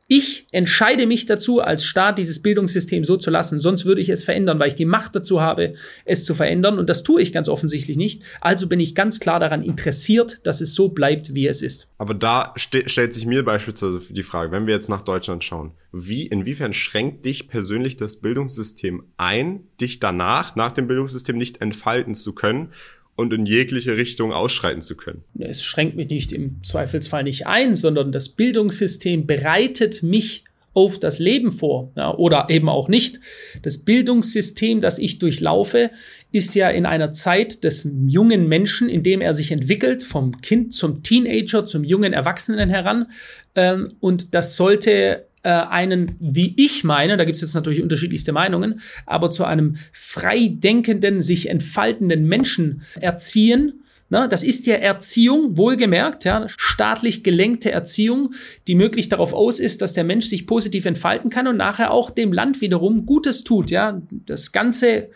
Ich 0.10 0.48
entscheide 0.54 1.06
mich 1.06 1.26
dazu, 1.26 1.60
als 1.60 1.84
Staat 1.84 2.18
dieses 2.18 2.42
Bildungssystem 2.42 3.04
so 3.04 3.18
zu 3.18 3.30
lassen, 3.30 3.60
sonst 3.60 3.84
würde 3.84 4.00
ich 4.00 4.08
es 4.08 4.24
verändern, 4.24 4.58
weil 4.58 4.70
ich 4.70 4.76
die 4.76 4.86
Macht 4.86 5.18
dazu 5.18 5.42
habe, 5.42 5.74
es 6.06 6.24
zu 6.24 6.34
verändern. 6.34 6.80
Und 6.80 6.90
das 6.90 7.04
tue 7.04 7.22
ich 7.22 7.34
ganz 7.34 7.50
offensichtlich 7.50 7.98
nicht. 7.98 8.24
Also 8.40 8.70
bin 8.70 8.80
ich 8.80 8.96
ganz 8.96 9.20
klar 9.20 9.42
daran 9.42 9.64
interessiert, 9.64 10.40
dass 10.44 10.62
es 10.62 10.74
so 10.74 10.88
bleibt, 10.88 11.36
wie 11.36 11.48
es 11.48 11.62
ist. 11.62 11.92
Aber 11.98 12.14
da 12.14 12.54
st 12.58 12.90
stellt 12.90 13.14
sich 13.14 13.26
mir 13.26 13.44
beispielsweise 13.44 14.00
die 14.10 14.24
Frage, 14.24 14.54
wenn 14.54 14.66
wir 14.66 14.74
jetzt 14.74 14.90
nach 14.90 15.02
Deutschland 15.02 15.44
schauen, 15.44 15.74
wie, 15.92 16.26
inwiefern 16.26 16.72
schränkt 16.72 17.26
dich 17.26 17.50
persönlich 17.50 17.98
das 17.98 18.18
Bildungssystem 18.18 19.04
ein, 19.18 19.68
dich 19.82 20.00
danach, 20.00 20.56
nach 20.56 20.72
dem 20.72 20.88
Bildungssystem 20.88 21.38
nicht 21.38 21.62
entfalten 21.62 22.16
zu 22.16 22.34
können? 22.34 22.72
Und 23.18 23.34
in 23.34 23.46
jegliche 23.46 23.98
Richtung 23.98 24.32
ausschreiten 24.32 24.82
zu 24.82 24.96
können. 24.96 25.24
Es 25.38 25.64
schränkt 25.64 25.96
mich 25.96 26.10
nicht 26.10 26.32
im 26.32 26.64
Zweifelsfall 26.64 27.24
nicht 27.24 27.48
ein, 27.48 27.76
sondern 27.76 28.12
das 28.14 28.30
Bildungssystem 28.30 29.28
bereitet 29.28 30.04
mich 30.04 30.46
auf 30.74 31.00
das 31.00 31.18
Leben 31.18 31.52
vor 31.52 31.92
ja, 31.98 32.14
oder 32.14 32.50
eben 32.50 32.70
auch 32.70 32.88
nicht. 32.88 33.20
Das 33.64 33.80
Bildungssystem, 33.80 34.80
das 34.80 35.00
ich 35.00 35.18
durchlaufe, 35.18 35.90
ist 36.32 36.54
ja 36.54 36.70
in 36.70 36.86
einer 36.86 37.12
Zeit 37.14 37.64
des 37.64 37.90
jungen 38.06 38.48
Menschen, 38.48 38.88
in 38.88 39.02
dem 39.02 39.20
er 39.20 39.34
sich 39.34 39.52
entwickelt, 39.52 40.04
vom 40.04 40.40
Kind 40.42 40.76
zum 40.76 41.02
Teenager, 41.02 41.66
zum 41.66 41.84
jungen 41.84 42.14
Erwachsenen 42.14 42.70
heran. 42.70 43.08
Ähm, 43.56 43.90
und 44.00 44.36
das 44.36 44.56
sollte 44.56 45.27
äh, 45.44 45.50
einen, 45.50 46.16
wie 46.20 46.54
ich 46.58 46.84
meine, 46.84 47.18
da 47.18 47.26
gibt 47.26 47.36
es 47.36 47.42
jetzt 47.42 47.54
natürlich 47.54 47.82
unterschiedlichste 47.82 48.32
Meinungen, 48.32 48.82
aber 49.06 49.32
zu 49.32 49.44
einem 49.46 49.78
frei 49.92 50.50
denkenden, 50.52 51.22
sich 51.22 51.50
entfaltenden 51.50 52.28
Menschen 52.28 52.82
erziehen 53.00 53.84
na, 54.10 54.28
das 54.28 54.44
ist 54.44 54.66
ja 54.68 54.76
Erziehung, 54.76 55.58
wohlgemerkt, 55.58 56.24
ja, 56.24 56.48
staatlich 56.56 57.24
gelenkte 57.24 57.72
Erziehung, 57.72 58.34
die 58.68 58.76
möglich 58.76 59.10
darauf 59.10 59.34
aus 59.34 59.60
ist, 59.60 59.82
dass 59.82 59.94
der 59.94 60.06
Mensch 60.06 60.28
sich 60.28 60.48
positiv 60.48 60.86
entfalten 60.86 61.30
kann 61.30 61.48
und 61.48 61.58
nachher 61.58 61.92
auch 61.92 62.10
dem 62.10 62.32
Land 62.32 62.62
wiederum 62.62 63.06
Gutes 63.06 63.44
tut, 63.44 63.70
ja. 63.70 64.02
Das 64.26 64.54
Ganze, 64.54 65.10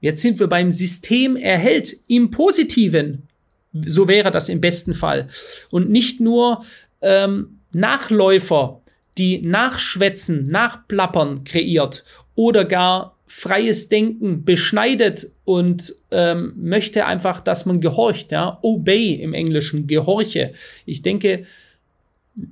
jetzt 0.00 0.22
sind 0.22 0.40
wir 0.40 0.46
beim 0.46 0.70
System 0.70 1.36
erhält 1.36 1.94
im 2.06 2.30
Positiven. 2.30 3.28
So 3.72 4.08
wäre 4.08 4.30
das 4.30 4.48
im 4.48 4.60
besten 4.60 4.94
Fall. 4.94 5.28
Und 5.70 5.90
nicht 5.90 6.18
nur 6.20 6.64
ähm, 7.02 7.60
Nachläufer, 7.72 8.79
die 9.20 9.42
nachschwätzen, 9.42 10.44
nachplappern 10.44 11.44
kreiert 11.44 12.04
oder 12.34 12.64
gar 12.64 13.18
freies 13.26 13.88
Denken 13.88 14.44
beschneidet 14.44 15.30
und 15.44 15.94
ähm, 16.10 16.54
möchte 16.56 17.04
einfach, 17.04 17.40
dass 17.40 17.66
man 17.66 17.80
gehorcht, 17.80 18.32
ja, 18.32 18.58
obey 18.62 19.14
im 19.14 19.34
Englischen, 19.34 19.86
gehorche. 19.86 20.54
Ich 20.86 21.02
denke, 21.02 21.44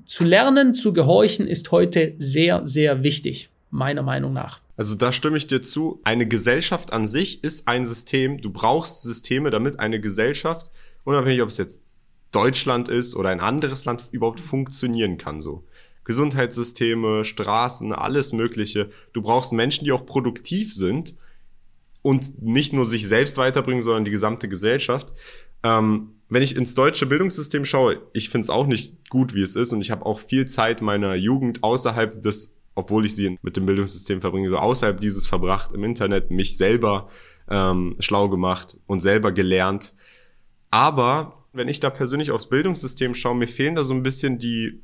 zu 0.04 0.24
lernen, 0.24 0.74
zu 0.74 0.92
gehorchen 0.92 1.48
ist 1.48 1.72
heute 1.72 2.14
sehr, 2.18 2.64
sehr 2.64 3.02
wichtig, 3.02 3.48
meiner 3.70 4.02
Meinung 4.02 4.34
nach. 4.34 4.60
Also 4.76 4.94
da 4.94 5.10
stimme 5.10 5.38
ich 5.38 5.46
dir 5.46 5.62
zu. 5.62 6.00
Eine 6.04 6.28
Gesellschaft 6.28 6.92
an 6.92 7.08
sich 7.08 7.42
ist 7.42 7.66
ein 7.66 7.86
System. 7.86 8.40
Du 8.40 8.50
brauchst 8.50 9.02
Systeme, 9.02 9.50
damit 9.50 9.80
eine 9.80 10.00
Gesellschaft, 10.00 10.70
unabhängig 11.02 11.42
ob 11.42 11.48
es 11.48 11.56
jetzt 11.56 11.82
Deutschland 12.30 12.88
ist 12.88 13.16
oder 13.16 13.30
ein 13.30 13.40
anderes 13.40 13.86
Land, 13.86 14.04
überhaupt 14.12 14.38
funktionieren 14.38 15.16
kann 15.16 15.40
so. 15.40 15.64
Gesundheitssysteme, 16.08 17.22
Straßen, 17.22 17.92
alles 17.92 18.32
Mögliche. 18.32 18.88
Du 19.12 19.20
brauchst 19.20 19.52
Menschen, 19.52 19.84
die 19.84 19.92
auch 19.92 20.06
produktiv 20.06 20.72
sind 20.72 21.14
und 22.00 22.42
nicht 22.42 22.72
nur 22.72 22.86
sich 22.86 23.06
selbst 23.06 23.36
weiterbringen, 23.36 23.82
sondern 23.82 24.06
die 24.06 24.10
gesamte 24.10 24.48
Gesellschaft. 24.48 25.12
Ähm, 25.62 26.14
wenn 26.30 26.42
ich 26.42 26.56
ins 26.56 26.74
deutsche 26.74 27.04
Bildungssystem 27.04 27.66
schaue, 27.66 28.00
ich 28.14 28.30
finde 28.30 28.46
es 28.46 28.50
auch 28.50 28.66
nicht 28.66 29.10
gut, 29.10 29.34
wie 29.34 29.42
es 29.42 29.54
ist 29.54 29.74
und 29.74 29.82
ich 29.82 29.90
habe 29.90 30.06
auch 30.06 30.18
viel 30.18 30.46
Zeit 30.46 30.80
meiner 30.80 31.14
Jugend 31.14 31.62
außerhalb 31.62 32.22
des, 32.22 32.54
obwohl 32.74 33.04
ich 33.04 33.14
sie 33.14 33.38
mit 33.42 33.58
dem 33.58 33.66
Bildungssystem 33.66 34.22
verbringe, 34.22 34.48
so 34.48 34.56
außerhalb 34.56 34.98
dieses 35.00 35.26
verbracht 35.26 35.72
im 35.72 35.84
Internet, 35.84 36.30
mich 36.30 36.56
selber 36.56 37.10
ähm, 37.50 37.96
schlau 37.98 38.30
gemacht 38.30 38.78
und 38.86 39.00
selber 39.00 39.30
gelernt. 39.30 39.92
Aber 40.70 41.44
wenn 41.52 41.68
ich 41.68 41.80
da 41.80 41.90
persönlich 41.90 42.30
aufs 42.30 42.48
Bildungssystem 42.48 43.14
schaue, 43.14 43.36
mir 43.36 43.48
fehlen 43.48 43.74
da 43.74 43.84
so 43.84 43.92
ein 43.92 44.02
bisschen 44.02 44.38
die 44.38 44.80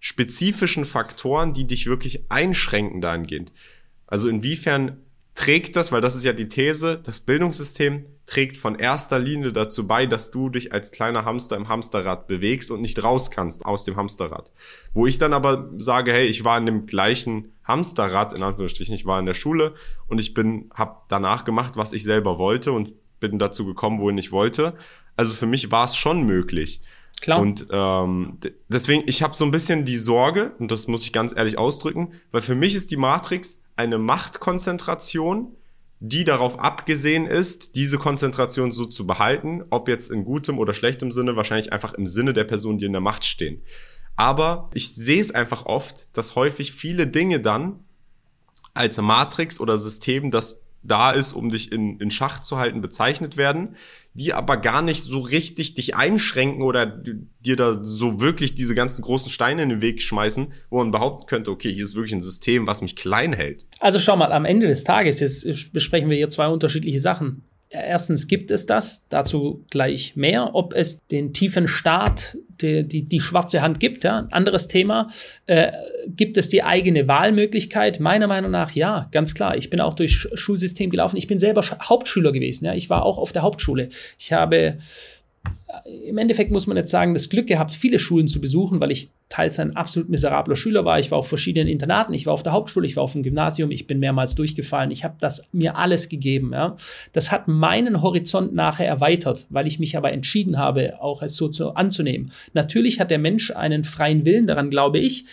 spezifischen 0.00 0.84
Faktoren, 0.84 1.52
die 1.52 1.66
dich 1.66 1.86
wirklich 1.86 2.24
einschränken 2.30 3.00
dahingehend. 3.00 3.52
Also 4.06 4.28
inwiefern 4.28 4.96
trägt 5.34 5.76
das, 5.76 5.92
weil 5.92 6.00
das 6.00 6.16
ist 6.16 6.24
ja 6.24 6.32
die 6.32 6.48
These, 6.48 6.98
das 7.02 7.20
Bildungssystem 7.20 8.04
trägt 8.26 8.56
von 8.56 8.76
erster 8.76 9.18
Linie 9.18 9.52
dazu 9.52 9.86
bei, 9.86 10.06
dass 10.06 10.30
du 10.30 10.50
dich 10.50 10.72
als 10.72 10.92
kleiner 10.92 11.24
Hamster 11.24 11.56
im 11.56 11.68
Hamsterrad 11.68 12.26
bewegst 12.26 12.70
und 12.70 12.80
nicht 12.80 13.02
raus 13.02 13.30
kannst 13.30 13.66
aus 13.66 13.84
dem 13.84 13.96
Hamsterrad. 13.96 14.52
Wo 14.94 15.06
ich 15.06 15.18
dann 15.18 15.32
aber 15.32 15.70
sage, 15.78 16.12
hey, 16.12 16.26
ich 16.26 16.44
war 16.44 16.56
in 16.58 16.66
dem 16.66 16.86
gleichen 16.86 17.52
Hamsterrad, 17.64 18.32
in 18.32 18.42
Anführungsstrichen, 18.42 18.94
ich 18.94 19.06
war 19.06 19.18
in 19.18 19.26
der 19.26 19.34
Schule 19.34 19.74
und 20.06 20.18
ich 20.18 20.34
bin, 20.34 20.70
hab 20.74 21.08
danach 21.08 21.44
gemacht, 21.44 21.76
was 21.76 21.92
ich 21.92 22.04
selber 22.04 22.38
wollte 22.38 22.72
und 22.72 22.92
bin 23.18 23.38
dazu 23.38 23.66
gekommen, 23.66 24.00
wohin 24.00 24.18
ich 24.18 24.32
wollte. 24.32 24.74
Also 25.16 25.34
für 25.34 25.46
mich 25.46 25.70
war 25.70 25.84
es 25.84 25.96
schon 25.96 26.24
möglich. 26.24 26.82
Klar. 27.20 27.40
Und 27.40 27.66
ähm, 27.70 28.38
deswegen, 28.68 29.04
ich 29.06 29.22
habe 29.22 29.34
so 29.34 29.44
ein 29.44 29.50
bisschen 29.50 29.84
die 29.84 29.96
Sorge, 29.96 30.52
und 30.58 30.70
das 30.70 30.86
muss 30.86 31.02
ich 31.02 31.12
ganz 31.12 31.34
ehrlich 31.36 31.58
ausdrücken, 31.58 32.12
weil 32.30 32.40
für 32.40 32.54
mich 32.54 32.74
ist 32.74 32.90
die 32.90 32.96
Matrix 32.96 33.62
eine 33.76 33.98
Machtkonzentration, 33.98 35.56
die 36.00 36.24
darauf 36.24 36.58
abgesehen 36.58 37.26
ist, 37.26 37.76
diese 37.76 37.98
Konzentration 37.98 38.72
so 38.72 38.86
zu 38.86 39.06
behalten, 39.06 39.64
ob 39.68 39.88
jetzt 39.88 40.10
in 40.10 40.24
gutem 40.24 40.58
oder 40.58 40.72
schlechtem 40.72 41.12
Sinne, 41.12 41.36
wahrscheinlich 41.36 41.72
einfach 41.72 41.92
im 41.92 42.06
Sinne 42.06 42.32
der 42.32 42.44
Personen, 42.44 42.78
die 42.78 42.86
in 42.86 42.92
der 42.92 43.02
Macht 43.02 43.24
stehen. 43.24 43.62
Aber 44.16 44.70
ich 44.72 44.94
sehe 44.94 45.20
es 45.20 45.34
einfach 45.34 45.66
oft, 45.66 46.08
dass 46.16 46.36
häufig 46.36 46.72
viele 46.72 47.06
Dinge 47.06 47.40
dann 47.40 47.84
als 48.72 48.96
Matrix 48.98 49.60
oder 49.60 49.76
System, 49.76 50.30
das 50.30 50.62
da 50.82 51.10
ist, 51.10 51.32
um 51.32 51.50
dich 51.50 51.72
in, 51.72 51.98
in 52.00 52.10
Schach 52.10 52.40
zu 52.40 52.56
halten, 52.56 52.80
bezeichnet 52.80 53.36
werden, 53.36 53.76
die 54.14 54.32
aber 54.32 54.56
gar 54.56 54.82
nicht 54.82 55.02
so 55.02 55.20
richtig 55.20 55.74
dich 55.74 55.94
einschränken 55.94 56.62
oder 56.62 56.86
dir 56.86 57.56
da 57.56 57.82
so 57.82 58.20
wirklich 58.20 58.54
diese 58.54 58.74
ganzen 58.74 59.02
großen 59.02 59.30
Steine 59.30 59.62
in 59.62 59.68
den 59.68 59.82
Weg 59.82 60.02
schmeißen, 60.02 60.52
wo 60.68 60.78
man 60.78 60.90
behaupten 60.90 61.26
könnte, 61.26 61.50
okay, 61.50 61.72
hier 61.72 61.84
ist 61.84 61.94
wirklich 61.94 62.12
ein 62.12 62.20
System, 62.20 62.66
was 62.66 62.82
mich 62.82 62.96
klein 62.96 63.32
hält. 63.32 63.66
Also 63.78 63.98
schau 63.98 64.16
mal, 64.16 64.32
am 64.32 64.44
Ende 64.44 64.66
des 64.66 64.84
Tages, 64.84 65.20
jetzt 65.20 65.72
besprechen 65.72 66.10
wir 66.10 66.16
hier 66.16 66.28
zwei 66.28 66.48
unterschiedliche 66.48 67.00
Sachen. 67.00 67.42
Erstens 67.72 68.26
gibt 68.26 68.50
es 68.50 68.66
das, 68.66 69.06
dazu 69.08 69.64
gleich 69.70 70.16
mehr. 70.16 70.56
Ob 70.56 70.74
es 70.74 71.06
den 71.06 71.32
tiefen 71.32 71.68
Staat, 71.68 72.36
die, 72.60 72.82
die, 72.82 73.02
die 73.02 73.20
schwarze 73.20 73.62
Hand 73.62 73.78
gibt, 73.78 74.02
ja, 74.02 74.26
anderes 74.32 74.66
Thema. 74.66 75.08
Äh, 75.46 75.70
gibt 76.08 76.36
es 76.36 76.48
die 76.48 76.64
eigene 76.64 77.06
Wahlmöglichkeit? 77.06 78.00
Meiner 78.00 78.26
Meinung 78.26 78.50
nach 78.50 78.72
ja, 78.72 79.08
ganz 79.12 79.34
klar. 79.34 79.56
Ich 79.56 79.70
bin 79.70 79.80
auch 79.80 79.94
durch 79.94 80.26
Schulsystem 80.34 80.90
gelaufen. 80.90 81.16
Ich 81.16 81.28
bin 81.28 81.38
selber 81.38 81.62
Hauptschüler 81.62 82.32
gewesen. 82.32 82.64
Ja. 82.64 82.74
Ich 82.74 82.90
war 82.90 83.04
auch 83.04 83.18
auf 83.18 83.30
der 83.30 83.42
Hauptschule. 83.42 83.90
Ich 84.18 84.32
habe 84.32 84.78
im 86.08 86.18
Endeffekt 86.18 86.50
muss 86.50 86.66
man 86.66 86.76
jetzt 86.76 86.90
sagen, 86.90 87.14
das 87.14 87.28
Glück 87.28 87.46
gehabt, 87.46 87.74
viele 87.74 87.98
Schulen 87.98 88.28
zu 88.28 88.40
besuchen, 88.40 88.80
weil 88.80 88.90
ich 88.90 89.10
teils 89.30 89.60
ein 89.60 89.76
absolut 89.76 90.08
miserabler 90.08 90.56
Schüler 90.56 90.84
war. 90.84 90.98
Ich 90.98 91.12
war 91.12 91.18
auf 91.18 91.28
verschiedenen 91.28 91.68
Internaten, 91.68 92.12
ich 92.12 92.26
war 92.26 92.34
auf 92.34 92.42
der 92.42 92.52
Hauptschule, 92.52 92.86
ich 92.86 92.96
war 92.96 93.04
auf 93.04 93.12
dem 93.12 93.22
Gymnasium, 93.22 93.70
ich 93.70 93.86
bin 93.86 94.00
mehrmals 94.00 94.34
durchgefallen. 94.34 94.90
Ich 94.90 95.04
habe 95.04 95.14
das 95.20 95.48
mir 95.52 95.76
alles 95.76 96.08
gegeben. 96.08 96.50
Ja. 96.52 96.76
Das 97.12 97.30
hat 97.30 97.46
meinen 97.46 98.02
Horizont 98.02 98.52
nachher 98.54 98.88
erweitert, 98.88 99.46
weil 99.48 99.68
ich 99.68 99.78
mich 99.78 99.96
aber 99.96 100.12
entschieden 100.12 100.58
habe, 100.58 101.00
auch 101.00 101.22
es 101.22 101.36
so 101.36 101.48
zu, 101.48 101.74
anzunehmen. 101.74 102.32
Natürlich 102.54 102.98
hat 102.98 103.12
der 103.12 103.18
Mensch 103.18 103.52
einen 103.52 103.84
freien 103.84 104.26
Willen, 104.26 104.46
daran 104.46 104.68
glaube 104.68 104.98
ich. 104.98 105.24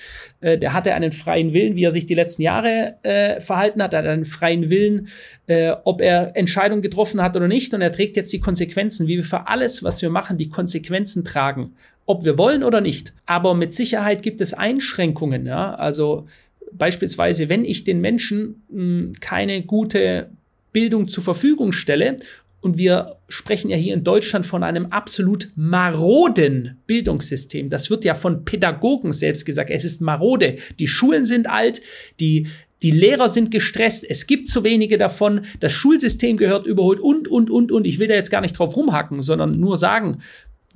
Äh, 0.41 0.59
der 0.59 0.73
hatte 0.73 0.93
einen 0.93 1.11
freien 1.11 1.53
Willen, 1.53 1.75
wie 1.75 1.83
er 1.83 1.91
sich 1.91 2.05
die 2.05 2.13
letzten 2.13 2.43
Jahre 2.43 2.97
äh, 3.01 3.41
verhalten 3.41 3.81
hat. 3.81 3.93
Er 3.93 3.99
hat 3.99 4.07
einen 4.07 4.25
freien 4.25 4.69
Willen, 4.69 5.07
äh, 5.47 5.71
ob 5.85 6.01
er 6.01 6.37
Entscheidungen 6.37 6.83
getroffen 6.83 7.21
hat 7.21 7.35
oder 7.35 7.47
nicht. 7.47 7.73
Und 7.73 7.81
er 7.81 7.91
trägt 7.91 8.15
jetzt 8.15 8.31
die 8.31 8.39
Konsequenzen, 8.39 9.07
wie 9.07 9.17
wir 9.17 9.23
für 9.23 9.47
alles, 9.47 9.83
was 9.83 10.03
wir 10.03 10.11
machen, 10.11 10.26
die 10.35 10.49
Konsequenzen 10.49 11.23
tragen 11.23 11.75
ob 12.07 12.23
wir 12.23 12.39
wollen 12.39 12.63
oder 12.63 12.81
nicht. 12.81 13.13
Aber 13.27 13.53
mit 13.53 13.73
Sicherheit 13.73 14.23
gibt 14.23 14.41
es 14.41 14.55
Einschränkungen. 14.55 15.45
Ja? 15.45 15.75
Also 15.75 16.25
beispielsweise, 16.71 17.49
wenn 17.49 17.63
ich 17.63 17.83
den 17.83 18.01
Menschen 18.01 18.63
mh, 18.69 18.81
hm, 18.81 19.11
keine 19.19 19.61
gute 19.61 20.31
Bildung 20.73 21.07
zur 21.07 21.23
Verfügung 21.23 21.73
stelle 21.73 22.17
und 22.61 22.77
wir 22.77 23.17
sprechen 23.27 23.69
ja 23.69 23.77
hier 23.77 23.93
in 23.93 24.03
Deutschland 24.03 24.45
von 24.45 24.63
einem 24.63 24.87
absolut 24.87 25.51
maroden 25.55 26.77
Bildungssystem. 26.87 27.69
Das 27.69 27.89
wird 27.89 28.03
ja 28.03 28.15
von 28.15 28.45
Pädagogen 28.45 29.11
selbst 29.11 29.45
gesagt. 29.45 29.69
Es 29.69 29.85
ist 29.85 30.01
marode. 30.01 30.55
Die 30.79 30.87
Schulen 30.87 31.25
sind 31.25 31.47
alt, 31.47 31.81
die, 32.19 32.47
die 32.83 32.91
Lehrer 32.91 33.29
sind 33.29 33.51
gestresst, 33.51 34.05
es 34.07 34.27
gibt 34.27 34.49
zu 34.49 34.63
wenige 34.63 34.97
davon, 34.97 35.41
das 35.59 35.73
Schulsystem 35.73 36.37
gehört 36.37 36.67
überholt 36.67 36.99
und, 36.99 37.27
und, 37.27 37.49
und, 37.49 37.71
und. 37.71 37.87
Ich 37.87 37.99
will 37.99 38.07
da 38.07 38.13
jetzt 38.13 38.31
gar 38.31 38.41
nicht 38.41 38.57
drauf 38.57 38.75
rumhacken, 38.75 39.21
sondern 39.21 39.59
nur 39.59 39.77
sagen, 39.77 40.17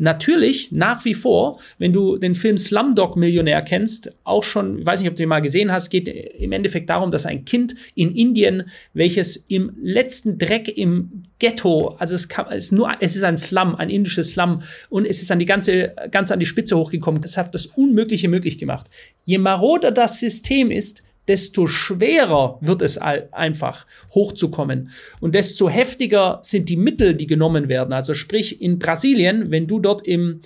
Natürlich, 0.04 0.72
nach 0.72 1.06
wie 1.06 1.14
vor, 1.14 1.60
wenn 1.78 1.94
du 1.94 2.18
den 2.18 2.34
Film 2.34 2.58
Slumdog 2.58 3.18
Millionär 3.18 3.62
kennst, 3.62 4.16
auch 4.24 4.44
schon, 4.44 4.80
ich 4.80 4.86
weiß 4.88 5.00
nicht, 5.00 5.10
ob 5.10 5.16
du 5.16 5.22
den 5.22 5.30
mal 5.30 5.42
gesehen 5.42 5.72
hast, 5.72 5.92
geht 5.92 6.08
im 6.08 6.54
Endeffekt 6.54 6.90
darum, 6.90 7.12
dass 7.12 7.28
ein 7.28 7.46
Kind 7.46 7.76
in 7.94 8.16
Indien, 8.16 8.64
welches 8.96 9.38
im 9.38 9.74
letzten 9.80 10.40
Dreck 10.40 10.76
im 10.76 11.22
Ghetto, 11.38 11.90
also 12.00 12.16
es, 12.16 12.30
kann, 12.30 12.48
es, 12.50 12.66
ist 12.66 12.72
nur, 12.72 12.90
es 13.00 13.16
ist 13.16 13.22
ein 13.22 13.38
Slum, 13.38 13.76
ein 13.76 13.92
indisches 13.92 14.32
Slum 14.32 14.64
und 14.90 15.06
es 15.06 15.22
ist 15.22 15.30
an 15.30 15.38
die 15.38 15.46
ganze, 15.46 15.94
ganz 16.10 16.32
an 16.32 16.40
die 16.40 16.48
Spitze 16.48 16.78
hochgekommen. 16.78 17.22
Das 17.22 17.38
hat 17.38 17.54
das 17.54 17.68
Unmögliche 17.68 18.28
möglich 18.28 18.58
gemacht. 18.58 18.88
Je 19.24 19.38
maroder 19.38 19.92
das 19.92 20.20
System 20.20 20.72
ist, 20.72 21.04
desto 21.28 21.68
schwerer 21.68 22.58
wird 22.62 22.82
es 22.82 22.98
einfach 22.98 23.86
hochzukommen 24.14 24.92
und 25.20 25.36
desto 25.36 25.70
heftiger 25.70 26.40
sind 26.44 26.70
die 26.70 26.78
Mittel, 26.78 27.14
die 27.14 27.28
genommen 27.28 27.70
werden. 27.70 27.94
Also 27.94 28.14
sprich 28.14 28.62
in 28.62 28.80
Brasilien, 28.80 29.52
wenn 29.52 29.68
du 29.68 29.80
dort 29.80 30.08
im 30.08 30.42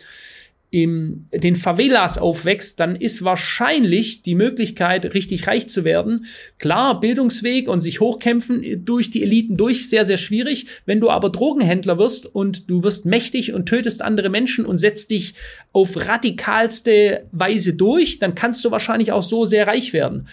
in 0.76 1.30
den 1.32 1.56
Favelas 1.56 2.18
aufwächst, 2.18 2.82
dann 2.82 2.98
ist 2.98 3.24
wahrscheinlich 3.24 4.24
die 4.24 4.36
Möglichkeit, 4.36 5.14
richtig 5.14 5.48
reich 5.48 5.70
zu 5.70 5.86
werden, 5.86 6.26
klar, 6.60 7.00
Bildungsweg 7.00 7.70
und 7.70 7.80
sich 7.80 8.02
hochkämpfen 8.02 8.84
durch 8.84 9.10
die 9.10 9.24
Eliten 9.24 9.56
durch, 9.56 9.88
sehr, 9.88 10.04
sehr 10.04 10.18
schwierig. 10.18 10.68
Wenn 10.86 11.00
du 11.00 11.10
aber 11.10 11.30
Drogenhändler 11.30 11.98
wirst 11.98 12.26
und 12.26 12.70
du 12.70 12.84
wirst 12.84 13.06
mächtig 13.06 13.54
und 13.54 13.68
tötest 13.68 14.02
andere 14.02 14.28
Menschen 14.28 14.66
und 14.66 14.78
setzt 14.78 15.12
dich 15.12 15.36
auf 15.72 15.96
radikalste 15.96 17.26
Weise 17.32 17.76
durch, 17.76 18.20
dann 18.20 18.36
kannst 18.36 18.66
du 18.66 18.70
wahrscheinlich 18.70 19.14
auch 19.14 19.24
so 19.24 19.46
sehr 19.46 19.68
reich 19.68 19.94
werden. 19.94 20.28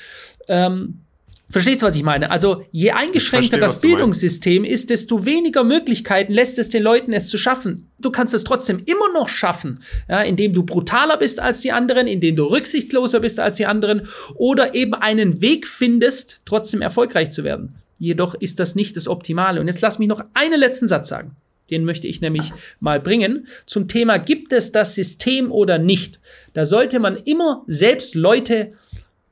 Ähm, 0.48 1.02
Verstehst 1.52 1.82
du, 1.82 1.86
was 1.86 1.94
ich 1.96 2.02
meine? 2.02 2.30
Also 2.30 2.64
je 2.72 2.92
eingeschränkter 2.92 3.58
verstehe, 3.58 3.60
das 3.60 3.80
Bildungssystem 3.82 4.64
ist, 4.64 4.88
desto 4.88 5.26
weniger 5.26 5.64
Möglichkeiten 5.64 6.32
lässt 6.32 6.58
es 6.58 6.70
den 6.70 6.82
Leuten 6.82 7.12
es 7.12 7.28
zu 7.28 7.36
schaffen. 7.36 7.90
Du 7.98 8.10
kannst 8.10 8.32
es 8.32 8.42
trotzdem 8.42 8.82
immer 8.86 9.12
noch 9.12 9.28
schaffen, 9.28 9.78
ja, 10.08 10.22
indem 10.22 10.54
du 10.54 10.62
brutaler 10.62 11.18
bist 11.18 11.40
als 11.40 11.60
die 11.60 11.70
anderen, 11.70 12.06
indem 12.06 12.36
du 12.36 12.44
rücksichtsloser 12.44 13.20
bist 13.20 13.38
als 13.38 13.58
die 13.58 13.66
anderen 13.66 14.02
oder 14.34 14.74
eben 14.74 14.94
einen 14.94 15.42
Weg 15.42 15.68
findest, 15.68 16.40
trotzdem 16.46 16.80
erfolgreich 16.80 17.30
zu 17.30 17.44
werden. 17.44 17.74
Jedoch 17.98 18.34
ist 18.34 18.58
das 18.58 18.74
nicht 18.74 18.96
das 18.96 19.06
Optimale. 19.06 19.60
Und 19.60 19.68
jetzt 19.68 19.82
lass 19.82 19.98
mich 19.98 20.08
noch 20.08 20.24
einen 20.32 20.58
letzten 20.58 20.88
Satz 20.88 21.10
sagen. 21.10 21.36
Den 21.70 21.84
möchte 21.84 22.08
ich 22.08 22.22
nämlich 22.22 22.50
mal 22.80 22.98
bringen. 22.98 23.46
Zum 23.66 23.88
Thema, 23.88 24.18
gibt 24.18 24.52
es 24.54 24.72
das 24.72 24.94
System 24.94 25.52
oder 25.52 25.78
nicht? 25.78 26.18
Da 26.54 26.64
sollte 26.64 26.98
man 26.98 27.16
immer 27.16 27.62
selbst 27.66 28.14
Leute 28.14 28.72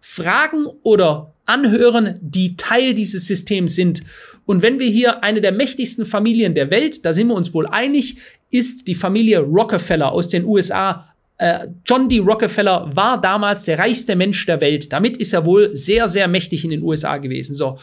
fragen 0.00 0.66
oder 0.82 1.34
anhören, 1.46 2.18
die 2.20 2.56
Teil 2.56 2.94
dieses 2.94 3.26
Systems 3.26 3.74
sind. 3.74 4.02
Und 4.46 4.62
wenn 4.62 4.78
wir 4.78 4.88
hier 4.88 5.22
eine 5.22 5.40
der 5.40 5.52
mächtigsten 5.52 6.04
Familien 6.04 6.54
der 6.54 6.70
Welt, 6.70 7.04
da 7.04 7.12
sind 7.12 7.28
wir 7.28 7.34
uns 7.34 7.52
wohl 7.52 7.66
einig, 7.66 8.16
ist 8.50 8.88
die 8.88 8.94
Familie 8.94 9.40
Rockefeller 9.40 10.12
aus 10.12 10.28
den 10.28 10.44
USA. 10.44 11.08
Äh, 11.38 11.68
John 11.86 12.08
D. 12.08 12.18
Rockefeller 12.18 12.90
war 12.94 13.20
damals 13.20 13.64
der 13.64 13.78
reichste 13.78 14.16
Mensch 14.16 14.44
der 14.46 14.60
Welt. 14.60 14.92
Damit 14.92 15.16
ist 15.16 15.32
er 15.32 15.44
wohl 15.44 15.74
sehr, 15.74 16.08
sehr 16.08 16.28
mächtig 16.28 16.64
in 16.64 16.70
den 16.70 16.82
USA 16.82 17.16
gewesen. 17.18 17.54
So. 17.54 17.78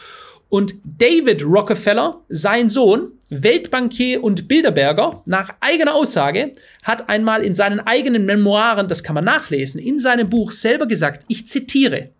Und 0.48 0.74
David 0.84 1.44
Rockefeller, 1.44 2.22
sein 2.28 2.70
Sohn, 2.70 3.12
Weltbankier 3.28 4.24
und 4.24 4.48
Bilderberger, 4.48 5.22
nach 5.26 5.54
eigener 5.60 5.94
Aussage, 5.94 6.52
hat 6.82 7.08
einmal 7.10 7.42
in 7.44 7.52
seinen 7.52 7.80
eigenen 7.80 8.24
Memoiren, 8.24 8.88
das 8.88 9.02
kann 9.02 9.14
man 9.14 9.24
nachlesen, 9.24 9.80
in 9.80 10.00
seinem 10.00 10.30
Buch 10.30 10.50
selber 10.50 10.86
gesagt, 10.86 11.24
ich 11.28 11.46
zitiere, 11.46 12.10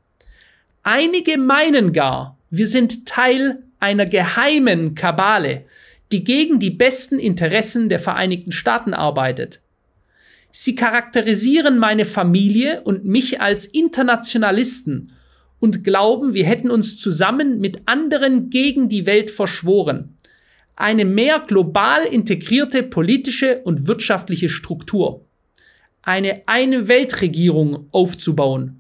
Einige 0.83 1.37
meinen 1.37 1.93
gar, 1.93 2.39
wir 2.51 2.67
sind 2.67 3.07
Teil 3.07 3.63
einer 3.81 4.07
geheimen 4.07 4.95
Kabale, 4.95 5.65
die 6.13 6.25
gegen 6.25 6.59
die 6.59 6.71
besten 6.71 7.19
Interessen 7.19 7.89
der 7.89 8.01
Vereinigten 8.01 8.53
Staaten 8.53 8.95
arbeitet. 8.95 9.61
Sie 10.51 10.75
charakterisieren 10.75 11.79
meine 11.79 12.07
Familie 12.07 12.81
und 12.83 13.05
mich 13.05 13.41
als 13.41 13.67
Internationalisten 13.67 15.13
und 15.61 15.85
glauben, 15.85 16.35
wir 16.35 16.45
hätten 16.45 16.71
uns 16.71 16.99
zusammen 16.99 17.61
mit 17.61 17.83
anderen 17.87 18.51
gegen 18.51 18.89
die 18.89 19.07
Welt 19.07 19.31
verschworen. 19.31 20.17
Eine 20.77 21.05
mehr 21.05 21.41
global 21.41 22.05
integrierte 22.05 22.83
politische 22.83 23.61
und 23.65 23.89
wirtschaftliche 23.89 24.49
Struktur. 24.49 25.25
Eine 26.03 26.43
eine 26.47 26.89
Weltregierung 26.89 27.89
aufzubauen 27.91 28.79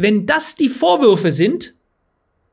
wenn 0.00 0.26
das 0.26 0.54
die 0.54 0.68
Vorwürfe 0.68 1.32
sind, 1.32 1.74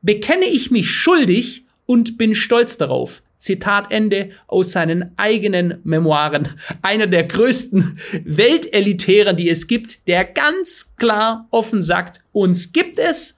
bekenne 0.02 0.46
ich 0.46 0.72
mich 0.72 0.90
schuldig 0.90 1.64
und 1.86 2.18
bin 2.18 2.34
stolz 2.34 2.76
darauf. 2.76 3.22
Zitat 3.38 3.92
Ende 3.92 4.30
aus 4.48 4.72
seinen 4.72 5.12
eigenen 5.16 5.78
Memoiren. 5.84 6.48
Einer 6.82 7.06
der 7.06 7.22
größten 7.22 8.00
Weltelitären, 8.24 9.36
die 9.36 9.48
es 9.48 9.68
gibt, 9.68 10.08
der 10.08 10.24
ganz 10.24 10.96
klar 10.96 11.46
offen 11.52 11.84
sagt, 11.84 12.20
uns 12.32 12.72
gibt 12.72 12.98
es, 12.98 13.35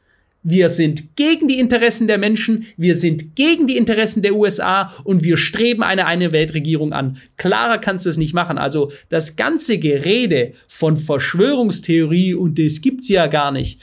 wir 0.50 0.70
sind 0.70 1.16
gegen 1.16 1.48
die 1.48 1.58
Interessen 1.58 2.06
der 2.06 2.18
Menschen, 2.18 2.66
wir 2.76 2.96
sind 2.96 3.36
gegen 3.36 3.66
die 3.66 3.76
Interessen 3.76 4.22
der 4.22 4.34
USA 4.34 4.92
und 5.04 5.22
wir 5.22 5.36
streben 5.36 5.82
eine 5.82 6.06
eine 6.06 6.32
Weltregierung 6.32 6.92
an. 6.92 7.18
Klarer 7.36 7.78
kannst 7.78 8.06
du 8.06 8.10
es 8.10 8.16
nicht 8.16 8.34
machen. 8.34 8.56
Also 8.58 8.90
das 9.08 9.36
ganze 9.36 9.78
Gerede 9.78 10.54
von 10.66 10.96
Verschwörungstheorie 10.96 12.34
und 12.34 12.58
das 12.58 12.80
gibt's 12.80 13.08
ja 13.08 13.26
gar 13.26 13.52
nicht. 13.52 13.82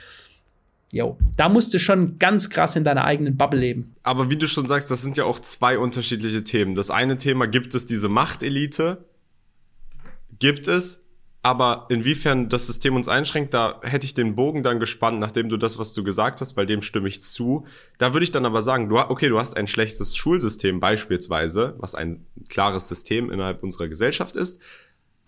Jo, 0.91 1.17
da 1.35 1.49
musst 1.49 1.73
du 1.73 1.79
schon 1.79 2.19
ganz 2.19 2.49
krass 2.49 2.75
in 2.75 2.83
deiner 2.83 3.03
eigenen 3.03 3.37
Bubble 3.37 3.59
leben. 3.59 3.95
Aber 4.03 4.29
wie 4.29 4.37
du 4.37 4.47
schon 4.47 4.65
sagst, 4.65 4.89
das 4.89 5.01
sind 5.01 5.17
ja 5.17 5.25
auch 5.25 5.39
zwei 5.39 5.77
unterschiedliche 5.77 6.43
Themen. 6.43 6.73
Das 6.73 6.89
eine 6.89 7.17
Thema 7.17 7.47
gibt 7.47 7.75
es 7.75 7.85
diese 7.85 8.07
Machtelite, 8.07 9.05
gibt 10.39 10.67
es, 10.67 11.04
aber 11.45 11.85
inwiefern 11.89 12.49
das 12.49 12.65
System 12.65 12.95
uns 12.95 13.07
einschränkt, 13.07 13.53
da 13.53 13.79
hätte 13.83 14.07
ich 14.07 14.15
den 14.15 14.33
Bogen 14.33 14.63
dann 14.63 14.79
gespannt, 14.79 15.19
nachdem 15.19 15.47
du 15.47 15.57
das, 15.57 15.77
was 15.77 15.93
du 15.93 16.03
gesagt 16.03 16.41
hast, 16.41 16.55
bei 16.55 16.65
dem 16.65 16.81
stimme 16.81 17.07
ich 17.07 17.21
zu. 17.21 17.67
Da 17.99 18.13
würde 18.13 18.23
ich 18.23 18.31
dann 18.31 18.47
aber 18.47 18.63
sagen, 18.63 18.89
du, 18.89 18.97
okay, 18.97 19.29
du 19.29 19.37
hast 19.37 19.55
ein 19.55 19.67
schlechtes 19.67 20.15
Schulsystem 20.15 20.79
beispielsweise, 20.79 21.75
was 21.77 21.93
ein 21.93 22.25
klares 22.49 22.87
System 22.87 23.29
innerhalb 23.29 23.61
unserer 23.61 23.87
Gesellschaft 23.87 24.35
ist, 24.35 24.59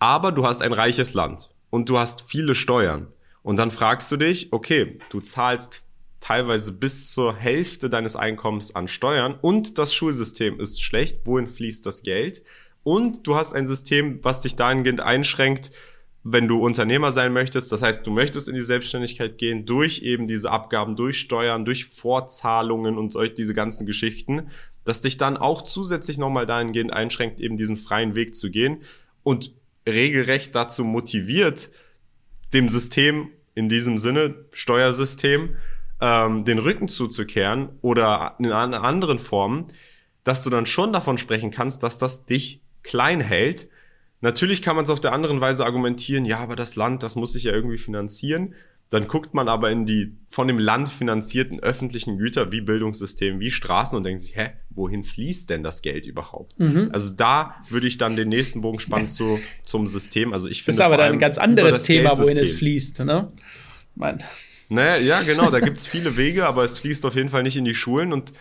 aber 0.00 0.32
du 0.32 0.44
hast 0.44 0.60
ein 0.60 0.72
reiches 0.72 1.14
Land 1.14 1.50
und 1.70 1.88
du 1.88 2.00
hast 2.00 2.22
viele 2.22 2.56
Steuern. 2.56 3.06
Und 3.44 3.56
dann 3.56 3.70
fragst 3.70 4.10
du 4.10 4.16
dich, 4.16 4.52
okay, 4.52 4.98
du 5.10 5.20
zahlst 5.20 5.84
teilweise 6.18 6.72
bis 6.72 7.12
zur 7.12 7.36
Hälfte 7.36 7.88
deines 7.88 8.16
Einkommens 8.16 8.74
an 8.74 8.88
Steuern 8.88 9.38
und 9.40 9.78
das 9.78 9.94
Schulsystem 9.94 10.58
ist 10.58 10.82
schlecht, 10.82 11.20
wohin 11.26 11.46
fließt 11.46 11.86
das 11.86 12.02
Geld? 12.02 12.42
Und 12.82 13.28
du 13.28 13.36
hast 13.36 13.54
ein 13.54 13.68
System, 13.68 14.18
was 14.24 14.40
dich 14.40 14.56
dahingehend 14.56 15.00
einschränkt, 15.00 15.70
wenn 16.24 16.48
du 16.48 16.60
Unternehmer 16.60 17.12
sein 17.12 17.32
möchtest, 17.32 17.72
das 17.72 17.82
heißt, 17.82 18.06
du 18.06 18.10
möchtest 18.10 18.48
in 18.48 18.54
die 18.54 18.62
Selbstständigkeit 18.62 19.38
gehen 19.38 19.66
durch 19.66 20.02
eben 20.02 20.26
diese 20.26 20.50
Abgaben, 20.50 20.96
durch 20.96 21.18
Steuern, 21.18 21.64
durch 21.64 21.86
Vorzahlungen 21.86 22.98
und 22.98 23.12
solch 23.12 23.34
diese 23.34 23.54
ganzen 23.54 23.86
Geschichten, 23.86 24.50
dass 24.84 25.00
dich 25.00 25.16
dann 25.16 25.36
auch 25.36 25.62
zusätzlich 25.62 26.18
nochmal 26.18 26.46
dahingehend 26.46 26.92
einschränkt, 26.92 27.40
eben 27.40 27.56
diesen 27.56 27.76
freien 27.76 28.14
Weg 28.14 28.34
zu 28.34 28.50
gehen 28.50 28.82
und 29.22 29.52
regelrecht 29.88 30.54
dazu 30.54 30.84
motiviert, 30.84 31.70
dem 32.52 32.68
System 32.68 33.30
in 33.54 33.68
diesem 33.68 33.98
Sinne, 33.98 34.34
Steuersystem, 34.52 35.56
ähm, 36.00 36.44
den 36.44 36.58
Rücken 36.58 36.88
zuzukehren 36.88 37.70
oder 37.80 38.36
in 38.38 38.52
einer 38.52 38.84
anderen 38.84 39.18
Form, 39.18 39.66
dass 40.24 40.42
du 40.42 40.50
dann 40.50 40.66
schon 40.66 40.92
davon 40.92 41.18
sprechen 41.18 41.50
kannst, 41.50 41.82
dass 41.82 41.98
das 41.98 42.26
dich 42.26 42.62
klein 42.82 43.20
hält, 43.20 43.68
Natürlich 44.20 44.62
kann 44.62 44.76
man 44.76 44.84
es 44.84 44.90
auf 44.90 45.00
der 45.00 45.12
anderen 45.12 45.40
Weise 45.40 45.64
argumentieren, 45.64 46.24
ja, 46.24 46.38
aber 46.38 46.56
das 46.56 46.76
Land, 46.76 47.02
das 47.02 47.16
muss 47.16 47.32
sich 47.32 47.44
ja 47.44 47.52
irgendwie 47.52 47.78
finanzieren. 47.78 48.54
Dann 48.90 49.06
guckt 49.06 49.34
man 49.34 49.48
aber 49.48 49.70
in 49.70 49.84
die 49.84 50.16
von 50.30 50.48
dem 50.48 50.58
Land 50.58 50.88
finanzierten 50.88 51.60
öffentlichen 51.60 52.16
Güter 52.16 52.52
wie 52.52 52.62
Bildungssystem, 52.62 53.38
wie 53.38 53.50
Straßen 53.50 53.96
und 53.96 54.04
denkt 54.04 54.22
sich, 54.22 54.34
hä, 54.34 54.50
wohin 54.70 55.04
fließt 55.04 55.50
denn 55.50 55.62
das 55.62 55.82
Geld 55.82 56.06
überhaupt? 56.06 56.58
Mhm. 56.58 56.88
Also 56.92 57.12
da 57.12 57.56
würde 57.68 57.86
ich 57.86 57.98
dann 57.98 58.16
den 58.16 58.30
nächsten 58.30 58.62
Bogen 58.62 58.80
spannen 58.80 59.08
zu, 59.08 59.38
zum 59.62 59.86
System. 59.86 60.32
Also 60.32 60.48
ich 60.48 60.62
finde. 60.62 60.78
Das 60.78 60.86
ist 60.86 60.92
aber 60.92 60.96
dann 60.96 61.12
ein 61.12 61.18
ganz 61.18 61.36
anderes 61.36 61.82
Thema, 61.82 62.16
wohin 62.18 62.38
es 62.38 62.52
fließt, 62.52 63.00
ne? 63.00 63.30
Mein. 63.94 64.22
Naja, 64.70 64.96
ja, 64.96 65.22
genau, 65.22 65.50
da 65.50 65.60
gibt's 65.60 65.86
viele 65.86 66.16
Wege, 66.16 66.46
aber 66.46 66.64
es 66.64 66.78
fließt 66.78 67.04
auf 67.06 67.14
jeden 67.14 67.30
Fall 67.30 67.42
nicht 67.42 67.56
in 67.56 67.64
die 67.64 67.74
Schulen 67.74 68.12
und 68.12 68.32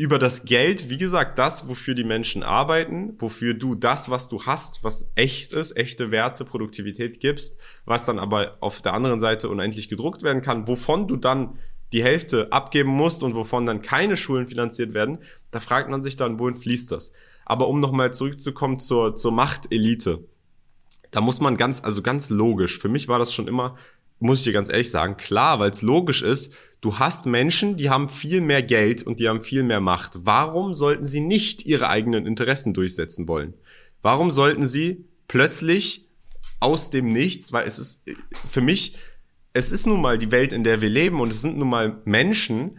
über 0.00 0.18
das 0.18 0.46
Geld, 0.46 0.88
wie 0.88 0.96
gesagt, 0.96 1.38
das, 1.38 1.68
wofür 1.68 1.94
die 1.94 2.04
Menschen 2.04 2.42
arbeiten, 2.42 3.16
wofür 3.18 3.52
du 3.52 3.74
das, 3.74 4.08
was 4.08 4.30
du 4.30 4.46
hast, 4.46 4.82
was 4.82 5.12
echt 5.14 5.52
ist, 5.52 5.76
echte 5.76 6.10
Werte, 6.10 6.46
Produktivität 6.46 7.20
gibst, 7.20 7.58
was 7.84 8.06
dann 8.06 8.18
aber 8.18 8.56
auf 8.60 8.80
der 8.80 8.94
anderen 8.94 9.20
Seite 9.20 9.50
unendlich 9.50 9.90
gedruckt 9.90 10.22
werden 10.22 10.40
kann, 10.40 10.66
wovon 10.66 11.06
du 11.06 11.16
dann 11.16 11.58
die 11.92 12.02
Hälfte 12.02 12.50
abgeben 12.50 12.88
musst 12.88 13.22
und 13.22 13.34
wovon 13.34 13.66
dann 13.66 13.82
keine 13.82 14.16
Schulen 14.16 14.48
finanziert 14.48 14.94
werden, 14.94 15.18
da 15.50 15.60
fragt 15.60 15.90
man 15.90 16.02
sich 16.02 16.16
dann, 16.16 16.38
wohin 16.38 16.54
fließt 16.54 16.90
das? 16.90 17.12
Aber 17.44 17.68
um 17.68 17.78
nochmal 17.78 18.14
zurückzukommen 18.14 18.78
zur, 18.78 19.16
zur 19.16 19.32
Machtelite, 19.32 20.24
da 21.10 21.20
muss 21.20 21.40
man 21.40 21.58
ganz, 21.58 21.84
also 21.84 22.00
ganz 22.00 22.30
logisch, 22.30 22.78
für 22.78 22.88
mich 22.88 23.06
war 23.08 23.18
das 23.18 23.34
schon 23.34 23.48
immer 23.48 23.76
muss 24.20 24.40
ich 24.40 24.44
dir 24.44 24.52
ganz 24.52 24.68
ehrlich 24.68 24.90
sagen, 24.90 25.16
klar, 25.16 25.58
weil 25.58 25.70
es 25.70 25.82
logisch 25.82 26.22
ist, 26.22 26.54
du 26.80 26.98
hast 26.98 27.26
Menschen, 27.26 27.76
die 27.76 27.90
haben 27.90 28.08
viel 28.08 28.40
mehr 28.40 28.62
Geld 28.62 29.02
und 29.02 29.18
die 29.18 29.28
haben 29.28 29.40
viel 29.40 29.62
mehr 29.62 29.80
Macht. 29.80 30.20
Warum 30.24 30.74
sollten 30.74 31.04
sie 31.04 31.20
nicht 31.20 31.66
ihre 31.66 31.88
eigenen 31.88 32.26
Interessen 32.26 32.74
durchsetzen 32.74 33.26
wollen? 33.28 33.54
Warum 34.02 34.30
sollten 34.30 34.66
sie 34.66 35.06
plötzlich 35.28 36.08
aus 36.60 36.90
dem 36.90 37.12
Nichts, 37.12 37.52
weil 37.52 37.66
es 37.66 37.78
ist 37.78 38.04
für 38.48 38.60
mich, 38.60 38.96
es 39.52 39.70
ist 39.70 39.86
nun 39.86 40.00
mal 40.00 40.18
die 40.18 40.30
Welt, 40.30 40.52
in 40.52 40.64
der 40.64 40.80
wir 40.80 40.90
leben 40.90 41.20
und 41.20 41.32
es 41.32 41.40
sind 41.40 41.56
nun 41.56 41.70
mal 41.70 42.00
Menschen, 42.04 42.78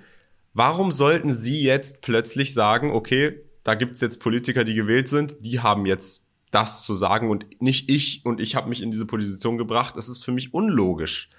warum 0.54 0.92
sollten 0.92 1.32
sie 1.32 1.62
jetzt 1.64 2.02
plötzlich 2.02 2.54
sagen, 2.54 2.92
okay, 2.92 3.42
da 3.64 3.76
gibt 3.76 3.96
es 3.96 4.02
jetzt 4.02 4.20
Politiker, 4.20 4.64
die 4.64 4.76
gewählt 4.76 5.08
sind, 5.08 5.36
die 5.40 5.60
haben 5.60 5.86
jetzt 5.86 6.28
das 6.52 6.84
zu 6.84 6.96
sagen 6.96 7.30
und 7.30 7.62
nicht 7.62 7.90
ich 7.90 8.22
und 8.26 8.40
ich 8.40 8.56
habe 8.56 8.70
mich 8.70 8.82
in 8.82 8.92
diese 8.92 9.06
Position 9.06 9.58
gebracht. 9.58 9.98
Das 9.98 10.10
ist 10.10 10.24
für 10.24 10.32
mich 10.32 10.54
unlogisch. 10.54 11.30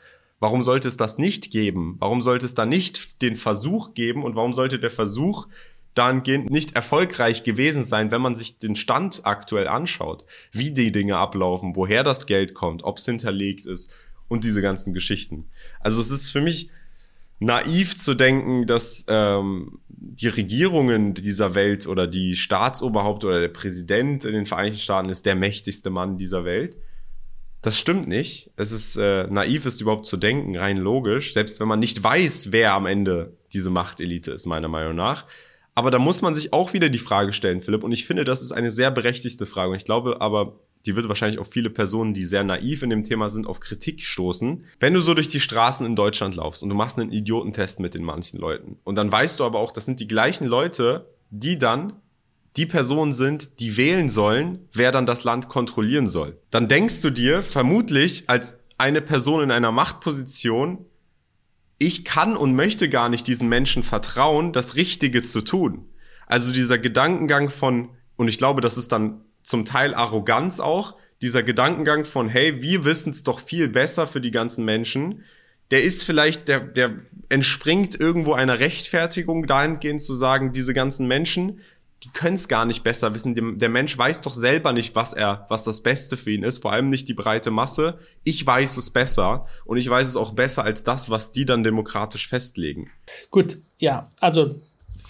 Warum 0.40 0.62
sollte 0.62 0.88
es 0.88 0.96
das 0.96 1.18
nicht 1.18 1.50
geben? 1.50 1.96
Warum 1.98 2.20
sollte 2.20 2.46
es 2.46 2.54
da 2.54 2.66
nicht 2.66 3.22
den 3.22 3.36
Versuch 3.36 3.94
geben 3.94 4.24
und 4.24 4.34
warum 4.34 4.54
sollte 4.54 4.80
der 4.80 4.90
Versuch 4.90 5.46
dahingehend 5.94 6.50
nicht 6.50 6.74
erfolgreich 6.74 7.44
gewesen 7.44 7.84
sein, 7.84 8.10
wenn 8.10 8.22
man 8.22 8.34
sich 8.34 8.58
den 8.58 8.74
Stand 8.74 9.20
aktuell 9.24 9.68
anschaut, 9.68 10.24
wie 10.50 10.70
die 10.70 10.90
Dinge 10.90 11.18
ablaufen, 11.18 11.76
woher 11.76 12.02
das 12.02 12.26
Geld 12.26 12.54
kommt, 12.54 12.82
ob 12.82 12.98
es 12.98 13.04
hinterlegt 13.04 13.66
ist 13.66 13.92
und 14.28 14.44
diese 14.44 14.62
ganzen 14.62 14.94
Geschichten. 14.94 15.50
Also 15.80 16.00
es 16.00 16.10
ist 16.10 16.30
für 16.30 16.40
mich 16.40 16.70
naiv 17.38 17.96
zu 17.96 18.14
denken, 18.14 18.66
dass 18.66 19.04
ähm, 19.08 19.80
die 20.04 20.28
Regierungen 20.28 21.14
dieser 21.14 21.54
Welt 21.54 21.86
oder 21.86 22.08
die 22.08 22.34
Staatsoberhaupt 22.34 23.24
oder 23.24 23.40
der 23.40 23.48
Präsident 23.48 24.24
in 24.24 24.34
den 24.34 24.46
Vereinigten 24.46 24.80
Staaten 24.80 25.08
ist 25.08 25.26
der 25.26 25.36
mächtigste 25.36 25.90
Mann 25.90 26.18
dieser 26.18 26.44
Welt. 26.44 26.76
Das 27.60 27.78
stimmt 27.78 28.08
nicht. 28.08 28.50
Es 28.56 28.72
ist 28.72 28.96
äh, 28.96 29.28
naiv, 29.28 29.64
ist 29.64 29.80
überhaupt 29.80 30.06
zu 30.06 30.16
denken, 30.16 30.56
rein 30.56 30.78
logisch, 30.78 31.32
selbst 31.32 31.60
wenn 31.60 31.68
man 31.68 31.78
nicht 31.78 32.02
weiß, 32.02 32.50
wer 32.50 32.72
am 32.72 32.86
Ende 32.86 33.36
diese 33.52 33.70
Machtelite 33.70 34.32
ist, 34.32 34.46
meiner 34.46 34.66
Meinung 34.66 34.96
nach. 34.96 35.26
Aber 35.74 35.92
da 35.92 36.00
muss 36.00 36.20
man 36.20 36.34
sich 36.34 36.52
auch 36.52 36.72
wieder 36.72 36.88
die 36.88 36.98
Frage 36.98 37.32
stellen, 37.32 37.62
Philipp. 37.62 37.84
Und 37.84 37.92
ich 37.92 38.04
finde, 38.04 38.24
das 38.24 38.42
ist 38.42 38.50
eine 38.50 38.72
sehr 38.72 38.90
berechtigte 38.90 39.46
Frage. 39.46 39.70
Und 39.70 39.76
ich 39.76 39.84
glaube 39.84 40.20
aber, 40.20 40.58
die 40.86 40.96
wird 40.96 41.08
wahrscheinlich 41.08 41.40
auch 41.40 41.46
viele 41.46 41.70
Personen, 41.70 42.14
die 42.14 42.24
sehr 42.24 42.44
naiv 42.44 42.82
in 42.82 42.90
dem 42.90 43.04
Thema 43.04 43.30
sind, 43.30 43.46
auf 43.46 43.60
Kritik 43.60 44.02
stoßen. 44.02 44.64
Wenn 44.80 44.94
du 44.94 45.00
so 45.00 45.14
durch 45.14 45.28
die 45.28 45.40
Straßen 45.40 45.86
in 45.86 45.96
Deutschland 45.96 46.36
laufst 46.36 46.62
und 46.62 46.68
du 46.68 46.74
machst 46.74 46.98
einen 46.98 47.12
Idiotentest 47.12 47.80
mit 47.80 47.94
den 47.94 48.04
manchen 48.04 48.38
Leuten 48.38 48.78
und 48.84 48.96
dann 48.96 49.10
weißt 49.10 49.40
du 49.40 49.44
aber 49.44 49.58
auch, 49.58 49.72
das 49.72 49.84
sind 49.84 50.00
die 50.00 50.08
gleichen 50.08 50.46
Leute, 50.46 51.08
die 51.30 51.58
dann 51.58 51.94
die 52.56 52.66
Personen 52.66 53.12
sind, 53.12 53.60
die 53.60 53.76
wählen 53.76 54.08
sollen, 54.08 54.68
wer 54.72 54.92
dann 54.92 55.06
das 55.06 55.24
Land 55.24 55.48
kontrollieren 55.48 56.06
soll. 56.06 56.38
Dann 56.50 56.68
denkst 56.68 57.00
du 57.00 57.10
dir 57.10 57.42
vermutlich 57.42 58.24
als 58.28 58.58
eine 58.76 59.00
Person 59.00 59.44
in 59.44 59.50
einer 59.50 59.72
Machtposition, 59.72 60.84
ich 61.78 62.04
kann 62.04 62.36
und 62.36 62.54
möchte 62.54 62.88
gar 62.88 63.08
nicht 63.08 63.26
diesen 63.26 63.48
Menschen 63.48 63.82
vertrauen, 63.82 64.52
das 64.52 64.76
Richtige 64.76 65.22
zu 65.22 65.40
tun. 65.40 65.88
Also 66.26 66.52
dieser 66.52 66.78
Gedankengang 66.78 67.50
von, 67.50 67.90
und 68.16 68.28
ich 68.28 68.38
glaube, 68.38 68.60
das 68.60 68.78
ist 68.78 68.92
dann 68.92 69.24
zum 69.42 69.64
Teil 69.64 69.94
Arroganz 69.94 70.60
auch, 70.60 70.96
dieser 71.20 71.42
Gedankengang 71.42 72.04
von, 72.04 72.28
hey, 72.28 72.62
wir 72.62 72.84
wissen 72.84 73.10
es 73.10 73.22
doch 73.22 73.40
viel 73.40 73.68
besser 73.68 74.06
für 74.06 74.20
die 74.20 74.32
ganzen 74.32 74.64
Menschen, 74.64 75.22
der 75.70 75.82
ist 75.82 76.02
vielleicht, 76.02 76.48
der, 76.48 76.60
der 76.60 76.92
entspringt 77.30 77.98
irgendwo 77.98 78.34
einer 78.34 78.58
Rechtfertigung 78.58 79.46
dahingehend 79.46 80.02
zu 80.02 80.12
sagen, 80.12 80.52
diese 80.52 80.74
ganzen 80.74 81.08
Menschen, 81.08 81.60
die 82.02 82.10
können 82.10 82.34
es 82.34 82.48
gar 82.48 82.66
nicht 82.66 82.82
besser 82.82 83.14
wissen. 83.14 83.58
Der 83.58 83.68
Mensch 83.68 83.96
weiß 83.96 84.20
doch 84.22 84.34
selber 84.34 84.72
nicht, 84.72 84.94
was 84.96 85.14
er, 85.14 85.46
was 85.48 85.64
das 85.64 85.82
Beste 85.82 86.16
für 86.16 86.32
ihn 86.32 86.42
ist. 86.42 86.60
Vor 86.60 86.72
allem 86.72 86.90
nicht 86.90 87.08
die 87.08 87.14
breite 87.14 87.50
Masse. 87.50 87.98
Ich 88.24 88.44
weiß 88.44 88.76
es 88.76 88.90
besser 88.90 89.46
und 89.64 89.78
ich 89.78 89.88
weiß 89.88 90.08
es 90.08 90.16
auch 90.16 90.32
besser 90.32 90.64
als 90.64 90.82
das, 90.82 91.10
was 91.10 91.32
die 91.32 91.46
dann 91.46 91.62
demokratisch 91.62 92.28
festlegen. 92.28 92.90
Gut, 93.30 93.58
ja, 93.78 94.10
also 94.18 94.60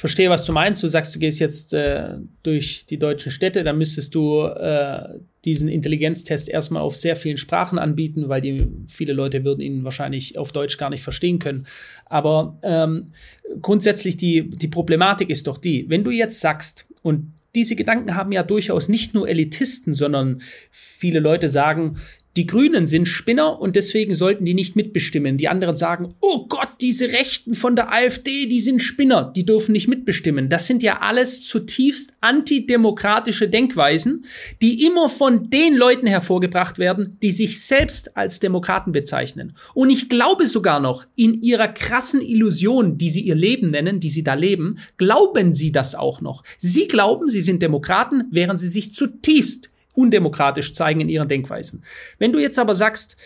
verstehe, 0.03 0.31
was 0.31 0.45
du 0.45 0.51
meinst. 0.51 0.83
Du 0.83 0.89
sagst, 0.89 1.15
du 1.15 1.21
gehst 1.21 1.39
jetzt 1.39 1.73
äh, 1.73 2.17
durch 2.43 2.87
die 2.87 2.99
deutschen 2.99 3.31
Städte, 3.31 3.63
dann 3.63 3.79
müsstest 3.79 4.17
du 4.17 4.43
äh, 4.43 5.21
diesen 5.45 5.69
Intelligenztest 5.69 6.49
erstmal 6.49 6.83
auf 6.83 6.97
sehr 6.97 7.15
vielen 7.15 7.37
Sprachen 7.37 7.79
anbieten, 7.79 8.29
weil 8.29 8.41
die 8.41 8.67
viele 8.89 9.13
Leute 9.13 9.45
würden 9.45 9.61
ihn 9.61 9.85
wahrscheinlich 9.85 10.39
auf 10.39 10.51
Deutsch 10.51 10.77
gar 10.77 10.91
nicht 10.91 11.05
verstehen 11.05 11.39
können. 11.39 11.69
Aber 12.07 12.59
ähm, 12.65 13.13
grundsätzlich 13.61 14.17
die, 14.17 14.51
die 14.51 14.67
Problematik 14.67 15.31
ist 15.31 15.47
doch 15.47 15.57
die, 15.57 15.89
wenn 15.89 16.03
du 16.03 16.11
jetzt 16.11 16.41
sagst, 16.41 16.85
und 17.03 17.33
diese 17.55 17.77
Gedanken 17.77 18.17
haben 18.17 18.33
ja 18.33 18.43
durchaus 18.43 18.89
nicht 18.89 19.15
nur 19.15 19.29
Elitisten, 19.29 19.95
sondern 19.95 20.43
viele 20.73 21.21
Leute 21.21 21.47
sagen, 21.47 21.97
die 22.37 22.47
Grünen 22.47 22.87
sind 22.87 23.07
Spinner 23.07 23.61
und 23.61 23.77
deswegen 23.77 24.15
sollten 24.15 24.47
die 24.47 24.55
nicht 24.55 24.75
mitbestimmen. 24.75 25.37
Die 25.37 25.49
anderen 25.49 25.77
sagen, 25.77 26.15
oh 26.21 26.47
Gott, 26.49 26.69
diese 26.81 27.13
Rechten 27.13 27.55
von 27.55 27.77
der 27.77 27.93
AfD, 27.93 28.47
die 28.47 28.61
sind 28.61 28.81
Spinner, 28.81 29.31
die 29.37 29.45
dürfen 29.45 29.73
nicht 29.73 29.87
mitbestimmen. 29.87 30.49
Das 30.49 30.67
sind 30.67 30.83
ja 30.83 31.01
alles 31.01 31.43
zutiefst 31.43 32.15
antidemokratische 32.23 33.51
Denkweisen, 33.51 34.25
die 34.63 34.87
immer 34.87 35.11
von 35.11 35.51
den 35.51 35.75
Leuten 35.75 36.07
hervorgebracht 36.07 36.79
werden, 36.79 37.19
die 37.23 37.33
sich 37.33 37.61
selbst 37.61 38.17
als 38.17 38.41
Demokraten 38.41 38.93
bezeichnen. 38.93 39.55
Und 39.75 39.91
ich 39.91 40.09
glaube 40.09 40.47
sogar 40.47 40.81
noch, 40.81 41.05
in 41.15 41.43
ihrer 41.43 41.69
krassen 41.69 42.23
Illusion, 42.23 42.97
die 42.97 43.11
sie 43.11 43.21
ihr 43.21 43.35
Leben 43.35 43.71
nennen, 43.71 44.01
die 44.01 44.11
sie 44.11 44.25
da 44.25 44.35
leben, 44.35 44.79
glauben 44.97 45.53
sie 45.53 45.71
das 45.71 45.95
auch 45.95 46.23
noch. 46.23 46.45
Sie 46.57 46.89
glauben, 46.89 47.29
sie 47.29 47.43
sind 47.43 47.61
Demokraten, 47.61 48.25
während 48.31 48.59
sie 48.59 48.69
sich 48.69 48.95
zutiefst 48.95 49.72
undemokratisch 49.95 50.73
zeigen 50.73 51.01
in 51.01 51.09
ihren 51.09 51.29
Denkweisen. 51.29 51.85
Wenn 52.19 52.33
du 52.33 52.39
jetzt 52.39 52.59
aber 52.59 52.75
sagst, 52.75 53.17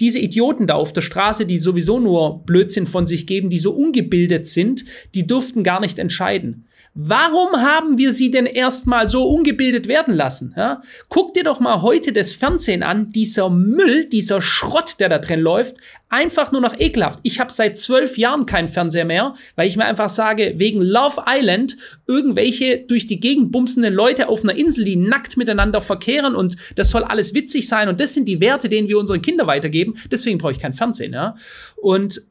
diese 0.00 0.18
Idioten 0.18 0.66
da 0.66 0.74
auf 0.74 0.92
der 0.92 1.02
Straße, 1.02 1.46
die 1.46 1.58
sowieso 1.58 2.00
nur 2.00 2.44
Blödsinn 2.44 2.86
von 2.86 3.06
sich 3.06 3.26
geben, 3.26 3.48
die 3.48 3.58
so 3.58 3.72
ungebildet 3.72 4.46
sind, 4.46 4.84
die 5.14 5.26
durften 5.26 5.62
gar 5.62 5.80
nicht 5.80 5.98
entscheiden. 5.98 6.66
Warum 6.96 7.60
haben 7.60 7.98
wir 7.98 8.12
sie 8.12 8.30
denn 8.30 8.46
erstmal 8.46 9.08
so 9.08 9.24
ungebildet 9.24 9.88
werden 9.88 10.14
lassen? 10.14 10.54
Ja? 10.56 10.80
Guck 11.08 11.34
dir 11.34 11.42
doch 11.42 11.58
mal 11.58 11.82
heute 11.82 12.12
das 12.12 12.32
Fernsehen 12.32 12.84
an, 12.84 13.10
dieser 13.10 13.50
Müll, 13.50 14.04
dieser 14.04 14.40
Schrott, 14.40 15.00
der 15.00 15.08
da 15.08 15.18
drin 15.18 15.40
läuft, 15.40 15.76
einfach 16.08 16.52
nur 16.52 16.60
noch 16.60 16.78
ekelhaft. 16.78 17.18
Ich 17.24 17.40
habe 17.40 17.50
seit 17.50 17.80
zwölf 17.80 18.16
Jahren 18.16 18.46
keinen 18.46 18.68
Fernseher 18.68 19.04
mehr, 19.04 19.34
weil 19.56 19.66
ich 19.66 19.76
mir 19.76 19.86
einfach 19.86 20.08
sage, 20.08 20.54
wegen 20.58 20.82
Love 20.82 21.24
Island 21.26 21.76
irgendwelche 22.06 22.78
durch 22.86 23.08
die 23.08 23.18
Gegend 23.18 23.50
bumsenden 23.50 23.92
Leute 23.92 24.28
auf 24.28 24.44
einer 24.44 24.54
Insel, 24.54 24.84
die 24.84 24.94
nackt 24.94 25.36
miteinander 25.36 25.80
verkehren 25.80 26.36
und 26.36 26.56
das 26.76 26.90
soll 26.90 27.02
alles 27.02 27.34
witzig 27.34 27.66
sein 27.66 27.88
und 27.88 27.98
das 27.98 28.14
sind 28.14 28.28
die 28.28 28.40
Werte, 28.40 28.68
denen 28.68 28.86
wir 28.86 29.00
unseren 29.00 29.20
Kindern 29.20 29.48
weitergeben. 29.48 29.96
Deswegen 30.12 30.38
brauche 30.38 30.52
ich 30.52 30.60
kein 30.60 30.74
Fernsehen. 30.74 31.12
Ja? 31.12 31.34
Und 31.74 32.22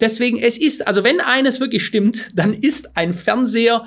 Deswegen, 0.00 0.38
es 0.38 0.58
ist, 0.58 0.86
also 0.86 1.04
wenn 1.04 1.20
eines 1.20 1.60
wirklich 1.60 1.84
stimmt, 1.84 2.30
dann 2.34 2.54
ist 2.54 2.96
ein 2.96 3.12
Fernseher 3.12 3.84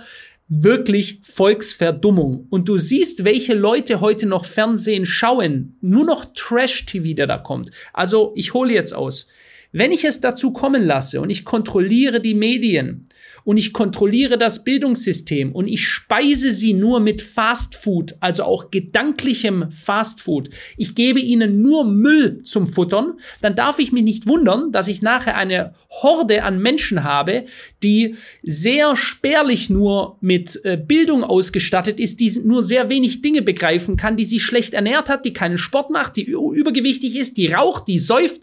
wirklich 0.48 1.22
Volksverdummung. 1.24 2.48
Und 2.50 2.70
du 2.70 2.78
siehst, 2.78 3.26
welche 3.26 3.54
Leute 3.54 4.02
heute 4.02 4.28
noch 4.28 4.46
Fernsehen 4.46 5.06
schauen. 5.06 5.78
Nur 5.82 6.06
noch 6.06 6.26
Trash-TV, 6.36 7.16
der 7.16 7.28
da 7.28 7.38
kommt. 7.38 7.72
Also, 7.94 8.34
ich 8.36 8.54
hole 8.54 8.74
jetzt 8.74 8.94
aus. 8.94 9.28
Wenn 9.72 9.92
ich 9.92 10.04
es 10.04 10.22
dazu 10.22 10.54
kommen 10.54 10.86
lasse 10.86 11.20
und 11.20 11.32
ich 11.32 11.46
kontrolliere 11.46 12.22
die 12.22 12.36
Medien 12.36 13.08
und 13.44 13.58
ich 13.58 13.74
kontrolliere 13.74 14.38
das 14.38 14.64
Bildungssystem 14.64 15.52
und 15.52 15.68
ich 15.68 15.88
speise 15.88 16.52
sie 16.52 16.74
nur 16.74 17.00
mit 17.00 17.22
Fast 17.22 17.76
Food, 17.76 18.16
also 18.20 18.44
auch 18.44 18.72
gedanklichem 18.72 19.72
Fast 19.72 20.22
Food. 20.22 20.50
Ich 20.78 20.96
gebe 20.96 21.20
ihnen 21.20 21.62
nur 21.62 21.86
Müll 21.86 22.42
zum 22.44 22.68
Futtern, 22.68 23.14
dann 23.42 23.56
darf 23.56 23.80
ich 23.80 23.92
mich 23.92 24.04
nicht 24.04 24.28
wundern, 24.28 24.72
dass 24.72 24.88
ich 24.88 25.02
nachher 25.02 25.38
eine 25.38 25.74
Horde 25.90 26.44
an 26.44 26.60
Menschen 26.60 27.04
habe, 27.04 27.46
die 27.84 28.16
sehr 28.42 28.96
spärlich 28.96 29.70
nur 29.70 30.18
mit 30.22 30.62
äh, 30.64 30.78
Bildung 30.78 31.24
ausgestattet 31.24 32.00
ist, 32.00 32.20
die 32.20 32.32
nur 32.44 32.64
sehr 32.64 32.90
wenig 32.90 33.22
Dinge 33.22 33.42
begreifen 33.42 33.98
kann, 33.98 34.18
die 34.18 34.26
sich 34.26 34.44
schlecht 34.44 34.74
ernährt 34.74 35.10
hat, 35.10 35.26
die 35.26 35.34
keinen 35.34 35.58
Sport 35.58 35.90
macht, 35.90 36.16
die 36.16 36.24
übergewichtig 36.24 37.16
ist, 37.16 37.38
die 37.38 37.48
raucht, 37.48 37.88
die 37.88 38.00
säuft, 38.00 38.42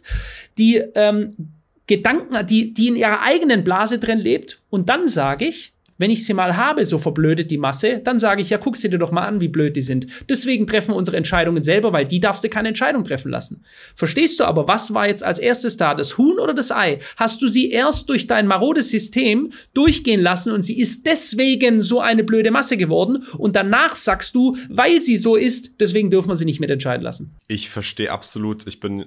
die 0.59 0.83
ähm, 0.95 1.60
Gedanken, 1.91 2.47
die, 2.47 2.73
die 2.73 2.87
in 2.87 2.95
ihrer 2.95 3.21
eigenen 3.21 3.65
Blase 3.65 3.99
drin 3.99 4.21
lebt. 4.21 4.61
Und 4.71 4.89
dann 4.89 5.09
sage 5.09 5.45
ich, 5.47 5.73
wenn 5.99 6.11
ich 6.11 6.25
sie 6.25 6.33
mal 6.33 6.57
habe, 6.57 6.87
so 6.87 6.97
verblödet 6.97 7.51
die 7.51 7.59
Masse, 7.59 7.99
dann 7.99 8.19
sage 8.19 8.41
ich, 8.41 8.49
ja, 8.49 8.59
guck 8.59 8.77
sie 8.77 8.89
dir 8.89 8.99
doch 8.99 9.11
mal 9.11 9.25
an, 9.25 9.41
wie 9.43 9.49
blöd 9.49 9.77
die 9.77 9.83
sind. 9.83 10.07
Deswegen 10.31 10.67
treffen 10.67 10.95
unsere 10.95 11.19
Entscheidungen 11.19 11.63
selber, 11.63 11.93
weil 11.93 12.07
die 12.07 12.21
darfst 12.21 12.43
du 12.43 12.49
keine 12.49 12.69
Entscheidung 12.69 13.05
treffen 13.05 13.31
lassen. 13.31 13.65
Verstehst 13.95 14.41
du 14.41 14.45
aber, 14.45 14.67
was 14.67 14.95
war 14.95 15.09
jetzt 15.09 15.23
als 15.23 15.39
erstes 15.41 15.77
da, 15.77 15.95
das 15.95 16.17
Huhn 16.17 16.39
oder 16.39 16.55
das 16.55 16.71
Ei? 16.71 17.01
Hast 17.17 17.43
du 17.43 17.49
sie 17.49 17.71
erst 17.71 18.09
durch 18.09 18.27
dein 18.27 18.47
marodes 18.47 18.89
System 18.89 19.53
durchgehen 19.75 20.23
lassen 20.23 20.53
und 20.53 20.63
sie 20.63 20.79
ist 20.79 21.05
deswegen 21.07 21.83
so 21.83 22.01
eine 22.01 22.25
blöde 22.25 22.51
Masse 22.51 22.79
geworden 22.79 23.25
und 23.37 23.55
danach 23.55 23.95
sagst 23.95 24.35
du, 24.35 24.57
weil 24.71 25.03
sie 25.03 25.19
so 25.19 25.37
ist, 25.37 25.81
deswegen 25.81 26.11
dürfen 26.11 26.31
wir 26.31 26.37
sie 26.37 26.47
nicht 26.47 26.61
mitentscheiden 26.61 27.03
lassen. 27.03 27.37
Ich 27.47 27.69
verstehe 27.69 28.11
absolut. 28.11 28.67
Ich 28.67 28.81
bin 28.81 29.05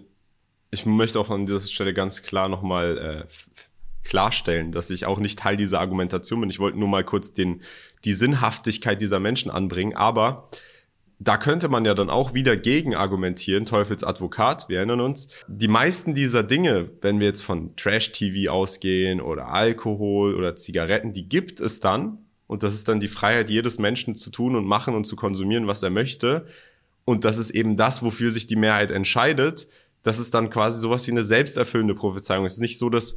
ich 0.74 0.86
möchte 0.88 1.20
auch 1.20 1.30
an 1.30 1.46
dieser 1.46 1.60
Stelle 1.62 1.94
ganz 1.94 2.24
klar 2.24 2.50
nochmal 2.50 2.98
äh, 2.98 4.04
klarstellen, 4.04 4.72
dass 4.72 4.90
ich 4.90 5.06
auch 5.06 5.20
nicht 5.20 5.40
Teil 5.40 5.56
dieser 5.56 5.80
Argumentation 5.80 6.42
bin. 6.42 6.50
Ich 6.50 6.60
wollte 6.60 6.80
nur 6.80 6.88
mal 6.88 7.04
kurz 7.04 7.34
den, 7.34 7.62
die 8.06 8.14
Sinnhaftigkeit 8.14 9.00
dieser 9.00 9.20
Menschen 9.20 9.52
anbringen, 9.52 9.96
aber 9.96 10.50
da 11.20 11.38
könnte 11.38 11.70
man 11.70 11.86
ja 11.86 11.94
dann 11.94 12.10
auch 12.10 12.34
wieder 12.34 12.58
gegen 12.58 12.96
argumentieren, 12.96 13.66
Teufels 13.66 14.04
Advokat, 14.04 14.68
wir 14.68 14.78
erinnern 14.78 15.00
uns. 15.00 15.30
Die 15.48 15.68
meisten 15.68 16.16
dieser 16.16 16.44
Dinge, 16.44 16.90
wenn 17.02 17.20
wir 17.20 17.28
jetzt 17.28 17.44
von 17.44 17.76
Trash-TV 17.76 18.52
ausgehen 18.52 19.22
oder 19.22 19.50
Alkohol 19.50 20.36
oder 20.36 20.56
Zigaretten, 20.56 21.14
die 21.14 21.30
gibt 21.30 21.62
es 21.62 21.80
dann. 21.80 22.18
Und 22.48 22.64
das 22.64 22.74
ist 22.74 22.90
dann 22.90 23.00
die 23.00 23.08
Freiheit 23.08 23.50
jedes 23.50 23.80
Menschen 23.80 24.16
zu 24.16 24.32
tun 24.32 24.56
und 24.56 24.66
machen 24.66 24.96
und 24.96 25.06
zu 25.06 25.16
konsumieren, 25.16 25.68
was 25.68 25.84
er 25.84 25.92
möchte. 25.92 26.46
Und 27.06 27.26
das 27.26 27.38
ist 27.38 27.52
eben 27.52 27.78
das, 27.78 28.04
wofür 28.04 28.32
sich 28.32 28.48
die 28.48 28.56
Mehrheit 28.56 28.92
entscheidet 28.92 29.68
das 30.04 30.20
ist 30.20 30.34
dann 30.34 30.50
quasi 30.50 30.80
sowas 30.80 31.08
wie 31.08 31.12
eine 31.12 31.24
selbsterfüllende 31.24 31.96
Prophezeiung. 31.96 32.46
Es 32.46 32.54
ist 32.54 32.60
nicht 32.60 32.78
so, 32.78 32.90
dass, 32.90 33.16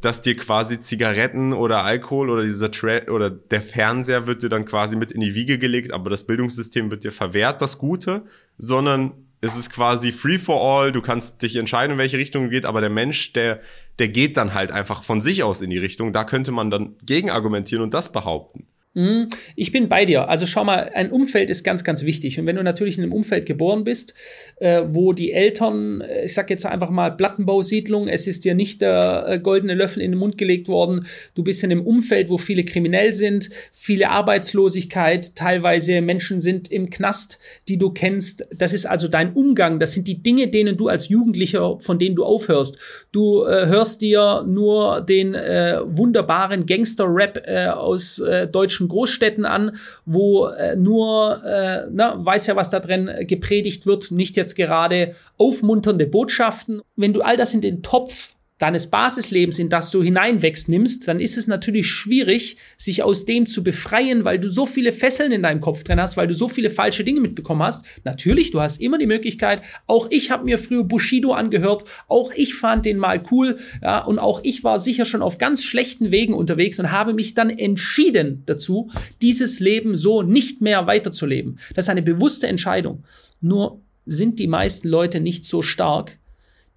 dass 0.00 0.22
dir 0.22 0.36
quasi 0.36 0.80
Zigaretten 0.80 1.52
oder 1.52 1.82
Alkohol 1.84 2.30
oder 2.30 2.44
dieser 2.44 2.70
Tra 2.70 3.00
oder 3.10 3.30
der 3.30 3.60
Fernseher 3.60 4.26
wird 4.26 4.42
dir 4.42 4.48
dann 4.48 4.64
quasi 4.64 4.96
mit 4.96 5.12
in 5.12 5.20
die 5.20 5.34
Wiege 5.34 5.58
gelegt, 5.58 5.92
aber 5.92 6.10
das 6.10 6.24
Bildungssystem 6.24 6.90
wird 6.90 7.04
dir 7.04 7.12
verwehrt, 7.12 7.60
das 7.60 7.78
Gute, 7.78 8.24
sondern 8.56 9.12
es 9.40 9.56
ist 9.56 9.70
quasi 9.70 10.10
free 10.10 10.38
for 10.38 10.62
all, 10.62 10.90
du 10.90 11.02
kannst 11.02 11.42
dich 11.42 11.56
entscheiden, 11.56 11.92
in 11.92 11.98
welche 11.98 12.16
Richtung 12.16 12.48
geht, 12.48 12.64
aber 12.64 12.80
der 12.80 12.88
Mensch, 12.88 13.34
der, 13.34 13.60
der 13.98 14.08
geht 14.08 14.38
dann 14.38 14.54
halt 14.54 14.72
einfach 14.72 15.02
von 15.02 15.20
sich 15.20 15.42
aus 15.42 15.60
in 15.60 15.68
die 15.68 15.78
Richtung. 15.78 16.14
Da 16.14 16.24
könnte 16.24 16.50
man 16.50 16.70
dann 16.70 16.96
gegen 17.02 17.30
argumentieren 17.30 17.82
und 17.82 17.92
das 17.92 18.10
behaupten. 18.10 18.66
Hm, 18.94 19.28
ich 19.56 19.72
bin 19.72 19.88
bei 19.88 20.04
dir. 20.04 20.28
Also 20.28 20.46
schau 20.46 20.64
mal, 20.64 20.90
ein 20.94 21.10
Umfeld 21.10 21.50
ist 21.50 21.64
ganz, 21.64 21.82
ganz 21.82 22.04
wichtig. 22.04 22.38
Und 22.38 22.46
wenn 22.46 22.54
du 22.54 22.62
natürlich 22.62 22.96
in 22.96 23.02
einem 23.02 23.12
Umfeld 23.12 23.44
geboren 23.44 23.82
bist, 23.82 24.14
äh, 24.56 24.82
wo 24.86 25.12
die 25.12 25.32
Eltern, 25.32 26.00
äh, 26.00 26.26
ich 26.26 26.34
sag 26.34 26.48
jetzt 26.48 26.64
einfach 26.64 26.90
mal 26.90 27.10
Plattenbausiedlung, 27.10 28.06
es 28.06 28.28
ist 28.28 28.44
dir 28.44 28.54
nicht 28.54 28.80
der 28.80 29.26
äh, 29.28 29.38
goldene 29.40 29.74
Löffel 29.74 30.00
in 30.00 30.12
den 30.12 30.18
Mund 30.18 30.38
gelegt 30.38 30.68
worden, 30.68 31.06
du 31.34 31.42
bist 31.42 31.64
in 31.64 31.72
einem 31.72 31.84
Umfeld, 31.84 32.30
wo 32.30 32.38
viele 32.38 32.62
kriminell 32.62 33.14
sind, 33.14 33.50
viele 33.72 34.10
Arbeitslosigkeit, 34.10 35.34
teilweise 35.34 36.00
Menschen 36.00 36.40
sind 36.40 36.70
im 36.70 36.88
Knast, 36.88 37.40
die 37.66 37.78
du 37.78 37.90
kennst. 37.90 38.46
Das 38.56 38.72
ist 38.72 38.86
also 38.86 39.08
dein 39.08 39.32
Umgang. 39.32 39.80
Das 39.80 39.92
sind 39.92 40.06
die 40.06 40.22
Dinge, 40.22 40.46
denen 40.46 40.76
du 40.76 40.86
als 40.86 41.08
Jugendlicher, 41.08 41.80
von 41.80 41.98
denen 41.98 42.14
du 42.14 42.24
aufhörst. 42.24 42.78
Du 43.10 43.44
äh, 43.44 43.66
hörst 43.66 44.02
dir 44.02 44.44
nur 44.46 45.00
den 45.00 45.34
äh, 45.34 45.80
wunderbaren 45.84 46.64
Gangster-Rap 46.64 47.42
äh, 47.44 47.66
aus 47.66 48.22
deutschen 48.52 48.83
deutschen 48.84 48.88
Großstädten 48.88 49.44
an, 49.44 49.76
wo 50.04 50.46
äh, 50.46 50.76
nur, 50.76 51.42
äh, 51.44 51.86
na, 51.90 52.24
weiß 52.24 52.46
ja, 52.46 52.56
was 52.56 52.70
da 52.70 52.80
drin 52.80 53.10
gepredigt 53.26 53.86
wird, 53.86 54.10
nicht 54.10 54.36
jetzt 54.36 54.54
gerade 54.54 55.14
aufmunternde 55.38 56.06
Botschaften. 56.06 56.82
Wenn 56.96 57.12
du 57.12 57.22
all 57.22 57.36
das 57.36 57.54
in 57.54 57.60
den 57.60 57.82
Topf 57.82 58.33
deines 58.64 58.86
Basislebens, 58.86 59.58
in 59.58 59.68
das 59.68 59.90
du 59.90 60.02
hineinwächst, 60.02 60.70
nimmst, 60.70 61.06
dann 61.06 61.20
ist 61.20 61.36
es 61.36 61.46
natürlich 61.46 61.86
schwierig, 61.86 62.56
sich 62.78 63.02
aus 63.02 63.26
dem 63.26 63.46
zu 63.46 63.62
befreien, 63.62 64.24
weil 64.24 64.38
du 64.38 64.48
so 64.48 64.64
viele 64.64 64.90
Fesseln 64.90 65.32
in 65.32 65.42
deinem 65.42 65.60
Kopf 65.60 65.84
drin 65.84 66.00
hast, 66.00 66.16
weil 66.16 66.28
du 66.28 66.34
so 66.34 66.48
viele 66.48 66.70
falsche 66.70 67.04
Dinge 67.04 67.20
mitbekommen 67.20 67.62
hast. 67.62 67.84
Natürlich, 68.04 68.52
du 68.52 68.62
hast 68.62 68.80
immer 68.80 68.96
die 68.96 69.06
Möglichkeit, 69.06 69.60
auch 69.86 70.08
ich 70.10 70.30
habe 70.30 70.44
mir 70.44 70.56
früher 70.56 70.82
Bushido 70.82 71.34
angehört, 71.34 71.84
auch 72.08 72.32
ich 72.34 72.54
fand 72.54 72.86
den 72.86 72.96
mal 72.96 73.22
cool, 73.30 73.56
ja, 73.82 74.02
und 74.02 74.18
auch 74.18 74.40
ich 74.44 74.64
war 74.64 74.80
sicher 74.80 75.04
schon 75.04 75.20
auf 75.20 75.36
ganz 75.36 75.62
schlechten 75.62 76.10
Wegen 76.10 76.32
unterwegs 76.32 76.80
und 76.80 76.90
habe 76.90 77.12
mich 77.12 77.34
dann 77.34 77.50
entschieden 77.50 78.44
dazu, 78.46 78.90
dieses 79.20 79.60
Leben 79.60 79.98
so 79.98 80.22
nicht 80.22 80.62
mehr 80.62 80.86
weiterzuleben. 80.86 81.58
Das 81.74 81.84
ist 81.84 81.90
eine 81.90 82.00
bewusste 82.00 82.46
Entscheidung. 82.46 83.04
Nur 83.42 83.82
sind 84.06 84.38
die 84.38 84.46
meisten 84.46 84.88
Leute 84.88 85.20
nicht 85.20 85.44
so 85.44 85.60
stark, 85.60 86.18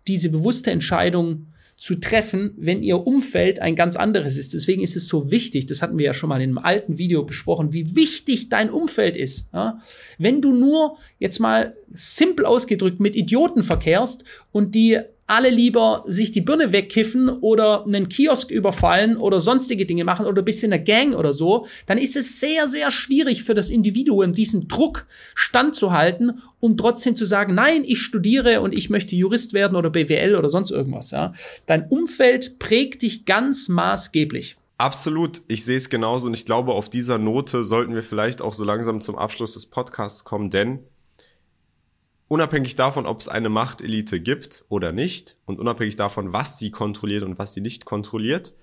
diese 0.06 0.30
bewusste 0.30 0.72
Entscheidung 0.72 1.48
zu 1.78 1.96
treffen, 1.96 2.54
wenn 2.58 2.82
ihr 2.82 3.06
Umfeld 3.06 3.62
ein 3.62 3.76
ganz 3.76 3.96
anderes 3.96 4.38
ist. 4.38 4.56
Deswegen 4.56 4.82
ist 4.82 4.96
es 4.96 5.08
so 5.08 5.30
wichtig, 5.30 5.68
das 5.68 5.84
hatten 5.84 6.00
wir 6.00 6.08
ja 6.08 6.14
schon 6.14 6.30
mal 6.30 6.42
in 6.42 6.50
einem 6.50 6.58
alten 6.58 6.98
Video 6.98 7.24
besprochen, 7.24 7.72
wie 7.72 7.96
wichtig 7.96 8.50
dein 8.50 8.72
Umfeld 8.72 9.16
ist. 9.16 9.50
Ja? 9.54 9.80
Wenn 10.18 10.42
du 10.42 10.54
nur 10.54 10.98
jetzt 11.20 11.40
mal 11.40 11.76
simpel 11.94 12.48
ausgedrückt 12.48 13.00
mit 13.00 13.16
Idioten 13.16 13.62
verkehrst 13.62 14.24
und 14.52 14.74
die 14.74 15.00
alle 15.28 15.50
lieber 15.50 16.04
sich 16.08 16.32
die 16.32 16.42
Birne 16.42 16.72
wegkiffen 16.72 17.30
oder 17.30 17.86
einen 17.86 18.10
Kiosk 18.10 18.50
überfallen 18.50 19.18
oder 19.18 19.42
sonstige 19.42 19.86
Dinge 19.86 20.06
machen 20.06 20.26
oder 20.26 20.42
bis 20.42 20.64
in 20.64 20.72
einer 20.72 20.82
Gang 20.82 21.14
oder 21.14 21.34
so, 21.34 21.68
dann 21.86 21.98
ist 21.98 22.16
es 22.16 22.40
sehr, 22.40 22.68
sehr 22.68 22.92
schwierig 22.92 23.44
für 23.44 23.54
das 23.54 23.70
Individuum, 23.70 24.34
diesen 24.34 24.68
Druck 24.70 25.06
standzuhalten, 25.36 26.40
um 26.60 26.78
trotzdem 26.78 27.18
zu 27.18 27.26
sagen, 27.26 27.54
nein, 27.56 27.84
ich 27.86 28.02
studiere 28.02 28.62
und 28.62 28.74
ich 28.74 28.90
möchte 28.90 29.16
Jurist 29.16 29.54
werden 29.54 29.76
oder 29.76 29.90
BWL 29.90 30.36
oder 30.36 30.50
sonst 30.50 30.72
irgendwas. 30.72 31.12
Ja. 31.12 31.34
Dein 31.66 31.88
Umfeld 31.90 32.58
prägt 32.58 33.02
dich 33.02 33.26
ganz 33.26 33.68
maßgeblich. 33.68 34.56
Absolut, 34.80 35.42
ich 35.48 35.66
sehe 35.66 35.78
es 35.78 35.90
genauso 35.90 36.28
und 36.28 36.36
ich 36.36 36.46
glaube, 36.46 36.74
auf 36.74 36.88
dieser 36.88 37.18
Note 37.18 37.64
sollten 37.64 37.96
wir 37.96 38.04
vielleicht 38.04 38.42
auch 38.42 38.54
so 38.54 38.64
langsam 38.64 39.02
zum 39.02 39.18
Abschluss 39.18 39.56
des 39.56 39.66
Podcasts 39.66 40.24
kommen, 40.24 40.52
denn 40.52 40.80
unabhängig 42.28 42.76
davon, 42.76 43.06
ob 43.06 43.20
es 43.20 43.30
eine 43.30 43.50
Machtelite 43.50 44.20
gibt 44.20 44.66
oder 44.70 44.92
nicht 44.92 45.38
und 45.46 45.60
unabhängig 45.60 45.96
davon, 45.96 46.34
was 46.34 46.60
sie 46.60 46.72
kontrolliert 46.72 47.24
und 47.24 47.40
was 47.40 47.54
sie 47.54 47.62
nicht 47.62 47.86
kontrolliert, 47.86 48.54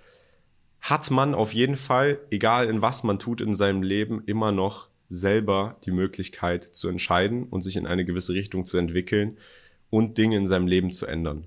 hat 0.81 1.11
man 1.11 1.35
auf 1.35 1.55
jeden 1.55 1.77
Fall, 1.77 2.21
egal 2.31 2.69
in 2.69 2.83
was 2.83 3.05
man 3.05 3.19
tut 3.19 3.41
in 3.41 3.55
seinem 3.55 3.83
Leben, 3.83 4.23
immer 4.27 4.53
noch 4.53 4.89
selber 5.09 5.79
die 5.85 5.93
Möglichkeit 5.93 6.65
zu 6.65 6.89
entscheiden 6.89 7.45
und 7.45 7.63
sich 7.63 7.77
in 7.77 7.87
eine 7.87 8.05
gewisse 8.05 8.35
Richtung 8.35 8.65
zu 8.65 8.77
entwickeln 8.77 9.39
und 9.91 10.19
Dinge 10.19 10.37
in 10.37 10.47
seinem 10.47 10.67
Leben 10.67 10.91
zu 10.91 11.07
ändern. 11.07 11.47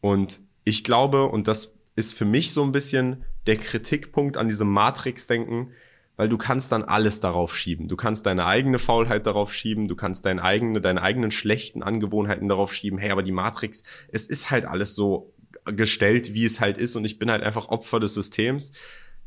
Und 0.00 0.40
ich 0.64 0.84
glaube, 0.84 1.26
und 1.26 1.48
das 1.48 1.78
ist 1.96 2.14
für 2.14 2.24
mich 2.24 2.52
so 2.52 2.62
ein 2.62 2.72
bisschen 2.72 3.24
der 3.46 3.56
Kritikpunkt 3.56 4.36
an 4.36 4.48
diesem 4.48 4.68
Matrix-Denken, 4.68 5.70
weil 6.16 6.28
du 6.28 6.38
kannst 6.38 6.70
dann 6.72 6.84
alles 6.84 7.20
darauf 7.20 7.56
schieben. 7.56 7.88
Du 7.88 7.96
kannst 7.96 8.26
deine 8.26 8.46
eigene 8.46 8.78
Faulheit 8.78 9.26
darauf 9.26 9.52
schieben, 9.52 9.88
du 9.88 9.96
kannst 9.96 10.26
deine 10.26 10.42
eigene, 10.42 10.80
deine 10.80 11.02
eigenen 11.02 11.30
schlechten 11.30 11.82
Angewohnheiten 11.82 12.48
darauf 12.48 12.72
schieben. 12.72 12.98
Hey, 12.98 13.10
aber 13.10 13.22
die 13.22 13.32
Matrix, 13.32 13.82
es 14.12 14.26
ist 14.26 14.50
halt 14.50 14.64
alles 14.64 14.94
so 14.94 15.34
gestellt, 15.64 16.34
wie 16.34 16.44
es 16.44 16.60
halt 16.60 16.78
ist 16.78 16.94
und 16.96 17.04
ich 17.04 17.18
bin 17.18 17.30
halt 17.30 17.42
einfach 17.42 17.68
Opfer 17.68 18.00
des 18.00 18.14
Systems. 18.14 18.72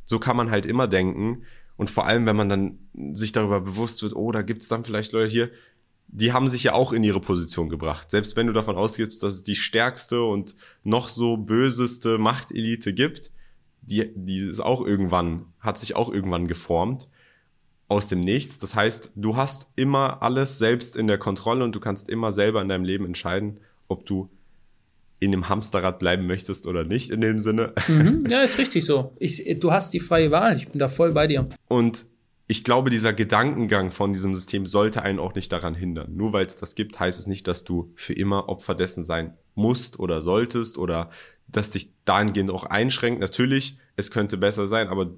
So 0.05 0.19
kann 0.19 0.37
man 0.37 0.51
halt 0.51 0.65
immer 0.65 0.87
denken. 0.87 1.43
Und 1.75 1.91
vor 1.91 2.05
allem, 2.05 2.25
wenn 2.25 2.35
man 2.35 2.49
dann 2.49 2.79
sich 3.13 3.31
darüber 3.31 3.61
bewusst 3.61 4.01
wird, 4.01 4.15
oh, 4.15 4.31
da 4.31 4.41
gibt's 4.41 4.67
dann 4.67 4.83
vielleicht 4.83 5.11
Leute 5.11 5.31
hier, 5.31 5.51
die 6.07 6.31
haben 6.31 6.47
sich 6.47 6.63
ja 6.63 6.73
auch 6.73 6.93
in 6.93 7.03
ihre 7.03 7.19
Position 7.19 7.69
gebracht. 7.69 8.09
Selbst 8.09 8.35
wenn 8.35 8.47
du 8.47 8.53
davon 8.53 8.77
ausgibst, 8.77 9.21
dass 9.23 9.35
es 9.35 9.43
die 9.43 9.55
stärkste 9.55 10.23
und 10.23 10.55
noch 10.83 11.09
so 11.09 11.35
böseste 11.35 12.17
Machtelite 12.17 12.93
gibt, 12.93 13.31
die, 13.87 14.11
die 14.15 14.39
ist 14.39 14.59
auch 14.59 14.85
irgendwann, 14.85 15.45
hat 15.59 15.77
sich 15.79 15.95
auch 15.95 16.11
irgendwann 16.11 16.47
geformt 16.47 17.07
aus 17.87 18.07
dem 18.07 18.19
Nichts. 18.19 18.57
Das 18.57 18.75
heißt, 18.75 19.13
du 19.15 19.35
hast 19.35 19.71
immer 19.75 20.21
alles 20.21 20.59
selbst 20.59 20.95
in 20.95 21.07
der 21.07 21.17
Kontrolle 21.17 21.63
und 21.63 21.73
du 21.73 21.79
kannst 21.79 22.09
immer 22.09 22.31
selber 22.31 22.61
in 22.61 22.69
deinem 22.69 22.83
Leben 22.83 23.05
entscheiden, 23.05 23.59
ob 23.87 24.05
du 24.05 24.29
in 25.19 25.31
dem 25.31 25.49
Hamsterrad 25.49 25.99
bleiben 25.99 26.27
möchtest 26.27 26.67
oder 26.67 26.83
nicht 26.83 27.09
in 27.09 27.21
dem 27.21 27.39
Sinne. 27.39 27.73
Mhm, 27.87 28.25
ja, 28.29 28.41
ist 28.41 28.57
richtig 28.57 28.85
so. 28.85 29.13
Ich, 29.17 29.57
du 29.59 29.71
hast 29.71 29.93
die 29.93 29.99
freie 29.99 30.31
Wahl. 30.31 30.55
Ich 30.55 30.67
bin 30.67 30.79
da 30.79 30.89
voll 30.89 31.13
bei 31.13 31.27
dir. 31.27 31.49
Und 31.67 32.05
ich 32.49 32.63
glaube, 32.63 32.89
dieser 32.89 33.11
Gedankengang 33.11 33.91
von 33.91 34.13
diesem 34.13 34.33
System 34.33 34.65
sollte 34.65 35.03
einen 35.03 35.19
auch 35.19 35.35
nicht 35.35 35.51
daran 35.51 35.75
hindern. 35.75 36.15
Nur 36.15 36.31
weil 36.31 36.45
es 36.45 36.55
das 36.55 36.75
gibt, 36.75 36.97
heißt 36.97 37.19
es 37.19 37.27
nicht, 37.27 37.47
dass 37.47 37.65
du 37.65 37.91
für 37.95 38.13
immer 38.13 38.47
Opfer 38.47 38.73
dessen 38.73 39.03
sein 39.03 39.37
musst 39.53 39.99
oder 39.99 40.21
solltest 40.21 40.77
oder 40.77 41.09
dass 41.47 41.71
dich 41.71 41.91
dahingehend 42.05 42.49
auch 42.51 42.63
einschränkt. 42.63 43.19
Natürlich, 43.19 43.77
es 43.97 44.11
könnte 44.11 44.37
besser 44.37 44.65
sein, 44.65 44.87
aber 44.87 45.11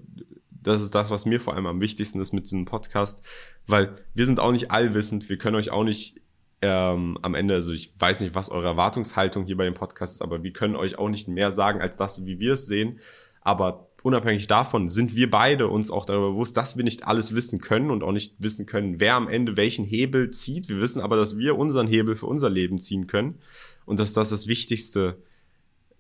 das 0.49 0.81
ist 0.81 0.95
das, 0.95 1.11
was 1.11 1.27
mir 1.27 1.39
vor 1.39 1.53
allem 1.53 1.67
am 1.67 1.81
wichtigsten 1.81 2.19
ist 2.19 2.33
mit 2.33 2.45
diesem 2.45 2.65
Podcast, 2.65 3.21
weil 3.67 3.93
wir 4.15 4.25
sind 4.25 4.39
auch 4.39 4.51
nicht 4.51 4.71
allwissend, 4.71 5.29
wir 5.29 5.37
können 5.37 5.55
euch 5.55 5.69
auch 5.69 5.83
nicht 5.83 6.21
ähm, 6.61 7.17
am 7.21 7.35
Ende, 7.35 7.53
also 7.53 7.71
ich 7.71 7.93
weiß 7.97 8.21
nicht, 8.21 8.35
was 8.35 8.49
eure 8.49 8.67
Erwartungshaltung 8.67 9.45
hier 9.45 9.55
bei 9.55 9.65
dem 9.65 9.75
Podcast 9.75 10.15
ist, 10.15 10.21
aber 10.21 10.43
wir 10.43 10.51
können 10.51 10.75
euch 10.75 10.97
auch 10.97 11.09
nicht 11.09 11.27
mehr 11.27 11.51
sagen 11.51 11.79
als 11.79 11.95
das, 11.95 12.25
wie 12.25 12.39
wir 12.39 12.53
es 12.53 12.65
sehen. 12.67 12.99
Aber 13.41 13.88
unabhängig 14.03 14.47
davon 14.47 14.89
sind 14.89 15.15
wir 15.15 15.29
beide 15.29 15.67
uns 15.67 15.91
auch 15.91 16.05
darüber 16.05 16.31
bewusst, 16.31 16.57
dass 16.57 16.77
wir 16.77 16.83
nicht 16.83 17.07
alles 17.07 17.35
wissen 17.35 17.59
können 17.59 17.91
und 17.91 18.03
auch 18.03 18.11
nicht 18.11 18.35
wissen 18.39 18.65
können, 18.65 18.99
wer 18.99 19.15
am 19.15 19.27
Ende 19.27 19.57
welchen 19.57 19.85
Hebel 19.85 20.31
zieht. 20.31 20.69
Wir 20.69 20.79
wissen 20.79 21.01
aber, 21.01 21.15
dass 21.15 21.37
wir 21.37 21.57
unseren 21.57 21.87
Hebel 21.87 22.15
für 22.15 22.27
unser 22.27 22.49
Leben 22.49 22.79
ziehen 22.79 23.07
können 23.07 23.39
und 23.85 23.99
dass 23.99 24.13
das 24.13 24.29
das 24.29 24.47
Wichtigste 24.47 25.17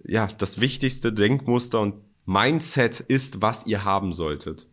ja, 0.05 0.27
das 0.37 0.61
wichtigste 0.61 1.11
Denkmuster 1.11 1.81
und 1.81 1.95
Mindset 2.25 2.99
ist, 2.99 3.41
was 3.41 3.65
ihr 3.65 3.83
haben 3.83 4.13
solltet. 4.13 4.67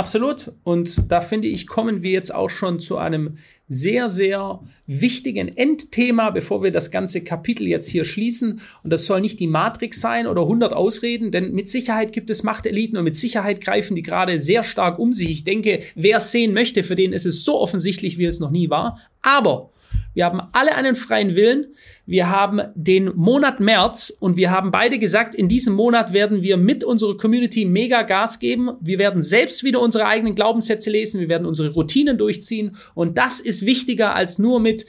Absolut. 0.00 0.52
Und 0.64 1.12
da 1.12 1.20
finde 1.20 1.48
ich, 1.48 1.66
kommen 1.66 2.02
wir 2.02 2.12
jetzt 2.12 2.34
auch 2.34 2.48
schon 2.48 2.80
zu 2.80 2.96
einem 2.96 3.36
sehr, 3.68 4.08
sehr 4.08 4.60
wichtigen 4.86 5.48
Endthema, 5.48 6.30
bevor 6.30 6.62
wir 6.62 6.70
das 6.70 6.90
ganze 6.90 7.22
Kapitel 7.22 7.68
jetzt 7.68 7.86
hier 7.86 8.06
schließen. 8.06 8.62
Und 8.82 8.90
das 8.94 9.04
soll 9.04 9.20
nicht 9.20 9.40
die 9.40 9.46
Matrix 9.46 10.00
sein 10.00 10.26
oder 10.26 10.40
100 10.40 10.72
Ausreden, 10.72 11.30
denn 11.30 11.52
mit 11.52 11.68
Sicherheit 11.68 12.14
gibt 12.14 12.30
es 12.30 12.42
Machteliten 12.42 12.96
und 12.96 13.04
mit 13.04 13.18
Sicherheit 13.18 13.60
greifen 13.60 13.94
die 13.94 14.02
gerade 14.02 14.40
sehr 14.40 14.62
stark 14.62 14.98
um 14.98 15.12
sich. 15.12 15.28
Ich 15.28 15.44
denke, 15.44 15.80
wer 15.94 16.16
es 16.16 16.32
sehen 16.32 16.54
möchte, 16.54 16.82
für 16.82 16.96
den 16.96 17.12
ist 17.12 17.26
es 17.26 17.44
so 17.44 17.60
offensichtlich, 17.60 18.16
wie 18.16 18.24
es 18.24 18.40
noch 18.40 18.50
nie 18.50 18.70
war. 18.70 18.98
Aber 19.20 19.70
wir 20.14 20.24
haben 20.24 20.40
alle 20.52 20.74
einen 20.74 20.96
freien 20.96 21.36
Willen. 21.36 21.74
Wir 22.06 22.28
haben 22.30 22.60
den 22.74 23.12
Monat 23.14 23.60
März 23.60 24.12
und 24.18 24.36
wir 24.36 24.50
haben 24.50 24.70
beide 24.70 24.98
gesagt, 24.98 25.34
in 25.34 25.48
diesem 25.48 25.74
Monat 25.74 26.12
werden 26.12 26.42
wir 26.42 26.56
mit 26.56 26.82
unserer 26.82 27.16
Community 27.16 27.64
mega 27.64 28.02
Gas 28.02 28.40
geben. 28.40 28.70
Wir 28.80 28.98
werden 28.98 29.22
selbst 29.22 29.62
wieder 29.62 29.80
unsere 29.80 30.06
eigenen 30.06 30.34
Glaubenssätze 30.34 30.90
lesen. 30.90 31.20
Wir 31.20 31.28
werden 31.28 31.46
unsere 31.46 31.70
Routinen 31.70 32.18
durchziehen. 32.18 32.76
Und 32.94 33.18
das 33.18 33.40
ist 33.40 33.66
wichtiger 33.66 34.14
als 34.14 34.38
nur 34.38 34.60
mit 34.60 34.86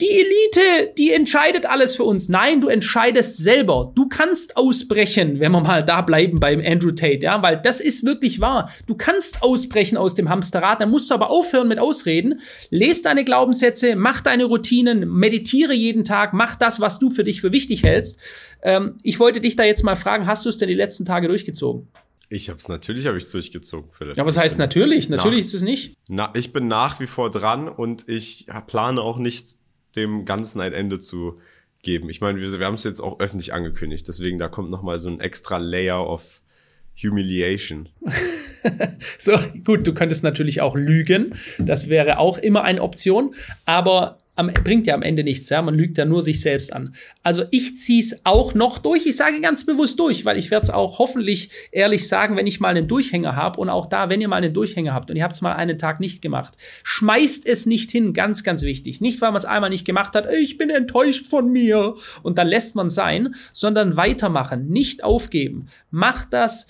die 0.00 0.10
Elite, 0.10 0.92
die 0.98 1.12
entscheidet 1.12 1.66
alles 1.66 1.94
für 1.94 2.02
uns. 2.02 2.28
Nein, 2.28 2.60
du 2.60 2.68
entscheidest 2.68 3.36
selber. 3.36 3.92
Du 3.94 4.08
kannst 4.08 4.56
ausbrechen, 4.56 5.38
wenn 5.38 5.52
wir 5.52 5.60
mal 5.60 5.84
da 5.84 6.00
bleiben 6.00 6.40
beim 6.40 6.60
Andrew 6.64 6.90
Tate, 6.90 7.20
ja, 7.22 7.40
weil 7.40 7.60
das 7.62 7.80
ist 7.80 8.04
wirklich 8.04 8.40
wahr. 8.40 8.70
Du 8.86 8.96
kannst 8.96 9.42
ausbrechen 9.42 9.96
aus 9.96 10.14
dem 10.14 10.28
Hamsterrad, 10.28 10.80
dann 10.80 10.90
musst 10.90 11.10
du 11.10 11.14
aber 11.14 11.30
aufhören 11.30 11.68
mit 11.68 11.78
Ausreden. 11.78 12.40
Lest 12.70 13.04
deine 13.04 13.24
Glaubenssätze, 13.24 13.94
mach 13.94 14.22
deine 14.22 14.44
Routinen, 14.44 15.08
meditiere 15.08 15.72
jeden 15.72 16.04
Tag, 16.04 16.32
mach 16.32 16.56
das, 16.56 16.80
was 16.80 16.98
du 16.98 17.10
für 17.10 17.22
dich 17.22 17.40
für 17.40 17.52
wichtig 17.52 17.84
hältst. 17.84 18.18
Ähm, 18.62 18.98
ich 19.02 19.20
wollte 19.20 19.40
dich 19.40 19.54
da 19.54 19.62
jetzt 19.62 19.84
mal 19.84 19.96
fragen, 19.96 20.26
hast 20.26 20.44
du 20.44 20.48
es 20.48 20.56
denn 20.56 20.68
die 20.68 20.74
letzten 20.74 21.04
Tage 21.04 21.28
durchgezogen? 21.28 21.88
Ich 22.28 22.48
habe 22.48 22.58
es 22.58 22.68
natürlich 22.68 23.06
habe 23.06 23.18
ich 23.18 23.30
durchgezogen, 23.30 23.90
Philipp. 23.92 24.16
Ja, 24.16 24.24
was 24.24 24.38
heißt 24.38 24.58
natürlich? 24.58 25.10
Natürlich 25.10 25.40
nach, 25.40 25.46
ist 25.46 25.54
es 25.54 25.62
nicht. 25.62 25.94
Na, 26.08 26.32
ich 26.34 26.54
bin 26.54 26.66
nach 26.66 26.98
wie 26.98 27.06
vor 27.06 27.30
dran 27.30 27.68
und 27.68 28.08
ich 28.08 28.46
plane 28.66 29.02
auch 29.02 29.18
nicht 29.18 29.61
dem 29.96 30.24
Ganzen 30.24 30.60
ein 30.60 30.72
Ende 30.72 30.98
zu 30.98 31.38
geben. 31.82 32.08
Ich 32.08 32.20
meine, 32.20 32.40
wir, 32.40 32.58
wir 32.58 32.66
haben 32.66 32.74
es 32.74 32.84
jetzt 32.84 33.00
auch 33.00 33.20
öffentlich 33.20 33.52
angekündigt, 33.52 34.06
deswegen 34.08 34.38
da 34.38 34.48
kommt 34.48 34.70
noch 34.70 34.82
mal 34.82 34.98
so 34.98 35.08
ein 35.08 35.20
extra 35.20 35.58
Layer 35.58 36.08
of 36.08 36.42
Humiliation. 37.02 37.88
so, 39.18 39.32
gut, 39.64 39.86
du 39.86 39.94
könntest 39.94 40.22
natürlich 40.22 40.60
auch 40.60 40.76
lügen. 40.76 41.34
Das 41.58 41.88
wäre 41.88 42.18
auch 42.18 42.38
immer 42.38 42.64
eine 42.64 42.82
Option. 42.82 43.34
Aber 43.64 44.18
am, 44.34 44.48
bringt 44.48 44.86
ja 44.86 44.94
am 44.94 45.02
Ende 45.02 45.24
nichts, 45.24 45.50
ja. 45.50 45.60
Man 45.60 45.74
lügt 45.74 45.98
ja 45.98 46.04
nur 46.04 46.22
sich 46.22 46.40
selbst 46.40 46.72
an. 46.72 46.94
Also 47.22 47.44
ich 47.50 47.76
zieh's 47.76 48.22
auch 48.24 48.54
noch 48.54 48.78
durch. 48.78 49.04
Ich 49.06 49.16
sage 49.16 49.40
ganz 49.40 49.66
bewusst 49.66 50.00
durch, 50.00 50.24
weil 50.24 50.38
ich 50.38 50.50
werde 50.50 50.64
es 50.64 50.70
auch 50.70 50.98
hoffentlich 50.98 51.50
ehrlich 51.70 52.08
sagen, 52.08 52.36
wenn 52.36 52.46
ich 52.46 52.58
mal 52.58 52.68
einen 52.68 52.88
Durchhänger 52.88 53.36
habe. 53.36 53.60
Und 53.60 53.68
auch 53.68 53.86
da, 53.86 54.08
wenn 54.08 54.20
ihr 54.20 54.28
mal 54.28 54.36
einen 54.36 54.54
Durchhänger 54.54 54.94
habt 54.94 55.10
und 55.10 55.16
ihr 55.16 55.24
habt 55.24 55.34
es 55.34 55.42
mal 55.42 55.52
einen 55.52 55.76
Tag 55.76 56.00
nicht 56.00 56.22
gemacht, 56.22 56.54
schmeißt 56.82 57.46
es 57.46 57.66
nicht 57.66 57.90
hin, 57.90 58.14
ganz, 58.14 58.42
ganz 58.42 58.62
wichtig. 58.62 59.00
Nicht, 59.00 59.20
weil 59.20 59.32
man 59.32 59.38
es 59.38 59.44
einmal 59.44 59.70
nicht 59.70 59.84
gemacht 59.84 60.14
hat, 60.14 60.26
ich 60.32 60.56
bin 60.56 60.70
enttäuscht 60.70 61.26
von 61.26 61.50
mir 61.52 61.96
und 62.22 62.38
dann 62.38 62.48
lässt 62.48 62.74
man 62.74 62.88
sein, 62.88 63.34
sondern 63.52 63.96
weitermachen, 63.96 64.68
nicht 64.68 65.04
aufgeben. 65.04 65.68
Macht 65.90 66.32
das, 66.32 66.66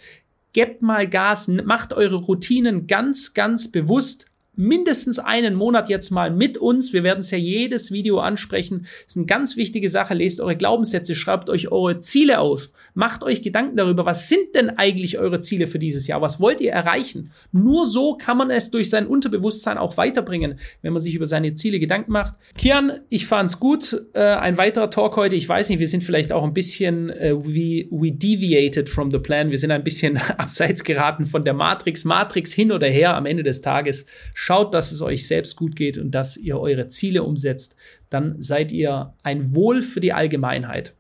gebt 0.52 0.82
mal 0.82 1.08
Gas, 1.08 1.48
macht 1.48 1.94
eure 1.94 2.16
Routinen 2.16 2.86
ganz, 2.86 3.34
ganz 3.34 3.70
bewusst 3.70 4.26
mindestens 4.54 5.18
einen 5.18 5.54
Monat 5.54 5.88
jetzt 5.88 6.10
mal 6.10 6.30
mit 6.30 6.58
uns. 6.58 6.92
Wir 6.92 7.02
werden 7.02 7.20
es 7.20 7.30
ja 7.30 7.38
jedes 7.38 7.90
Video 7.90 8.18
ansprechen. 8.20 8.82
Das 8.82 9.08
ist 9.08 9.16
eine 9.16 9.26
ganz 9.26 9.56
wichtige 9.56 9.88
Sache. 9.88 10.14
Lest 10.14 10.40
eure 10.40 10.56
Glaubenssätze, 10.56 11.14
schreibt 11.14 11.48
euch 11.48 11.72
eure 11.72 12.00
Ziele 12.00 12.38
auf. 12.38 12.70
Macht 12.94 13.22
euch 13.24 13.42
Gedanken 13.42 13.76
darüber, 13.76 14.04
was 14.04 14.28
sind 14.28 14.54
denn 14.54 14.70
eigentlich 14.70 15.18
eure 15.18 15.40
Ziele 15.40 15.66
für 15.66 15.78
dieses 15.78 16.06
Jahr? 16.06 16.20
Was 16.20 16.38
wollt 16.38 16.60
ihr 16.60 16.72
erreichen? 16.72 17.30
Nur 17.50 17.86
so 17.86 18.16
kann 18.16 18.36
man 18.36 18.50
es 18.50 18.70
durch 18.70 18.90
sein 18.90 19.06
Unterbewusstsein 19.06 19.78
auch 19.78 19.96
weiterbringen, 19.96 20.58
wenn 20.82 20.92
man 20.92 21.00
sich 21.00 21.14
über 21.14 21.26
seine 21.26 21.54
Ziele 21.54 21.80
Gedanken 21.80 22.12
macht. 22.12 22.34
Kian, 22.58 22.92
ich 23.08 23.26
fand's 23.26 23.58
gut. 23.58 24.02
Äh, 24.12 24.20
ein 24.20 24.58
weiterer 24.58 24.90
Talk 24.90 25.16
heute. 25.16 25.36
Ich 25.36 25.48
weiß 25.48 25.70
nicht, 25.70 25.78
wir 25.78 25.88
sind 25.88 26.04
vielleicht 26.04 26.32
auch 26.32 26.44
ein 26.44 26.52
bisschen 26.52 27.08
äh, 27.10 27.34
we, 27.34 27.86
we 27.90 28.12
deviated 28.12 28.90
from 28.90 29.10
the 29.10 29.18
plan. 29.18 29.50
Wir 29.50 29.58
sind 29.58 29.70
ein 29.70 29.84
bisschen 29.84 30.16
abseits 30.36 30.84
geraten 30.84 31.24
von 31.24 31.44
der 31.44 31.54
Matrix. 31.54 32.04
Matrix 32.04 32.52
hin 32.52 32.70
oder 32.70 32.86
her 32.86 33.16
am 33.16 33.24
Ende 33.24 33.42
des 33.42 33.62
Tages 33.62 34.04
Schaut, 34.44 34.74
dass 34.74 34.90
es 34.90 35.00
euch 35.02 35.28
selbst 35.28 35.54
gut 35.54 35.76
geht 35.76 35.98
und 35.98 36.10
dass 36.10 36.36
ihr 36.36 36.58
eure 36.58 36.88
Ziele 36.88 37.22
umsetzt. 37.22 37.76
Dann 38.10 38.42
seid 38.42 38.72
ihr 38.72 39.14
ein 39.22 39.54
Wohl 39.54 39.82
für 39.82 40.00
die 40.00 40.12
Allgemeinheit 40.12 40.96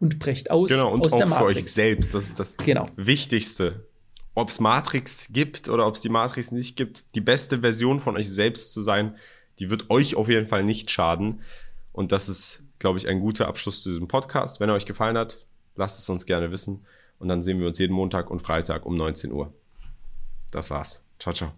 und 0.00 0.18
brecht 0.18 0.50
aus 0.50 0.70
genau, 0.70 0.94
und 0.94 1.04
aus 1.04 1.12
auch 1.12 1.18
der 1.18 1.26
für 1.26 1.34
Matrix. 1.34 1.56
euch 1.58 1.72
selbst. 1.72 2.14
Das 2.14 2.24
ist 2.24 2.40
das 2.40 2.56
Genau. 2.56 2.86
Wichtigste. 2.96 3.84
Ob 4.34 4.48
es 4.48 4.60
Matrix 4.60 5.28
gibt 5.30 5.68
oder 5.68 5.86
ob 5.86 5.96
es 5.96 6.00
die 6.00 6.08
Matrix 6.08 6.52
nicht 6.52 6.74
gibt, 6.76 7.14
die 7.14 7.20
beste 7.20 7.60
Version 7.60 8.00
von 8.00 8.16
euch 8.16 8.30
selbst 8.30 8.72
zu 8.72 8.80
sein, 8.80 9.14
die 9.58 9.68
wird 9.68 9.90
euch 9.90 10.14
auf 10.14 10.30
jeden 10.30 10.46
Fall 10.46 10.64
nicht 10.64 10.90
schaden. 10.90 11.42
Und 11.92 12.12
das 12.12 12.30
ist, 12.30 12.62
glaube 12.78 12.96
ich, 12.98 13.08
ein 13.08 13.20
guter 13.20 13.46
Abschluss 13.46 13.82
zu 13.82 13.90
diesem 13.90 14.08
Podcast. 14.08 14.58
Wenn 14.58 14.70
er 14.70 14.74
euch 14.74 14.86
gefallen 14.86 15.18
hat, 15.18 15.44
lasst 15.74 15.98
es 15.98 16.08
uns 16.08 16.24
gerne 16.24 16.50
wissen. 16.50 16.86
Und 17.18 17.28
dann 17.28 17.42
sehen 17.42 17.60
wir 17.60 17.66
uns 17.66 17.78
jeden 17.78 17.92
Montag 17.92 18.30
und 18.30 18.40
Freitag 18.40 18.86
um 18.86 18.96
19 18.96 19.32
Uhr. 19.32 19.52
Das 20.50 20.70
war's. 20.70 21.04
Ciao, 21.18 21.34
ciao. 21.34 21.52